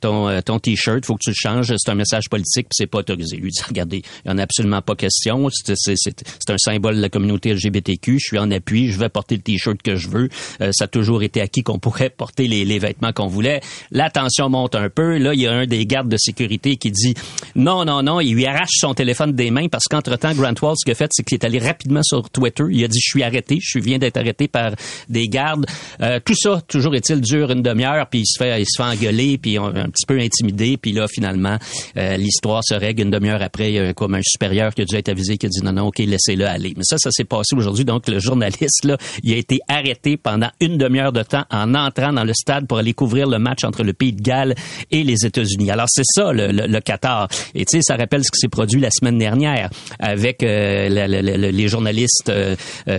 ton, 0.00 0.28
euh, 0.28 0.40
ton 0.40 0.58
t-shirt, 0.58 1.04
faut 1.04 1.14
que 1.14 1.22
tu 1.22 1.30
le 1.30 1.36
changes, 1.36 1.72
c'est 1.76 1.90
un 1.90 1.94
message 1.94 2.24
politique 2.30 2.68
puis 2.68 2.76
c'est 2.76 2.86
pas 2.86 2.98
autorisé. 2.98 3.36
Lui 3.36 3.50
dit, 3.50 3.60
regardez, 3.68 4.02
il 4.24 4.28
y 4.28 4.32
en 4.32 4.38
a 4.38 4.42
absolument 4.42 4.82
pas 4.82 4.94
question, 4.94 5.48
c'est 5.50 6.50
un 6.50 6.58
symbole 6.58 6.96
de 6.96 7.00
la 7.00 7.08
communauté 7.08 7.52
LGBTQ, 7.52 8.18
je 8.18 8.24
suis 8.24 8.38
en 8.38 8.50
appui, 8.50 8.90
je 8.90 8.98
vais 8.98 9.08
porter 9.08 9.36
le 9.36 9.42
t-shirt 9.42 9.80
que 9.82 9.96
je 9.96 10.08
veux. 10.08 10.28
Euh, 10.60 10.70
ça 10.72 10.84
a 10.84 10.88
toujours 10.88 11.22
été 11.22 11.40
acquis 11.40 11.62
qu'on 11.62 11.78
pourrait 11.78 12.10
porter 12.16 12.48
les, 12.48 12.64
les 12.64 12.78
vêtements 12.78 13.12
qu'on 13.12 13.26
voulait. 13.26 13.60
La 13.90 14.10
tension 14.10 14.48
monte 14.48 14.74
un 14.74 14.88
peu. 14.88 15.18
Là, 15.18 15.34
il 15.34 15.40
y 15.40 15.46
a 15.46 15.52
un 15.52 15.66
des 15.66 15.86
gardes 15.86 16.08
de 16.08 16.16
sécurité 16.16 16.76
qui 16.76 16.90
dit 16.90 17.14
non, 17.54 17.84
non, 17.84 18.02
non. 18.02 18.20
Il 18.20 18.34
lui 18.34 18.46
arrache 18.46 18.76
son 18.78 18.94
téléphone 18.94 19.32
des 19.32 19.50
mains 19.50 19.68
parce 19.68 19.84
qu'entre-temps, 19.84 20.34
Grant 20.34 20.54
Wall, 20.60 20.74
ce 20.76 20.84
qu'il 20.84 20.92
a 20.92 20.94
fait, 20.94 21.10
c'est 21.12 21.24
qu'il 21.24 21.36
est 21.36 21.44
allé 21.44 21.58
rapidement 21.58 22.02
sur 22.02 22.28
Twitter. 22.30 22.64
Il 22.70 22.84
a 22.84 22.88
dit 22.88 23.00
je 23.00 23.10
suis 23.10 23.22
arrêté, 23.22 23.58
je 23.60 23.78
viens 23.78 23.98
d'être 23.98 24.16
arrêté 24.16 24.48
par 24.48 24.72
des 25.08 25.28
gardes. 25.28 25.66
Euh, 26.00 26.20
tout 26.24 26.34
ça, 26.34 26.60
toujours 26.66 26.94
est-il, 26.94 27.20
dure 27.20 27.50
une 27.50 27.62
demi-heure, 27.62 28.06
puis 28.08 28.20
il 28.20 28.26
se 28.26 28.38
fait, 28.38 28.60
il 28.60 28.66
se 28.66 28.82
fait 28.82 28.88
engueuler, 28.88 29.35
puis 29.38 29.56
un 29.58 29.70
petit 29.88 30.06
peu 30.06 30.18
intimidé, 30.18 30.76
puis 30.76 30.92
là, 30.92 31.06
finalement, 31.08 31.58
euh, 31.96 32.16
l'histoire 32.16 32.62
se 32.64 32.74
règle 32.74 33.02
une 33.02 33.10
demi-heure 33.10 33.42
après. 33.42 33.70
Il 33.70 33.74
y 33.74 33.78
a 33.78 33.92
comme 33.94 34.14
un 34.14 34.20
supérieur 34.22 34.74
qui 34.74 34.82
a 34.82 34.84
dû 34.84 34.96
être 34.96 35.08
avisé, 35.08 35.36
qui 35.38 35.46
a 35.46 35.48
dit 35.48 35.60
non, 35.64 35.72
non, 35.72 35.86
ok, 35.88 35.98
laissez-le 35.98 36.46
aller. 36.46 36.74
Mais 36.76 36.82
ça, 36.84 36.96
ça 36.98 37.10
s'est 37.10 37.24
passé 37.24 37.54
aujourd'hui. 37.56 37.84
Donc, 37.84 38.08
le 38.08 38.18
journaliste, 38.18 38.84
là, 38.84 38.96
il 39.22 39.32
a 39.32 39.36
été 39.36 39.58
arrêté 39.68 40.16
pendant 40.16 40.50
une 40.60 40.78
demi-heure 40.78 41.12
de 41.12 41.22
temps 41.22 41.44
en 41.50 41.74
entrant 41.74 42.12
dans 42.12 42.24
le 42.24 42.32
stade 42.34 42.66
pour 42.66 42.78
aller 42.78 42.92
couvrir 42.92 43.26
le 43.28 43.38
match 43.38 43.64
entre 43.64 43.82
le 43.82 43.92
Pays 43.92 44.12
de 44.12 44.22
Galles 44.22 44.54
et 44.90 45.02
les 45.02 45.24
États-Unis. 45.26 45.70
Alors, 45.70 45.86
c'est 45.88 46.04
ça, 46.04 46.32
le, 46.32 46.48
le- 46.48 46.66
le 46.66 46.80
Qatar. 46.80 47.28
Et 47.54 47.64
tu 47.64 47.76
sais, 47.78 47.82
ça 47.82 47.96
rappelle 47.96 48.24
ce 48.24 48.30
qui 48.30 48.38
s'est 48.38 48.48
produit 48.48 48.80
la 48.80 48.90
semaine 48.90 49.18
dernière 49.18 49.70
avec 49.98 50.42
euh, 50.42 50.88
la- 50.88 51.06
la- 51.08 51.22
la- 51.22 51.50
les 51.50 51.68
journalistes 51.68 52.28
euh, 52.28 52.54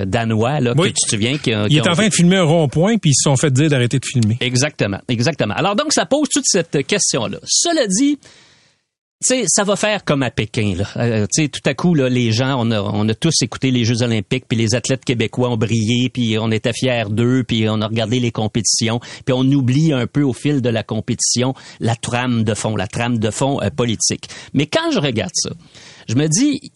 danois, 0.05 0.59
là, 0.59 0.73
Oui. 0.77 0.89
que 0.89 0.93
tu 0.99 1.05
te 1.05 1.09
souviens, 1.11 1.37
qui, 1.37 1.51
Il 1.69 1.77
est 1.77 1.87
en 1.87 1.93
train 1.93 2.07
de 2.07 2.13
filmer 2.13 2.37
un 2.37 2.43
rond-point, 2.43 2.97
puis 2.97 3.11
ils 3.11 3.15
se 3.15 3.23
sont 3.29 3.35
fait 3.35 3.51
dire 3.51 3.69
d'arrêter 3.69 3.99
de 3.99 4.05
filmer. 4.05 4.37
Exactement, 4.41 4.99
exactement. 5.07 5.53
Alors 5.55 5.75
donc, 5.75 5.93
ça 5.93 6.05
pose 6.05 6.16
toute 6.25 6.45
cette 6.45 6.85
question-là. 6.85 7.39
Cela 7.45 7.87
dit, 7.87 8.17
tu 9.19 9.29
sais, 9.29 9.45
ça 9.47 9.63
va 9.63 9.75
faire 9.75 10.05
comme 10.05 10.21
à 10.21 10.29
Pékin. 10.29 10.75
Là. 10.77 10.85
Euh, 10.97 11.25
tout 11.35 11.49
à 11.65 11.73
coup, 11.73 11.95
là, 11.95 12.07
les 12.07 12.31
gens, 12.31 12.55
on 12.59 12.69
a, 12.69 12.79
on 12.79 13.09
a 13.09 13.15
tous 13.15 13.41
écouté 13.41 13.71
les 13.71 13.83
Jeux 13.83 14.03
olympiques, 14.03 14.45
puis 14.47 14.55
les 14.55 14.75
athlètes 14.75 15.03
québécois 15.03 15.49
ont 15.49 15.57
brillé, 15.57 16.09
puis 16.09 16.37
on 16.37 16.51
était 16.51 16.71
fiers 16.71 17.09
d'eux, 17.09 17.43
puis 17.43 17.67
on 17.67 17.81
a 17.81 17.87
regardé 17.87 18.19
les 18.19 18.29
compétitions, 18.29 18.99
puis 19.25 19.33
on 19.33 19.41
oublie 19.41 19.91
un 19.91 20.05
peu 20.05 20.21
au 20.21 20.33
fil 20.33 20.61
de 20.61 20.69
la 20.69 20.83
compétition 20.83 21.55
la 21.79 21.95
trame 21.95 22.43
de 22.43 22.53
fond, 22.53 22.75
la 22.75 22.85
trame 22.85 23.17
de 23.17 23.31
fond 23.31 23.59
euh, 23.63 23.71
politique. 23.71 24.27
Mais 24.53 24.67
quand 24.67 24.91
je 24.91 24.99
regarde 24.99 25.33
ça, 25.33 25.49
je 26.07 26.15
me 26.15 26.27
dis, 26.27 26.71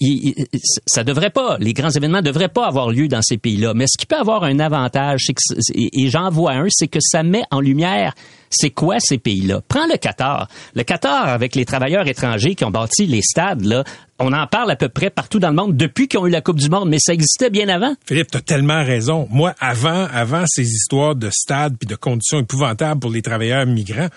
ça 0.85 1.03
devrait 1.03 1.29
pas, 1.29 1.57
les 1.59 1.73
grands 1.73 1.89
événements 1.89 2.21
devraient 2.21 2.49
pas 2.49 2.67
avoir 2.67 2.91
lieu 2.91 3.07
dans 3.07 3.21
ces 3.21 3.37
pays-là. 3.37 3.73
Mais 3.73 3.85
ce 3.87 3.97
qui 3.97 4.05
peut 4.05 4.17
avoir 4.17 4.43
un 4.43 4.59
avantage, 4.59 5.21
que, 5.27 5.41
et 5.73 6.09
j'en 6.09 6.29
vois 6.29 6.53
un, 6.53 6.67
c'est 6.69 6.87
que 6.87 6.99
ça 7.01 7.23
met 7.23 7.43
en 7.51 7.59
lumière 7.59 8.13
c'est 8.51 8.69
quoi 8.69 8.97
ces 8.99 9.17
pays-là. 9.17 9.61
Prends 9.67 9.87
le 9.87 9.97
Qatar. 9.97 10.47
Le 10.75 10.83
Qatar, 10.83 11.27
avec 11.29 11.55
les 11.55 11.65
travailleurs 11.65 12.07
étrangers 12.07 12.53
qui 12.53 12.65
ont 12.65 12.71
bâti 12.71 13.05
les 13.05 13.21
stades, 13.21 13.63
là, 13.63 13.83
on 14.19 14.33
en 14.33 14.45
parle 14.45 14.69
à 14.69 14.75
peu 14.75 14.89
près 14.89 15.09
partout 15.09 15.39
dans 15.39 15.49
le 15.49 15.55
monde 15.55 15.75
depuis 15.75 16.07
qu'ils 16.07 16.19
ont 16.19 16.27
eu 16.27 16.29
la 16.29 16.41
Coupe 16.41 16.59
du 16.59 16.69
Monde, 16.69 16.89
mais 16.89 16.99
ça 16.99 17.13
existait 17.13 17.49
bien 17.49 17.69
avant. 17.69 17.95
Philippe, 18.05 18.29
t'as 18.29 18.41
tellement 18.41 18.83
raison. 18.83 19.27
Moi, 19.31 19.55
avant, 19.59 20.07
avant 20.13 20.43
ces 20.47 20.69
histoires 20.69 21.15
de 21.15 21.29
stades 21.31 21.75
puis 21.79 21.87
de 21.87 21.95
conditions 21.95 22.39
épouvantables 22.39 22.99
pour 22.99 23.09
les 23.09 23.21
travailleurs 23.21 23.65
migrants, 23.65 24.09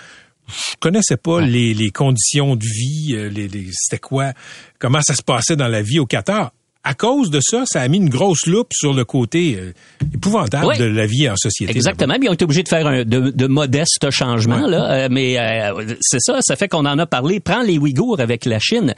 je 0.48 0.74
connaissais 0.80 1.16
pas 1.16 1.40
les, 1.40 1.74
les 1.74 1.90
conditions 1.90 2.56
de 2.56 2.64
vie, 2.64 3.14
euh, 3.14 3.28
les, 3.28 3.48
les- 3.48 3.70
c'était 3.72 3.98
quoi, 4.00 4.32
comment 4.78 5.00
ça 5.02 5.14
se 5.14 5.22
passait 5.22 5.56
dans 5.56 5.68
la 5.68 5.82
vie 5.82 5.98
au 5.98 6.06
Qatar. 6.06 6.52
À 6.86 6.92
cause 6.94 7.30
de 7.30 7.40
ça, 7.42 7.64
ça 7.66 7.80
a 7.80 7.88
mis 7.88 7.96
une 7.96 8.10
grosse 8.10 8.46
loupe 8.46 8.72
sur 8.74 8.92
le 8.92 9.04
côté 9.06 9.56
euh, 9.58 9.72
épouvantable 10.14 10.66
Oui. 10.66 10.78
de 10.78 10.84
la 10.84 11.06
vie 11.06 11.28
en 11.30 11.34
société. 11.36 11.72
Exactement. 11.72 12.14
Puis 12.14 12.24
ils 12.26 12.28
ont 12.28 12.34
été 12.34 12.44
obligés 12.44 12.62
de 12.62 12.68
faire 12.68 12.86
un, 12.86 13.04
de, 13.04 13.30
de 13.30 13.46
modestes 13.46 14.10
changements, 14.10 14.64
Ouais. 14.64 14.70
là. 14.70 14.90
Euh, 14.92 15.08
mais 15.10 15.38
euh, 15.38 15.94
c'est 16.02 16.20
ça, 16.20 16.38
ça 16.42 16.56
fait 16.56 16.68
qu'on 16.68 16.84
en 16.84 16.98
a 16.98 17.06
parlé. 17.06 17.40
Prends 17.40 17.62
les 17.62 17.78
Ouïghours 17.78 18.20
avec 18.20 18.44
la 18.44 18.58
Chine. 18.58 18.94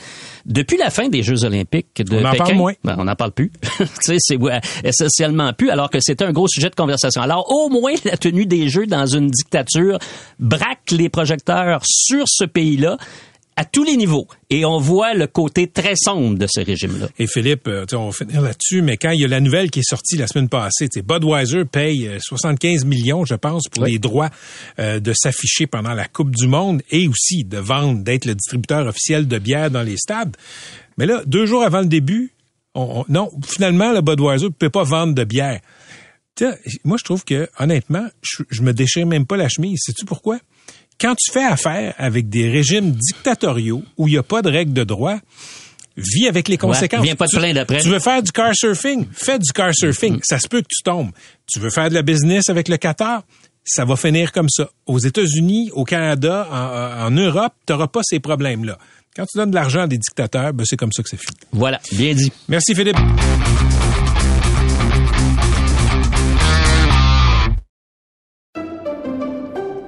Depuis 0.46 0.76
la 0.78 0.90
fin 0.90 1.08
des 1.08 1.22
Jeux 1.22 1.44
olympiques 1.44 2.02
de 2.02 2.16
On 2.16 2.24
en 2.24 2.30
Pékin, 2.32 2.44
parle 2.44 2.56
moins. 2.56 2.72
ben, 2.82 2.96
on 2.98 3.04
n'en 3.04 3.14
parle 3.14 3.32
plus. 3.32 3.52
tu 3.78 3.86
sais, 4.00 4.16
c'est 4.18 4.36
ouais, 4.36 4.60
essentiellement 4.82 5.52
plus, 5.52 5.70
alors 5.70 5.88
que 5.90 6.00
c'était 6.00 6.24
un 6.24 6.32
gros 6.32 6.48
sujet 6.48 6.70
de 6.70 6.74
conversation. 6.74 7.22
Alors, 7.22 7.50
au 7.52 7.68
moins, 7.68 7.92
la 8.04 8.16
tenue 8.16 8.46
des 8.46 8.68
Jeux 8.68 8.86
dans 8.86 9.06
une 9.06 9.28
dictature 9.30 9.98
braque 10.40 10.90
les 10.90 11.08
projecteurs 11.08 11.82
sur 11.84 12.24
ce 12.26 12.44
pays-là 12.44 12.96
à 13.58 13.64
tous 13.64 13.84
les 13.84 13.96
niveaux. 13.96 14.26
Et 14.50 14.64
on 14.66 14.78
voit 14.78 15.14
le 15.14 15.26
côté 15.26 15.66
très 15.66 15.94
sombre 15.96 16.36
de 16.38 16.46
ce 16.46 16.60
régime-là. 16.60 17.08
Et 17.18 17.26
Philippe, 17.26 17.66
euh, 17.68 17.86
on 17.94 18.06
va 18.10 18.12
finir 18.12 18.42
là-dessus, 18.42 18.82
mais 18.82 18.96
quand 18.98 19.10
il 19.10 19.20
y 19.22 19.24
a 19.24 19.28
la 19.28 19.40
nouvelle 19.40 19.70
qui 19.70 19.78
est 19.80 19.88
sortie 19.88 20.16
la 20.18 20.26
semaine 20.26 20.48
passée, 20.50 20.88
Budweiser 21.02 21.64
paye 21.64 22.06
euh, 22.06 22.18
75 22.20 22.84
millions, 22.84 23.24
je 23.24 23.34
pense, 23.34 23.64
pour 23.68 23.84
Oui. 23.84 23.92
les 23.92 23.98
droits 23.98 24.28
euh, 24.78 25.00
de 25.00 25.12
s'afficher 25.14 25.66
pendant 25.66 25.94
la 25.94 26.06
Coupe 26.06 26.36
du 26.36 26.46
Monde 26.46 26.82
et 26.90 27.08
aussi 27.08 27.44
de 27.44 27.56
vendre, 27.58 28.02
d'être 28.04 28.26
le 28.26 28.34
distributeur 28.34 28.86
officiel 28.86 29.26
de 29.26 29.38
bière 29.38 29.70
dans 29.70 29.82
les 29.82 29.96
stades. 29.96 30.36
Mais 30.98 31.06
là, 31.06 31.22
deux 31.26 31.46
jours 31.46 31.62
avant 31.62 31.80
le 31.80 31.86
début, 31.86 32.32
on- 32.74 33.00
on- 33.00 33.04
non, 33.08 33.30
finalement, 33.46 33.92
le 33.92 34.02
Budweiser 34.02 34.44
ne 34.46 34.50
peut 34.50 34.70
pas 34.70 34.82
vendre 34.84 35.14
de 35.14 35.24
bière. 35.24 35.60
Tu 36.34 36.44
sais, 36.44 36.58
moi, 36.84 36.98
je 36.98 37.04
trouve 37.04 37.24
que, 37.24 37.48
honnêtement, 37.58 38.06
je, 38.20 38.42
je 38.50 38.60
me 38.60 38.74
déchire 38.74 39.06
même 39.06 39.24
pas 39.24 39.38
la 39.38 39.48
chemise. 39.48 39.78
Sais-tu 39.82 40.04
pourquoi? 40.04 40.38
Quand 41.00 41.14
tu 41.14 41.30
fais 41.32 41.44
affaire 41.44 41.94
avec 41.98 42.28
des 42.28 42.48
régimes 42.50 42.92
dictatoriaux 42.92 43.82
où 43.98 44.08
il 44.08 44.12
n'y 44.12 44.18
a 44.18 44.22
pas 44.22 44.40
de 44.42 44.50
règles 44.50 44.72
de 44.72 44.84
droit, 44.84 45.18
vis 45.96 46.26
avec 46.28 46.48
les 46.48 46.56
conséquences. 46.58 47.02
viens 47.02 47.16
pas 47.16 47.26
te 47.26 47.32
Tu- 47.32 47.36
plaindre 47.36 47.60
après. 47.60 47.80
Tu 47.80 47.88
veux 47.88 47.98
faire 47.98 48.22
du 48.22 48.32
car 48.32 48.52
surfing? 48.54 49.06
Fais 49.12 49.38
du 49.38 49.50
car 49.52 49.74
surfing. 49.74 50.18
Ça 50.22 50.38
se 50.38 50.48
peut 50.48 50.60
que 50.62 50.68
tu 50.68 50.82
tombes. 50.82 51.10
Tu 51.46 51.58
veux 51.60 51.70
faire 51.70 51.88
de 51.90 51.94
la 51.94 52.02
business 52.02 52.48
avec 52.48 52.68
le 52.68 52.76
Qatar? 52.78 53.22
Ça 53.64 53.84
va 53.84 53.96
finir 53.96 54.30
comme 54.32 54.48
ça. 54.48 54.70
Aux 54.86 54.98
États-Unis, 54.98 55.70
au 55.72 55.84
Canada, 55.84 56.48
en, 56.50 57.06
en 57.06 57.10
Europe, 57.10 57.52
tu 57.66 57.72
n'auras 57.72 57.88
pas 57.88 58.00
ces 58.04 58.20
problèmes-là. 58.20 58.78
Quand 59.16 59.26
tu 59.26 59.38
donnes 59.38 59.50
de 59.50 59.54
l'argent 59.56 59.80
à 59.82 59.86
des 59.86 59.98
dictateurs, 59.98 60.52
ben 60.52 60.64
c'est 60.66 60.76
comme 60.76 60.92
ça 60.92 61.02
que 61.02 61.08
c'est 61.08 61.16
fini. 61.20 61.36
Voilà, 61.52 61.80
bien 61.92 62.14
dit. 62.14 62.30
Merci 62.48 62.74
Philippe. 62.74 62.98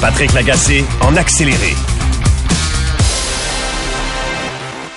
Patrick 0.00 0.32
Lagacé 0.32 0.84
en 1.00 1.16
accéléré. 1.16 1.74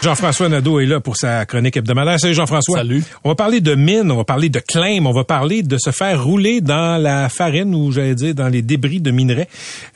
Jean-François 0.03 0.49
Nadeau 0.49 0.79
est 0.79 0.85
là 0.87 0.99
pour 0.99 1.15
sa 1.15 1.45
chronique 1.45 1.77
hebdomadaire. 1.77 2.19
Salut 2.19 2.33
Jean-François. 2.33 2.77
Salut. 2.77 3.03
On 3.23 3.29
va 3.29 3.35
parler 3.35 3.61
de 3.61 3.75
mines, 3.75 4.11
on 4.11 4.17
va 4.17 4.23
parler 4.23 4.49
de 4.49 4.59
claim, 4.59 5.05
on 5.05 5.11
va 5.11 5.23
parler 5.23 5.61
de 5.61 5.77
se 5.79 5.91
faire 5.91 6.23
rouler 6.23 6.59
dans 6.61 6.99
la 7.01 7.29
farine 7.29 7.73
ou 7.75 7.91
j'allais 7.91 8.15
dire 8.15 8.33
dans 8.33 8.47
les 8.47 8.61
débris 8.63 8.99
de 8.99 9.11
minerais. 9.11 9.47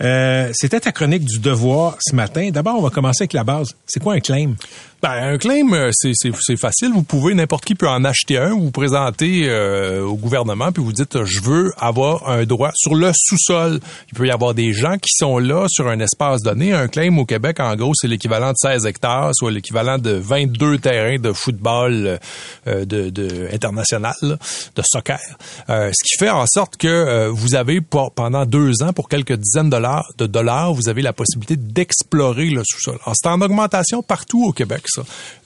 Euh, 0.01 0.49
C'était 0.53 0.79
ta 0.79 0.91
chronique 0.91 1.25
du 1.25 1.39
devoir 1.39 1.97
ce 1.99 2.15
matin. 2.15 2.49
D'abord, 2.51 2.75
on 2.77 2.81
va 2.83 2.89
commencer 2.91 3.23
avec 3.23 3.33
la 3.33 3.43
base. 3.43 3.75
C'est 3.87 3.99
quoi 4.01 4.13
un 4.13 4.19
claim? 4.19 4.53
Ben, 5.01 5.33
un 5.33 5.37
claim, 5.37 5.71
euh, 5.73 5.91
c'est, 5.93 6.57
facile. 6.57 6.91
Vous 6.93 7.03
pouvez, 7.03 7.33
n'importe 7.35 7.65
qui 7.65 7.75
peut 7.75 7.87
en 7.87 8.03
acheter 8.03 8.37
un. 8.37 8.49
Vous 8.49 8.63
vous 8.63 8.71
présentez 8.71 9.43
euh, 9.47 10.03
au 10.03 10.15
gouvernement, 10.15 10.71
puis 10.71 10.81
vous 10.81 10.93
dites, 10.93 11.23
je 11.23 11.41
veux 11.41 11.73
avoir 11.77 12.29
un 12.29 12.45
droit 12.45 12.71
sur 12.73 12.95
le 12.95 13.11
sous-sol. 13.13 13.79
Il 14.11 14.17
peut 14.17 14.25
y 14.25 14.31
avoir 14.31 14.53
des 14.53 14.73
gens 14.73 14.97
qui 14.97 15.11
sont 15.13 15.37
là 15.37 15.67
sur 15.69 15.87
un 15.87 15.99
espace 15.99 16.41
donné. 16.41 16.73
Un 16.73 16.87
claim 16.87 17.17
au 17.17 17.25
Québec, 17.25 17.59
en 17.59 17.75
gros, 17.75 17.93
c'est 17.93 18.07
l'équivalent 18.07 18.51
de 18.51 18.57
16 18.57 18.85
hectares, 18.85 19.31
soit 19.35 19.51
l'équivalent 19.51 19.97
de 19.97 20.11
22 20.11 20.79
terrains 20.79 21.19
de 21.19 21.33
football 21.33 22.19
euh, 22.67 22.85
de, 22.85 23.53
international, 23.53 24.15
de 24.21 24.81
soccer. 24.83 25.19
Ce 25.67 26.03
qui 26.03 26.17
fait 26.17 26.29
en 26.29 26.45
sorte 26.47 26.77
que 26.77 27.27
vous 27.29 27.55
avez 27.55 27.79
pendant 27.81 28.45
deux 28.45 28.81
ans, 28.81 28.93
pour 28.93 29.09
quelques 29.09 29.33
dizaines 29.33 29.69
de 29.69 29.75
dollars, 29.75 30.11
de 30.17 30.25
dollars, 30.25 30.73
vous 30.73 30.89
avez 30.89 31.01
la 31.01 31.13
possibilité 31.13 31.57
d'explorer 31.57 32.49
le 32.49 32.63
sous-sol. 32.65 32.97
Alors, 33.03 33.15
c'est 33.15 33.29
en 33.29 33.41
augmentation 33.41 34.01
partout 34.01 34.45
au 34.45 34.51
Québec, 34.51 34.83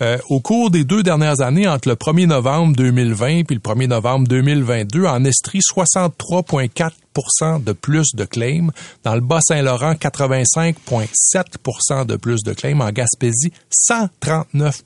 Euh, 0.01 0.17
au 0.29 0.39
cours 0.39 0.71
des 0.71 0.83
deux 0.83 1.03
dernières 1.03 1.41
années, 1.41 1.67
entre 1.67 1.89
le 1.89 1.95
1er 1.95 2.27
novembre 2.27 2.75
2020 2.75 3.43
puis 3.43 3.55
le 3.55 3.61
1er 3.61 3.87
novembre 3.87 4.27
2022, 4.27 5.05
en 5.05 5.23
Estrie, 5.25 5.59
63,4 5.59 6.91
de 7.65 7.73
plus 7.73 8.15
de 8.15 8.25
claims. 8.25 8.69
Dans 9.03 9.15
le 9.15 9.21
Bas-Saint-Laurent, 9.21 9.93
85,7 9.93 12.05
de 12.05 12.15
plus 12.15 12.43
de 12.43 12.53
claims. 12.53 12.79
En 12.81 12.91
Gaspésie, 12.91 13.51
139 13.71 14.83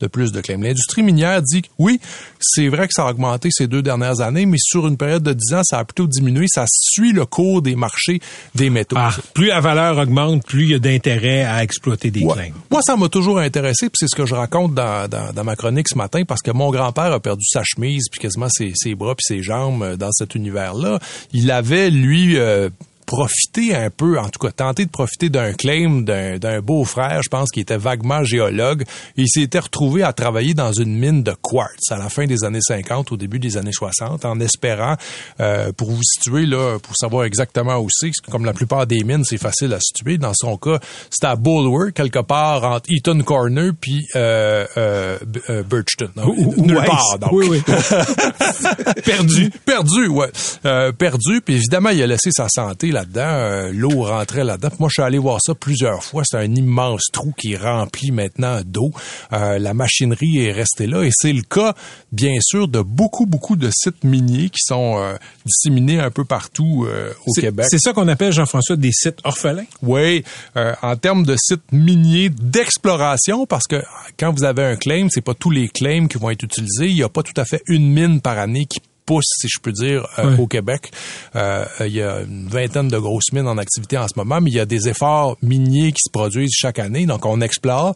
de 0.00 0.06
plus 0.06 0.32
de 0.32 0.40
claims. 0.40 0.62
L'industrie 0.62 1.02
minière 1.02 1.42
dit 1.42 1.62
que 1.62 1.68
oui, 1.78 2.00
c'est 2.40 2.68
vrai 2.68 2.86
que 2.86 2.94
ça 2.94 3.06
a 3.06 3.10
augmenté 3.10 3.48
ces 3.50 3.66
deux 3.66 3.82
dernières 3.82 4.20
années, 4.20 4.46
mais 4.46 4.58
sur 4.60 4.86
une 4.86 4.96
période 4.96 5.22
de 5.22 5.32
10 5.32 5.54
ans, 5.54 5.62
ça 5.64 5.78
a 5.78 5.84
plutôt 5.84 6.06
diminué. 6.06 6.46
Ça 6.48 6.64
suit 6.68 7.12
le 7.12 7.26
cours 7.26 7.62
des 7.62 7.76
marchés 7.76 8.20
des 8.54 8.70
métaux. 8.70 8.96
Ah, 8.98 9.14
plus 9.32 9.48
la 9.48 9.60
valeur 9.60 9.98
augmente, 9.98 10.44
plus 10.46 10.64
il 10.64 10.70
y 10.70 10.74
a 10.74 10.78
d'intérêt 10.78 11.44
à 11.44 11.62
exploiter 11.62 12.10
des 12.10 12.24
Ouais. 12.24 12.34
claims. 12.34 12.52
Moi, 12.70 12.80
ça 12.82 12.96
m'a 12.96 13.08
toujours 13.08 13.38
intéressé, 13.38 13.86
puis 13.86 13.96
c'est 14.00 14.08
ce 14.08 14.16
que 14.16 14.26
je 14.26 14.34
raconte 14.34 14.74
dans, 14.74 15.08
dans, 15.08 15.32
dans 15.32 15.44
ma 15.44 15.56
chronique 15.56 15.88
ce 15.88 15.96
matin, 15.96 16.22
parce 16.26 16.42
que 16.42 16.50
mon 16.50 16.70
grand-père 16.70 17.12
a 17.12 17.20
perdu 17.20 17.44
sa 17.48 17.62
chemise, 17.64 18.04
puis 18.10 18.20
quasiment 18.20 18.48
ses, 18.50 18.72
ses 18.74 18.94
bras, 18.94 19.14
puis 19.14 19.24
ses 19.26 19.42
jambes 19.42 19.82
euh, 19.82 19.96
dans 19.96 20.12
cet 20.12 20.34
univers-là. 20.34 20.98
Il 21.32 21.43
avait, 21.50 21.90
lui, 21.90 22.38
euh, 22.38 22.68
profité 23.04 23.74
un 23.74 23.90
peu, 23.90 24.18
en 24.18 24.28
tout 24.28 24.38
cas 24.38 24.50
tenté 24.50 24.84
de 24.84 24.90
profiter 24.90 25.28
d'un 25.28 25.52
claim 25.52 26.02
d'un 26.02 26.38
d'un 26.38 26.60
beau-frère, 26.60 27.20
je 27.22 27.28
pense, 27.28 27.50
qui 27.50 27.60
était 27.60 27.76
vaguement 27.76 28.24
géologue, 28.24 28.82
et 29.16 29.22
il 29.22 29.28
s'était 29.28 29.58
retrouvé 29.58 30.02
à 30.02 30.12
travailler 30.12 30.54
dans 30.54 30.72
une 30.72 30.96
mine 30.98 31.22
de 31.22 31.34
quartz 31.42 31.90
à 31.90 31.96
la 31.98 32.08
fin 32.08 32.26
des 32.26 32.44
années 32.44 32.60
50, 32.60 33.12
au 33.12 33.16
début 33.16 33.38
des 33.38 33.56
années 33.56 33.72
60, 33.72 34.24
en 34.24 34.40
espérant, 34.40 34.96
euh, 35.40 35.72
pour 35.72 35.90
vous 35.90 36.02
situer, 36.02 36.46
là, 36.46 36.78
pour 36.80 36.96
savoir 36.96 37.24
exactement 37.24 37.78
où 37.78 37.88
c'est, 37.90 38.10
comme 38.30 38.44
la 38.44 38.52
plupart 38.52 38.86
des 38.86 39.02
mines, 39.04 39.24
c'est 39.24 39.38
facile 39.38 39.72
à 39.74 39.78
situer. 39.80 40.18
Dans 40.18 40.32
son 40.34 40.56
cas, 40.56 40.78
c'était 41.10 41.26
à 41.26 41.36
Bulwer, 41.36 41.92
quelque 41.94 42.20
part 42.20 42.64
entre 42.64 42.90
Eaton 42.90 43.20
Corner 43.20 43.72
puis 43.80 44.04
euh, 44.16 44.66
euh, 44.76 45.18
euh, 45.50 45.62
Birchton. 45.62 46.10
Donc, 46.16 46.34
Ou- 46.36 46.54
ou 46.56 46.66
nulle 46.66 46.82
part, 46.84 47.18
donc. 47.18 47.32
Oui, 47.32 47.46
oui. 47.50 47.62
perdu. 49.04 49.50
Perdu, 49.64 50.08
ouais. 50.08 50.30
Euh, 50.64 50.92
perdu, 50.92 51.40
puis 51.44 51.54
évidemment, 51.54 51.90
il 51.90 52.02
a 52.02 52.06
laissé 52.06 52.30
sa 52.32 52.46
santé 52.48 52.90
là-dedans. 52.94 53.20
Euh, 53.26 53.70
L'eau 53.72 54.02
rentrait 54.02 54.44
là-dedans. 54.44 54.70
Moi, 54.78 54.88
je 54.88 54.94
suis 54.94 55.02
allé 55.02 55.18
voir 55.18 55.38
ça 55.44 55.54
plusieurs 55.54 56.02
fois. 56.02 56.22
C'est 56.24 56.38
un 56.38 56.54
immense 56.54 57.08
trou 57.12 57.32
qui 57.36 57.52
est 57.52 57.56
rempli 57.56 58.10
maintenant 58.10 58.60
d'eau. 58.64 58.90
Euh, 59.32 59.58
la 59.58 59.74
machinerie 59.74 60.38
est 60.38 60.52
restée 60.52 60.86
là. 60.86 61.02
Et 61.02 61.10
c'est 61.12 61.32
le 61.32 61.42
cas, 61.42 61.74
bien 62.12 62.36
sûr, 62.40 62.68
de 62.68 62.80
beaucoup, 62.80 63.26
beaucoup 63.26 63.56
de 63.56 63.70
sites 63.70 64.02
miniers 64.04 64.48
qui 64.48 64.60
sont 64.62 64.96
euh, 64.98 65.16
disséminés 65.44 66.00
un 66.00 66.10
peu 66.10 66.24
partout 66.24 66.86
au 67.26 67.32
Québec. 67.32 67.66
C'est 67.68 67.78
ça 67.78 67.92
qu'on 67.92 68.08
appelle, 68.08 68.32
Jean-François, 68.32 68.76
des 68.76 68.92
sites 68.92 69.18
orphelins? 69.24 69.66
Oui, 69.82 70.24
en 70.54 70.96
termes 70.96 71.24
de 71.24 71.36
sites 71.36 71.72
miniers 71.72 72.30
d'exploration, 72.30 73.46
parce 73.46 73.66
que 73.66 73.82
quand 74.18 74.32
vous 74.32 74.44
avez 74.44 74.64
un 74.64 74.76
claim, 74.76 75.08
c'est 75.10 75.20
pas 75.20 75.34
tous 75.34 75.50
les 75.50 75.68
claims 75.68 76.06
qui 76.08 76.18
vont 76.18 76.30
être 76.30 76.44
utilisés. 76.44 76.86
Il 76.86 76.94
n'y 76.94 77.02
a 77.02 77.08
pas 77.08 77.22
tout 77.22 77.38
à 77.38 77.44
fait 77.44 77.62
une 77.66 77.92
mine 77.92 78.20
par 78.20 78.38
année 78.38 78.66
qui 78.66 78.80
pousse, 79.06 79.24
si 79.40 79.48
je 79.48 79.60
peux 79.60 79.72
dire, 79.72 80.06
euh, 80.18 80.30
Ouais. 80.34 80.40
au 80.40 80.46
Québec. 80.46 80.90
Euh, 81.36 81.64
il 81.80 81.92
y 81.92 82.02
a 82.02 82.20
une 82.22 82.48
vingtaine 82.48 82.88
de 82.88 82.98
grosses 82.98 83.32
mines 83.32 83.46
en 83.48 83.58
activité 83.58 83.98
en 83.98 84.08
ce 84.08 84.14
moment, 84.16 84.40
mais 84.40 84.50
il 84.50 84.54
y 84.56 84.60
a 84.60 84.66
des 84.66 84.88
efforts 84.88 85.36
miniers 85.42 85.92
qui 85.92 86.00
se 86.06 86.10
produisent 86.10 86.52
chaque 86.54 86.78
année. 86.78 87.06
Donc, 87.06 87.26
on 87.26 87.40
explore. 87.40 87.94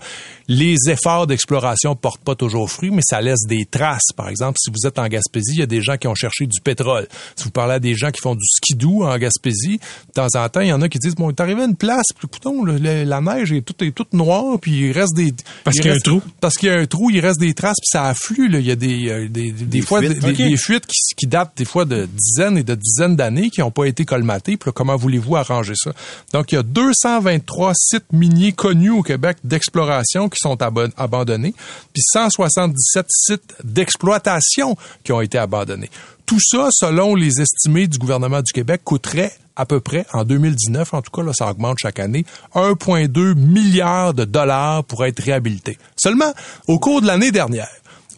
Les 0.48 0.76
efforts 0.88 1.26
d'exploration 1.26 1.94
portent 1.96 2.22
pas 2.24 2.34
toujours 2.34 2.70
fruit, 2.70 2.90
mais 2.90 3.02
ça 3.04 3.20
laisse 3.20 3.44
des 3.46 3.64
traces. 3.66 4.12
Par 4.16 4.28
exemple, 4.28 4.58
si 4.60 4.70
vous 4.70 4.86
êtes 4.86 4.98
en 4.98 5.06
Gaspésie, 5.08 5.52
il 5.54 5.58
y 5.60 5.62
a 5.62 5.66
des 5.66 5.82
gens 5.82 5.96
qui 5.96 6.06
ont 6.08 6.14
cherché 6.14 6.46
du 6.46 6.60
pétrole. 6.60 7.06
Si 7.36 7.44
vous 7.44 7.50
parlez 7.50 7.74
à 7.74 7.78
des 7.80 7.94
gens 7.94 8.10
qui 8.10 8.20
font 8.20 8.34
du 8.34 8.44
skidoo 8.46 9.04
en 9.04 9.16
Gaspésie, 9.18 9.78
de 9.78 10.12
temps 10.14 10.28
en 10.34 10.48
temps, 10.48 10.60
il 10.60 10.68
y 10.68 10.72
en 10.72 10.82
a 10.82 10.88
qui 10.88 10.98
disent, 10.98 11.14
bon, 11.14 11.30
t'es 11.32 11.42
arrivé 11.42 11.62
à 11.62 11.66
une 11.66 11.76
place, 11.76 12.06
puis 12.18 12.28
le- 12.64 12.78
le- 12.78 13.04
la 13.04 13.20
neige 13.20 13.52
est 13.52 13.62
toute, 13.62 13.82
est 13.82 13.92
toute 13.92 14.12
noire, 14.12 14.58
puis 14.60 14.88
il 14.88 14.92
reste 14.92 15.14
des... 15.14 15.32
Parce 15.64 15.76
il 15.76 15.82
qu'il 15.82 15.90
y 15.90 15.94
a 15.94 15.96
un 15.96 16.00
trou. 16.00 16.22
Parce 16.40 16.54
qu'il 16.56 16.68
y 16.68 16.72
a 16.72 16.76
un 16.78 16.86
trou, 16.86 17.10
il 17.10 17.20
reste 17.20 17.40
des 17.40 17.54
traces, 17.54 17.76
puis 17.80 17.88
ça 17.90 18.04
afflue. 18.06 18.48
Là. 18.48 18.58
Il 18.58 18.66
y 18.66 18.70
a 18.70 18.76
des, 18.76 19.08
euh, 19.08 19.28
des, 19.28 19.52
des, 19.52 19.64
des 19.64 19.80
fois 19.82 20.00
fuites, 20.00 20.18
des, 20.18 20.30
ok. 20.30 20.36
des 20.36 20.56
fuites 20.56 20.86
qui, 20.86 20.97
qui 21.16 21.26
datent 21.26 21.52
des 21.56 21.64
fois 21.64 21.84
de 21.84 22.06
dizaines 22.06 22.58
et 22.58 22.62
de 22.62 22.74
dizaines 22.74 23.16
d'années 23.16 23.50
qui 23.50 23.60
n'ont 23.60 23.70
pas 23.70 23.86
été 23.86 24.04
colmatées. 24.04 24.56
Puis 24.56 24.68
là, 24.68 24.72
comment 24.72 24.96
voulez-vous 24.96 25.36
arranger 25.36 25.74
ça? 25.76 25.92
Donc, 26.32 26.52
il 26.52 26.56
y 26.56 26.58
a 26.58 26.62
223 26.62 27.72
sites 27.74 28.12
miniers 28.12 28.52
connus 28.52 28.90
au 28.90 29.02
Québec 29.02 29.38
d'exploration 29.44 30.28
qui 30.28 30.38
sont 30.40 30.60
abandonnés, 30.62 31.54
puis 31.92 32.02
177 32.02 33.06
sites 33.08 33.54
d'exploitation 33.64 34.76
qui 35.04 35.12
ont 35.12 35.20
été 35.20 35.38
abandonnés. 35.38 35.90
Tout 36.26 36.40
ça, 36.40 36.68
selon 36.70 37.14
les 37.14 37.40
estimés 37.40 37.86
du 37.86 37.98
gouvernement 37.98 38.42
du 38.42 38.52
Québec, 38.52 38.82
coûterait 38.84 39.32
à 39.56 39.66
peu 39.66 39.80
près, 39.80 40.06
en 40.12 40.24
2019, 40.24 40.94
en 40.94 41.02
tout 41.02 41.10
cas, 41.10 41.22
là, 41.22 41.32
ça 41.34 41.50
augmente 41.50 41.78
chaque 41.82 41.98
année, 41.98 42.24
1,2 42.54 43.34
milliard 43.34 44.14
de 44.14 44.24
dollars 44.24 44.84
pour 44.84 45.04
être 45.04 45.20
réhabilité. 45.20 45.78
Seulement, 45.96 46.32
au 46.68 46.78
cours 46.78 47.00
de 47.02 47.08
l'année 47.08 47.32
dernière, 47.32 47.68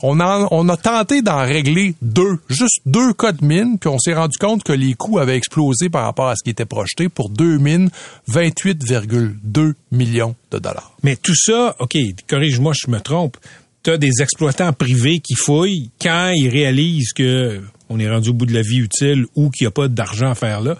on, 0.03 0.69
a 0.69 0.77
tenté 0.77 1.23
d'en 1.23 1.45
régler 1.45 1.95
deux, 2.03 2.39
juste 2.49 2.81
deux 2.87 3.13
cas 3.13 3.33
de 3.33 3.45
mine, 3.45 3.79
puis 3.79 3.89
on 3.89 3.99
s'est 3.99 4.15
rendu 4.15 4.39
compte 4.39 4.63
que 4.63 4.73
les 4.73 4.95
coûts 4.95 5.19
avaient 5.19 5.37
explosé 5.37 5.89
par 5.89 6.05
rapport 6.05 6.29
à 6.29 6.37
ce 6.37 6.43
qui 6.43 6.51
était 6.51 6.65
projeté 6.65 7.09
pour 7.09 7.29
deux 7.29 7.59
mines, 7.59 7.91
28,2 8.31 9.75
millions 9.93 10.35
de 10.51 10.59
dollars. 10.59 10.93
Mais 11.03 11.17
tout 11.17 11.37
ça, 11.37 11.77
OK, 11.79 11.97
corrige-moi 12.29 12.73
je 12.75 12.91
me 12.91 13.01
trompe, 13.01 13.37
tu 13.83 13.91
as 13.91 13.99
des 13.99 14.21
exploitants 14.21 14.73
privés 14.73 15.21
qui 15.21 15.35
fouillent 15.35 15.91
quand 16.01 16.31
ils 16.35 16.49
réalisent 16.49 17.13
que 17.13 17.61
on 17.89 17.99
est 17.99 18.09
rendu 18.09 18.31
au 18.31 18.35
bout 18.35 18.47
de 18.47 18.55
la 18.55 18.63
vie 18.63 18.79
utile 18.79 19.27
ou 19.35 19.51
qu'il 19.51 19.65
n'y 19.65 19.69
a 19.69 19.73
pas 19.73 19.89
d'argent 19.89 20.31
à 20.31 20.35
faire 20.35 20.61
là. 20.61 20.77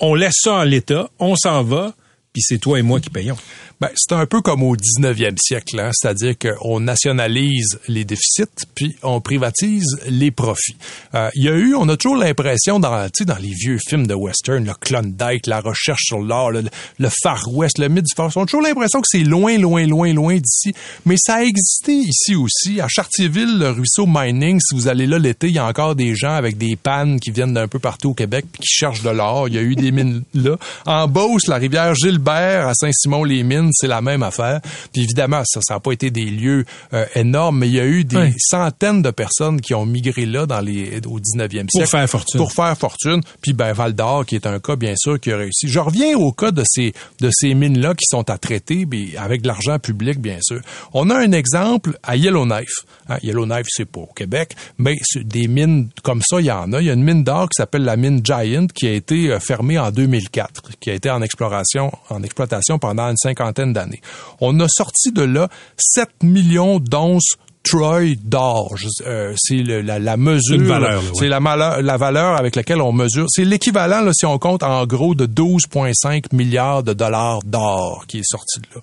On 0.00 0.14
laisse 0.14 0.36
ça 0.42 0.54
en 0.54 0.62
l'état, 0.64 1.10
on 1.18 1.36
s'en 1.36 1.62
va, 1.62 1.94
puis 2.32 2.42
c'est 2.42 2.58
toi 2.58 2.78
et 2.78 2.82
moi 2.82 3.00
qui 3.00 3.10
payons. 3.10 3.36
Ben, 3.80 3.88
c'est 3.96 4.14
un 4.14 4.26
peu 4.26 4.42
comme 4.42 4.62
au 4.62 4.76
19e 4.76 5.38
siècle, 5.38 5.80
hein, 5.80 5.90
c'est-à-dire 5.94 6.34
qu'on 6.38 6.80
nationalise 6.80 7.78
les 7.88 8.04
déficits, 8.04 8.66
puis 8.74 8.94
on 9.02 9.22
privatise 9.22 9.98
les 10.06 10.30
profits. 10.30 10.76
Euh, 11.14 11.30
Il 11.34 11.44
y 11.44 11.48
a 11.48 11.52
eu, 11.52 11.74
on 11.74 11.88
a 11.88 11.96
toujours 11.96 12.18
l'impression 12.18 12.78
dans, 12.78 13.08
dans 13.24 13.38
les 13.38 13.54
vieux 13.54 13.78
films 13.88 14.06
de 14.06 14.12
western, 14.12 14.62
le 14.62 14.74
Klondike, 14.74 15.46
la 15.46 15.60
recherche 15.60 16.02
sur 16.02 16.18
l'or, 16.18 16.50
le, 16.50 17.08
Far 17.22 17.42
West, 17.54 17.78
le 17.78 17.88
du 17.88 18.12
Far 18.14 18.26
West, 18.26 18.36
on 18.36 18.42
a 18.42 18.44
toujours 18.44 18.60
l'impression 18.60 19.00
que 19.00 19.08
c'est 19.08 19.24
loin, 19.24 19.56
loin, 19.56 19.86
loin, 19.86 20.12
loin 20.12 20.36
d'ici, 20.36 20.74
mais 21.06 21.16
ça 21.18 21.36
a 21.36 21.42
existé 21.42 21.94
ici 21.94 22.34
aussi. 22.36 22.82
À 22.82 22.86
Chartierville, 22.88 23.58
le 23.58 23.70
ruisseau 23.70 24.04
Mining, 24.06 24.60
si 24.60 24.74
vous 24.74 24.88
allez 24.88 25.06
là 25.06 25.18
l'été, 25.18 25.48
il 25.48 25.54
y 25.54 25.58
a 25.58 25.66
encore 25.66 25.94
des 25.94 26.14
gens 26.14 26.34
avec 26.34 26.58
des 26.58 26.76
pannes 26.76 27.18
qui 27.18 27.30
viennent 27.30 27.54
d'un 27.54 27.66
peu 27.66 27.78
partout 27.78 28.10
au 28.10 28.14
Québec 28.14 28.44
puis 28.52 28.60
qui 28.60 28.68
cherchent 28.68 29.02
de 29.02 29.10
l'or. 29.10 29.48
Il 29.48 29.54
y 29.54 29.58
a 29.58 29.62
eu 29.62 29.74
des 29.74 29.90
mines 29.90 30.22
là. 30.34 30.58
En 30.84 31.08
Beauce, 31.08 31.46
la 31.46 31.56
rivière 31.56 31.94
Gilbert, 32.20 32.68
à 32.68 32.74
Saint-Simon-les-Mines, 32.74 33.70
c'est 33.72 33.86
la 33.86 34.02
même 34.02 34.22
affaire. 34.22 34.60
Puis 34.92 35.02
évidemment, 35.02 35.42
ça, 35.46 35.60
ça 35.62 35.74
n'a 35.74 35.80
pas 35.80 35.92
été 35.92 36.10
des 36.10 36.26
lieux 36.26 36.66
euh, 36.92 37.06
énormes, 37.14 37.60
mais 37.60 37.68
il 37.68 37.74
y 37.74 37.80
a 37.80 37.86
eu 37.86 38.04
des 38.04 38.34
centaines 38.38 39.00
de 39.00 39.10
personnes 39.10 39.60
qui 39.60 39.74
ont 39.74 39.86
migré 39.86 40.26
là 40.26 40.44
dans 40.46 40.60
les, 40.60 41.00
au 41.06 41.18
19e 41.18 41.70
siècle. 41.70 41.86
faire 41.86 42.08
fortune. 42.08 42.38
Pour 42.38 42.52
faire 42.52 42.76
fortune. 42.76 43.22
Puis 43.40 43.54
ben, 43.54 43.72
Val 43.72 43.94
d'Or, 43.94 44.26
qui 44.26 44.34
est 44.34 44.46
un 44.46 44.58
cas, 44.60 44.76
bien 44.76 44.94
sûr, 44.96 45.18
qui 45.18 45.32
a 45.32 45.38
réussi. 45.38 45.68
Je 45.68 45.78
reviens 45.78 46.16
au 46.16 46.32
cas 46.32 46.50
de 46.50 46.62
ces, 46.66 46.92
de 47.20 47.30
ces 47.32 47.54
mines-là 47.54 47.94
qui 47.94 48.04
sont 48.06 48.28
à 48.28 48.36
traiter, 48.36 48.86
mais 48.90 49.16
avec 49.16 49.42
de 49.42 49.48
l'argent 49.48 49.78
public, 49.78 50.20
bien 50.20 50.38
sûr. 50.42 50.60
On 50.92 51.08
a 51.08 51.16
un 51.16 51.32
exemple 51.32 51.98
à 52.02 52.16
Yellowknife. 52.16 52.84
Hein, 53.08 53.16
Yellowknife, 53.22 53.66
c'est 53.68 53.86
pas 53.86 54.00
au 54.00 54.10
Québec, 54.14 54.54
mais 54.78 54.96
des 55.16 55.48
mines 55.48 55.88
comme 56.02 56.20
ça, 56.22 56.40
il 56.40 56.46
y 56.46 56.50
en 56.50 56.72
a. 56.72 56.80
Il 56.80 56.86
y 56.86 56.90
a 56.90 56.94
une 56.94 57.04
mine 57.04 57.24
d'or 57.24 57.48
qui 57.48 57.56
s'appelle 57.56 57.84
la 57.84 57.96
mine 57.96 58.20
Giant, 58.24 58.66
qui 58.66 58.86
a 58.86 58.92
été 58.92 59.30
euh, 59.30 59.40
fermée 59.40 59.78
en 59.78 59.90
2004, 59.90 60.78
qui 60.80 60.90
a 60.90 60.94
été 60.94 61.10
en 61.10 61.22
exploration, 61.22 61.90
en 62.12 62.22
exploitation 62.22 62.78
pendant 62.78 63.08
une 63.08 63.16
cinquantaine 63.16 63.72
d'années. 63.72 64.00
On 64.40 64.58
a 64.60 64.66
sorti 64.68 65.12
de 65.12 65.22
là 65.22 65.48
7 65.76 66.22
millions 66.22 66.78
d'onces 66.78 67.36
troy 67.62 68.14
d'or. 68.22 68.74
Euh, 69.06 69.34
c'est 69.36 69.62
la, 69.62 69.98
la 69.98 70.16
mesure, 70.16 70.56
Une 70.56 70.66
valeur, 70.66 71.02
ouais. 71.02 71.08
c'est 71.14 71.28
la, 71.28 71.40
malheur- 71.40 71.82
la 71.82 71.96
valeur 71.96 72.36
avec 72.36 72.56
laquelle 72.56 72.80
on 72.80 72.92
mesure. 72.92 73.26
C'est 73.28 73.44
l'équivalent, 73.44 74.00
là, 74.00 74.12
si 74.14 74.26
on 74.26 74.38
compte 74.38 74.62
en 74.62 74.86
gros, 74.86 75.14
de 75.14 75.26
12,5 75.26 76.34
milliards 76.34 76.82
de 76.82 76.92
dollars 76.92 77.40
d'or 77.44 78.04
qui 78.08 78.18
est 78.18 78.24
sorti 78.28 78.60
de 78.60 78.66
là. 78.74 78.80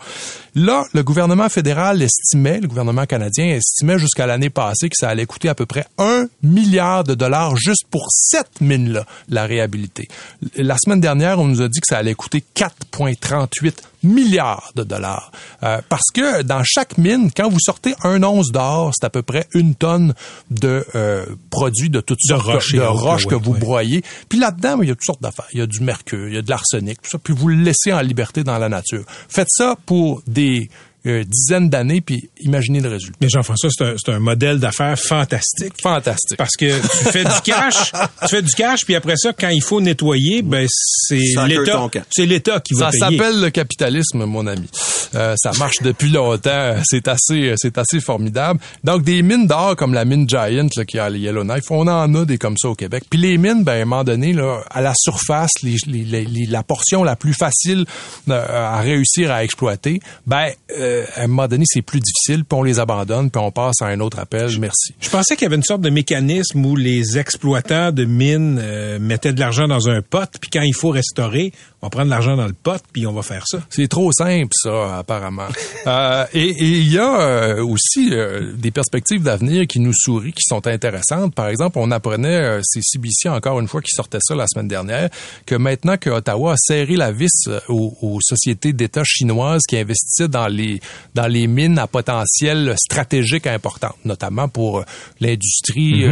Là, 0.56 0.86
le 0.94 1.04
gouvernement 1.04 1.50
fédéral 1.50 2.02
estimait, 2.02 2.60
le 2.60 2.68
gouvernement 2.68 3.06
canadien 3.06 3.46
estimait 3.48 4.00
jusqu'à 4.00 4.26
l'année 4.26 4.50
passée 4.50 4.90
que 4.90 4.96
ça 4.98 5.10
allait 5.10 5.26
coûter 5.28 5.50
à 5.50 5.56
peu 5.56 5.66
près 5.68 5.86
un 6.00 6.28
milliard 6.42 7.04
de 7.04 7.14
dollars 7.14 7.56
juste 7.58 7.84
pour 7.92 8.08
cette 8.10 8.62
mine-là, 8.62 9.06
la 9.30 9.46
réhabiliter. 9.46 10.08
La 10.56 10.76
semaine 10.84 11.02
dernière, 11.02 11.40
on 11.40 11.46
nous 11.48 11.62
a 11.62 11.68
dit 11.68 11.80
que 11.80 11.88
ça 11.88 11.98
allait 11.98 12.16
coûter 12.16 12.44
4,38 12.56 13.74
milliards 14.08 14.72
de 14.76 14.84
dollars. 14.84 15.32
Euh, 15.64 15.82
parce 15.90 16.10
que 16.14 16.42
dans 16.42 16.64
chaque 16.64 16.98
mine, 16.98 17.30
quand 17.36 17.50
vous 17.50 17.60
sortez 17.60 17.96
un 18.04 18.24
once 18.24 18.52
d'or, 18.52 18.92
c'est 18.94 19.06
à 19.06 19.10
peu 19.10 19.22
près 19.22 19.48
une 19.54 19.76
tonne 19.76 20.14
de 20.50 20.86
euh, 20.96 21.26
produits 21.50 21.90
de 21.90 22.02
toutes 22.02 22.20
De 22.24 22.36
sortes 22.36 22.46
roches 22.46 22.74
de 22.74 22.82
roches 22.82 23.26
que 23.26 23.36
ouais, 23.36 23.42
vous 23.44 23.54
ouais. 23.54 23.60
broyez. 23.60 24.04
Puis 24.30 24.40
là-dedans, 24.40 24.82
il 24.82 24.90
y 24.90 24.92
a 24.92 24.96
toutes 24.96 25.06
sortes 25.06 25.22
d'affaires. 25.22 25.48
Il 25.54 25.60
y 25.60 25.62
a 25.62 25.68
du 25.68 25.82
mercure, 25.82 26.28
il 26.28 26.36
y 26.36 26.38
a 26.38 26.42
de 26.42 26.50
l'arsenic, 26.50 27.02
tout 27.02 27.10
ça. 27.10 27.18
Puis 27.18 27.34
vous 27.34 27.50
le 27.50 27.56
laissez 27.56 27.94
en 27.94 28.02
liberté 28.02 28.44
dans 28.44 28.58
la 28.58 28.70
nature. 28.70 29.04
Faites 29.30 29.50
ça 29.50 29.76
pour 29.86 30.22
des 30.28 30.70
euh, 31.08 31.24
dizaines 31.24 31.70
d'années, 31.70 32.02
puis 32.02 32.30
imaginez 32.42 32.80
le 32.82 32.90
résultat. 32.90 33.16
Mais 33.22 33.30
Jean-François, 33.30 33.70
c'est 33.76 33.84
un, 33.84 33.96
c'est 33.98 34.12
un 34.12 34.20
modèle 34.20 34.60
d'affaires 34.60 34.98
fantastique. 35.00 35.74
Fantastique. 35.82 36.38
Parce 36.38 36.56
que 36.58 36.66
tu 36.66 37.12
fais 37.12 37.24
du 37.24 37.42
cash, 37.44 37.92
tu 38.22 38.28
fais 38.30 38.42
du 38.42 38.52
cash, 38.54 38.86
puis 38.86 38.96
après 38.96 39.16
ça, 39.18 39.32
quand 39.34 39.50
il 39.50 39.62
faut 39.64 39.82
nettoyer, 39.82 40.42
ben 40.42 40.68
c'est 40.70 41.20
Ça 41.34 41.48
l'État, 41.48 41.90
c'est 42.10 42.26
l'État 42.26 42.60
qui 42.60 42.74
va 42.74 42.92
Ça 42.92 43.08
payer. 43.08 43.18
s'appelle 43.18 43.42
le 43.42 43.50
capitalisme, 43.50 44.26
mon 44.26 44.46
ami. 44.48 44.68
Euh, 45.16 45.36
ça 45.38 45.52
marche 45.58 45.78
depuis 45.82 46.10
longtemps. 46.10 46.76
C'est 46.84 47.08
assez, 47.08 47.54
c'est 47.58 47.78
assez 47.78 48.00
formidable. 48.00 48.60
Donc, 48.84 49.04
des 49.04 49.22
mines 49.22 49.48
d'or 49.48 49.76
comme 49.76 49.94
la 49.94 50.04
mine 50.06 50.28
Giant 50.28 50.68
là, 50.76 50.86
qui 50.86 51.00
a 51.00 51.10
le 51.10 51.18
Yellowknife, 51.18 51.72
on 51.72 51.88
en 51.88 52.14
a 52.16 52.26
des 52.26 52.38
comme 52.38 52.58
ça 52.58 52.70
au 52.70 52.76
Québec. 52.76 53.04
Puis 53.10 53.20
les 53.20 53.38
mines, 53.38 53.64
ben, 53.64 53.74
à 53.74 53.82
un 53.82 53.86
moment 53.86 54.04
donné, 54.04 54.34
là, 54.34 54.62
à 54.70 54.82
la 54.82 54.94
surface, 54.96 55.52
les, 55.64 55.76
les- 55.88 56.04
les- 56.04 56.26
les- 56.26 56.46
la 56.46 56.64
portion 56.64 57.04
la 57.04 57.16
plus 57.16 57.34
facile 57.34 57.86
euh, 58.30 58.46
à 58.50 58.82
réussir 58.82 59.32
à 59.32 59.44
exploiter, 59.44 60.00
ben, 60.26 60.50
euh, 60.78 60.97
à 61.16 61.24
un 61.24 61.28
moment 61.28 61.48
donné, 61.48 61.64
c'est 61.68 61.82
plus 61.82 62.00
difficile, 62.00 62.46
puis 62.46 62.58
on 62.58 62.64
les 62.64 62.80
abandonne, 62.80 63.30
puis 63.30 63.42
on 63.42 63.52
passe 63.52 63.82
à 63.82 63.86
un 63.88 64.00
autre 64.00 64.20
appel. 64.20 64.50
Merci. 64.60 64.94
Je 65.00 65.10
pensais 65.10 65.36
qu'il 65.36 65.46
y 65.46 65.48
avait 65.48 65.56
une 65.56 65.64
sorte 65.64 65.82
de 65.82 65.90
mécanisme 65.90 66.66
où 66.66 66.76
les 66.76 67.18
exploitants 67.18 67.92
de 67.92 68.06
mines 68.06 68.60
euh, 68.62 69.00
mettaient 69.00 69.34
de 69.34 69.40
l'argent 69.40 69.68
dans 69.68 69.90
un 69.90 70.02
pot, 70.02 70.30
puis 70.40 70.50
quand 70.52 70.62
il 70.62 70.76
faut 70.76 70.90
restaurer, 70.90 71.52
on 71.80 71.86
va 71.86 71.90
prendre 71.92 72.10
l'argent 72.10 72.36
dans 72.36 72.48
le 72.48 72.54
pot, 72.54 72.82
puis 72.92 73.06
on 73.06 73.14
va 73.14 73.22
faire 73.22 73.44
ça. 73.46 73.60
C'est 73.70 73.88
trop 73.88 74.12
simple, 74.12 74.52
ça, 74.54 74.98
apparemment. 75.00 75.48
Euh, 75.86 76.26
et 76.34 76.50
il 76.50 76.92
y 76.92 76.98
a 76.98 77.22
euh, 77.22 77.64
aussi 77.64 78.10
euh, 78.12 78.52
des 78.58 78.72
perspectives 78.72 79.24
d'avenir 79.24 79.68
qui 79.68 79.80
nous 79.80 79.94
sourient, 79.94 80.34
qui 80.34 80.44
sont 80.46 80.68
intéressantes. 80.68 81.34
Par 81.34 81.48
exemple, 81.48 81.78
on 81.80 81.92
apprenait, 81.92 82.36
euh, 82.36 82.60
c'est 82.62 82.82
CBC 82.84 83.30
encore 83.30 83.62
une 83.62 83.70
fois 83.70 83.82
qui 83.82 83.92
sortait 83.96 84.18
ça 84.20 84.36
la 84.36 84.48
semaine 84.48 84.68
dernière, 84.68 85.10
que 85.46 85.56
maintenant 85.56 85.96
que 85.96 86.10
Ottawa 86.10 86.54
a 86.54 86.56
serré 86.58 86.98
la 86.98 87.14
vis 87.14 87.48
aux, 87.70 87.96
aux 88.02 88.20
sociétés 88.20 88.74
d'État 88.74 89.04
chinoises 89.06 89.62
qui 89.66 89.78
investissaient 89.78 90.28
dans 90.28 90.48
les 90.48 90.82
dans 91.16 91.28
les 91.28 91.48
mines 91.48 91.80
à 91.80 91.88
potentiel 91.88 92.76
stratégique 92.78 93.48
important, 93.48 93.96
notamment 94.04 94.50
pour 94.50 94.84
l'industrie, 95.22 96.04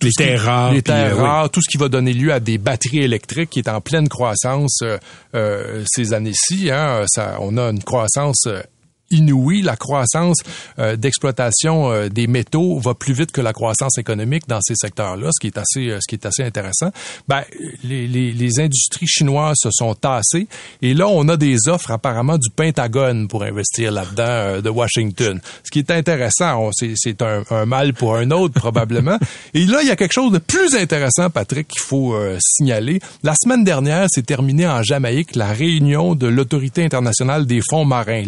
tout 0.00 0.06
Les 0.06 0.12
terres 0.12 0.44
rares, 0.44 0.72
les 0.72 0.82
terres 0.82 1.18
oui. 1.18 1.50
tout 1.52 1.60
ce 1.62 1.70
qui 1.70 1.76
va 1.76 1.88
donner 1.88 2.14
lieu 2.14 2.32
à 2.32 2.40
des 2.40 2.58
batteries 2.58 3.04
électriques 3.04 3.50
qui 3.50 3.60
est 3.60 3.68
en 3.68 3.80
pleine 3.80 4.08
croissance 4.08 4.82
ces 5.86 6.12
années-ci. 6.12 6.70
Hein, 6.70 7.04
on 7.40 7.56
a 7.56 7.70
une 7.70 7.82
croissance 7.82 8.46
euh, 8.46 8.62
inouïe. 9.10 9.62
La 9.62 9.76
croissance 9.76 10.38
euh, 10.78 10.96
d'exploitation 10.96 11.90
euh, 11.90 12.08
des 12.08 12.26
métaux 12.26 12.78
va 12.78 12.94
plus 12.94 13.12
vite 13.12 13.32
que 13.32 13.40
la 13.40 13.52
croissance 13.52 13.98
économique 13.98 14.48
dans 14.48 14.60
ces 14.60 14.74
secteurs-là, 14.74 15.30
ce 15.32 15.40
qui 15.40 15.48
est 15.48 15.58
assez, 15.58 15.88
euh, 15.90 15.98
ce 16.00 16.08
qui 16.08 16.14
est 16.14 16.26
assez 16.26 16.42
intéressant. 16.42 16.90
Ben, 17.28 17.42
les, 17.84 18.06
les, 18.06 18.32
les 18.32 18.60
industries 18.60 19.06
chinoises 19.06 19.56
se 19.60 19.70
sont 19.72 19.94
tassées 19.94 20.46
et 20.82 20.94
là, 20.94 21.08
on 21.08 21.28
a 21.28 21.36
des 21.36 21.68
offres 21.68 21.90
apparemment 21.90 22.38
du 22.38 22.50
Pentagone 22.50 23.28
pour 23.28 23.42
investir 23.42 23.92
là-dedans 23.92 24.24
euh, 24.26 24.60
de 24.60 24.70
Washington. 24.70 25.40
Ce 25.64 25.70
qui 25.70 25.78
est 25.78 25.90
intéressant, 25.90 26.70
c'est 26.72 26.92
c'est 26.96 27.22
un, 27.22 27.42
un 27.50 27.66
mal 27.66 27.94
pour 27.94 28.16
un 28.16 28.30
autre 28.30 28.54
probablement. 28.54 29.18
Et 29.54 29.66
là, 29.66 29.80
il 29.82 29.88
y 29.88 29.90
a 29.90 29.96
quelque 29.96 30.12
chose 30.12 30.32
de 30.32 30.38
plus 30.38 30.74
intéressant, 30.74 31.30
Patrick, 31.30 31.68
qu'il 31.68 31.80
faut 31.80 32.14
euh, 32.14 32.38
signaler. 32.40 33.00
La 33.22 33.34
semaine 33.40 33.64
dernière, 33.64 34.06
s'est 34.10 34.22
terminée 34.22 34.66
en 34.66 34.82
Jamaïque 34.82 35.34
la 35.34 35.52
réunion 35.52 36.14
de 36.14 36.26
l'Autorité 36.26 36.84
internationale 36.84 37.46
des 37.46 37.60
fonds 37.68 37.84
marins, 37.84 38.22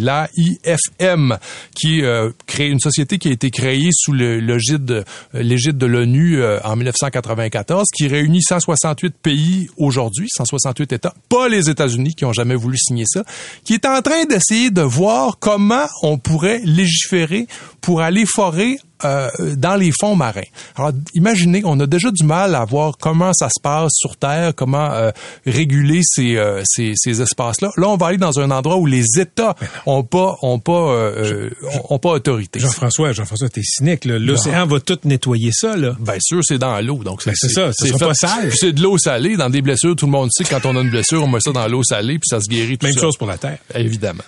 l'AIFM, 0.99 1.39
qui 1.75 2.03
euh, 2.03 2.31
crée 2.47 2.69
une 2.69 2.81
société 2.81 3.19
qui 3.19 3.29
a 3.29 3.33
été 3.33 3.51
créée 3.51 3.89
sous 3.93 4.13
le- 4.13 4.41
l'égide 4.41 4.85
de, 4.85 5.05
euh, 5.35 5.43
l'égide 5.43 5.79
de 5.79 5.87
l'ONU 5.87 6.41
euh, 6.41 6.61
en 6.65 6.77
1994, 6.77 7.87
qui 7.97 8.07
réunit 8.09 8.43
168 8.43 9.15
pays 9.23 9.69
aujourd'hui, 9.77 10.29
168 10.35 10.93
États, 10.93 11.15
pas 11.29 11.49
les 11.49 11.69
États-Unis 11.71 12.15
qui 12.15 12.25
ont 12.25 12.33
jamais 12.33 12.55
voulu 12.55 12.77
signer 12.79 13.05
ça, 13.07 13.25
qui 13.65 13.75
est 13.75 13.87
en 13.87 14.01
train 14.03 14.25
d'essayer 14.25 14.71
de 14.71 14.83
voir 14.83 15.39
comment 15.39 15.87
on 16.03 16.19
pourrait 16.19 16.61
légiférer 16.65 17.47
pour 17.81 18.01
aller 18.01 18.25
forer 18.27 18.79
euh, 19.05 19.29
dans 19.57 19.75
les 19.77 19.91
fonds 19.99 20.17
marins. 20.17 20.41
Alors, 20.77 20.93
imaginez, 21.15 21.63
on 21.65 21.79
a 21.81 21.87
déjà 21.87 22.11
du 22.11 22.25
mal 22.25 22.55
à 22.55 22.65
voir 22.65 22.97
comment 22.99 23.33
ça 23.33 23.49
se 23.49 23.61
passe 23.61 23.93
sur 23.95 24.17
Terre, 24.17 24.55
comment 24.55 24.91
euh, 24.93 25.11
réguler 25.47 26.01
ces, 26.05 26.37
euh, 26.37 26.63
ces, 26.65 26.93
ces 26.97 27.21
espaces-là. 27.23 27.71
Là, 27.77 27.89
on 27.89 27.97
va 27.97 28.07
aller 28.09 28.19
dans 28.19 28.39
un 28.41 28.51
endroit 28.51 28.77
où 28.77 28.87
les 28.87 29.05
États 29.19 29.55
ont 29.87 30.03
pas 30.03 30.37
ont 30.43 30.59
pas 30.59 30.73
euh, 30.73 31.51
euh, 31.63 31.69
ont, 31.89 31.95
ont 31.95 31.99
pas 31.99 32.11
autorité. 32.11 32.59
Jean-François, 32.61 33.13
Jean-François, 33.13 33.49
t'es 33.49 33.63
cynique. 33.63 34.05
là. 34.05 34.19
L'océan 34.19 34.67
va 34.67 34.81
tout 34.81 34.99
nettoyer 35.05 35.51
ça. 35.53 35.77
Là. 35.77 35.97
Bien 36.01 36.19
sûr, 36.21 36.41
c'est 36.43 36.59
dans 36.59 36.81
l'eau, 36.81 37.03
donc 37.05 37.25
Ben, 37.25 37.35
c'est 37.37 37.49
ça, 37.51 37.73
sera 37.73 37.99
pas 37.99 38.15
sale. 38.15 38.49
Puis 38.49 38.59
c'est 38.59 38.73
de 38.73 38.83
l'eau 38.83 38.99
salée. 38.99 39.37
Dans 39.37 39.51
des 39.51 39.63
blessures, 39.63 39.97
tout 39.97 40.07
le 40.07 40.13
monde 40.13 40.29
sait 40.33 40.45
que 40.45 40.51
quand 40.51 40.67
on 40.67 40.77
a 40.77 40.81
une 40.81 40.91
blessure, 40.91 41.23
on 41.23 41.29
met 41.29 41.41
ça 41.41 41.53
dans 41.53 41.67
l'eau 41.69 41.83
salée, 41.83 42.19
puis 42.19 42.29
ça 42.29 42.41
se 42.41 42.49
guérit 42.49 42.79
tout 42.79 42.87
Même 42.87 42.97
chose 42.99 43.17
pour 43.17 43.27
la 43.27 43.39
Terre. 43.39 43.59
Évidemment. 43.75 44.25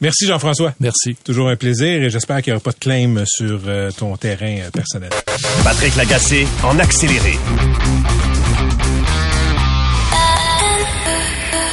Merci 0.00 0.26
Jean-François. 0.26 0.74
Merci. 0.80 1.16
Toujours 1.24 1.48
un 1.48 1.56
plaisir 1.56 2.02
et 2.02 2.10
j'espère 2.10 2.42
qu'il 2.42 2.52
n'y 2.52 2.56
aura 2.56 2.62
pas 2.62 2.72
de 2.72 2.78
claim 2.78 3.24
sur 3.26 3.60
euh, 3.66 3.90
ton 3.90 4.16
terrain 4.16 4.58
euh, 4.60 4.70
personnel. 4.70 5.10
Patrick 5.64 5.96
Lagacé 5.96 6.46
en 6.62 6.78
accéléré. 6.78 7.38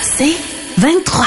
C'est 0.01 0.35
23. 0.77 1.25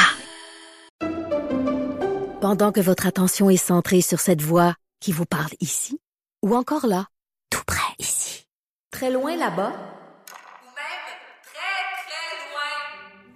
Pendant 2.41 2.71
que 2.71 2.81
votre 2.81 3.07
attention 3.07 3.51
est 3.51 3.57
centrée 3.57 4.03
sur 4.03 4.21
cette 4.21 4.43
voix 4.43 4.75
qui 5.01 5.13
vous 5.13 5.27
parle 5.27 5.51
ici, 5.61 5.99
ou 6.43 6.55
encore 6.55 6.87
là, 6.87 7.07
tout 7.51 7.63
près 7.67 7.81
ici, 7.99 8.47
très 8.93 9.11
loin 9.11 9.37
là-bas, 9.37 9.73
Ou 9.73 10.71
même 10.77 11.07
très, 11.43 11.77
très 12.07 12.37
loin. 12.53 13.36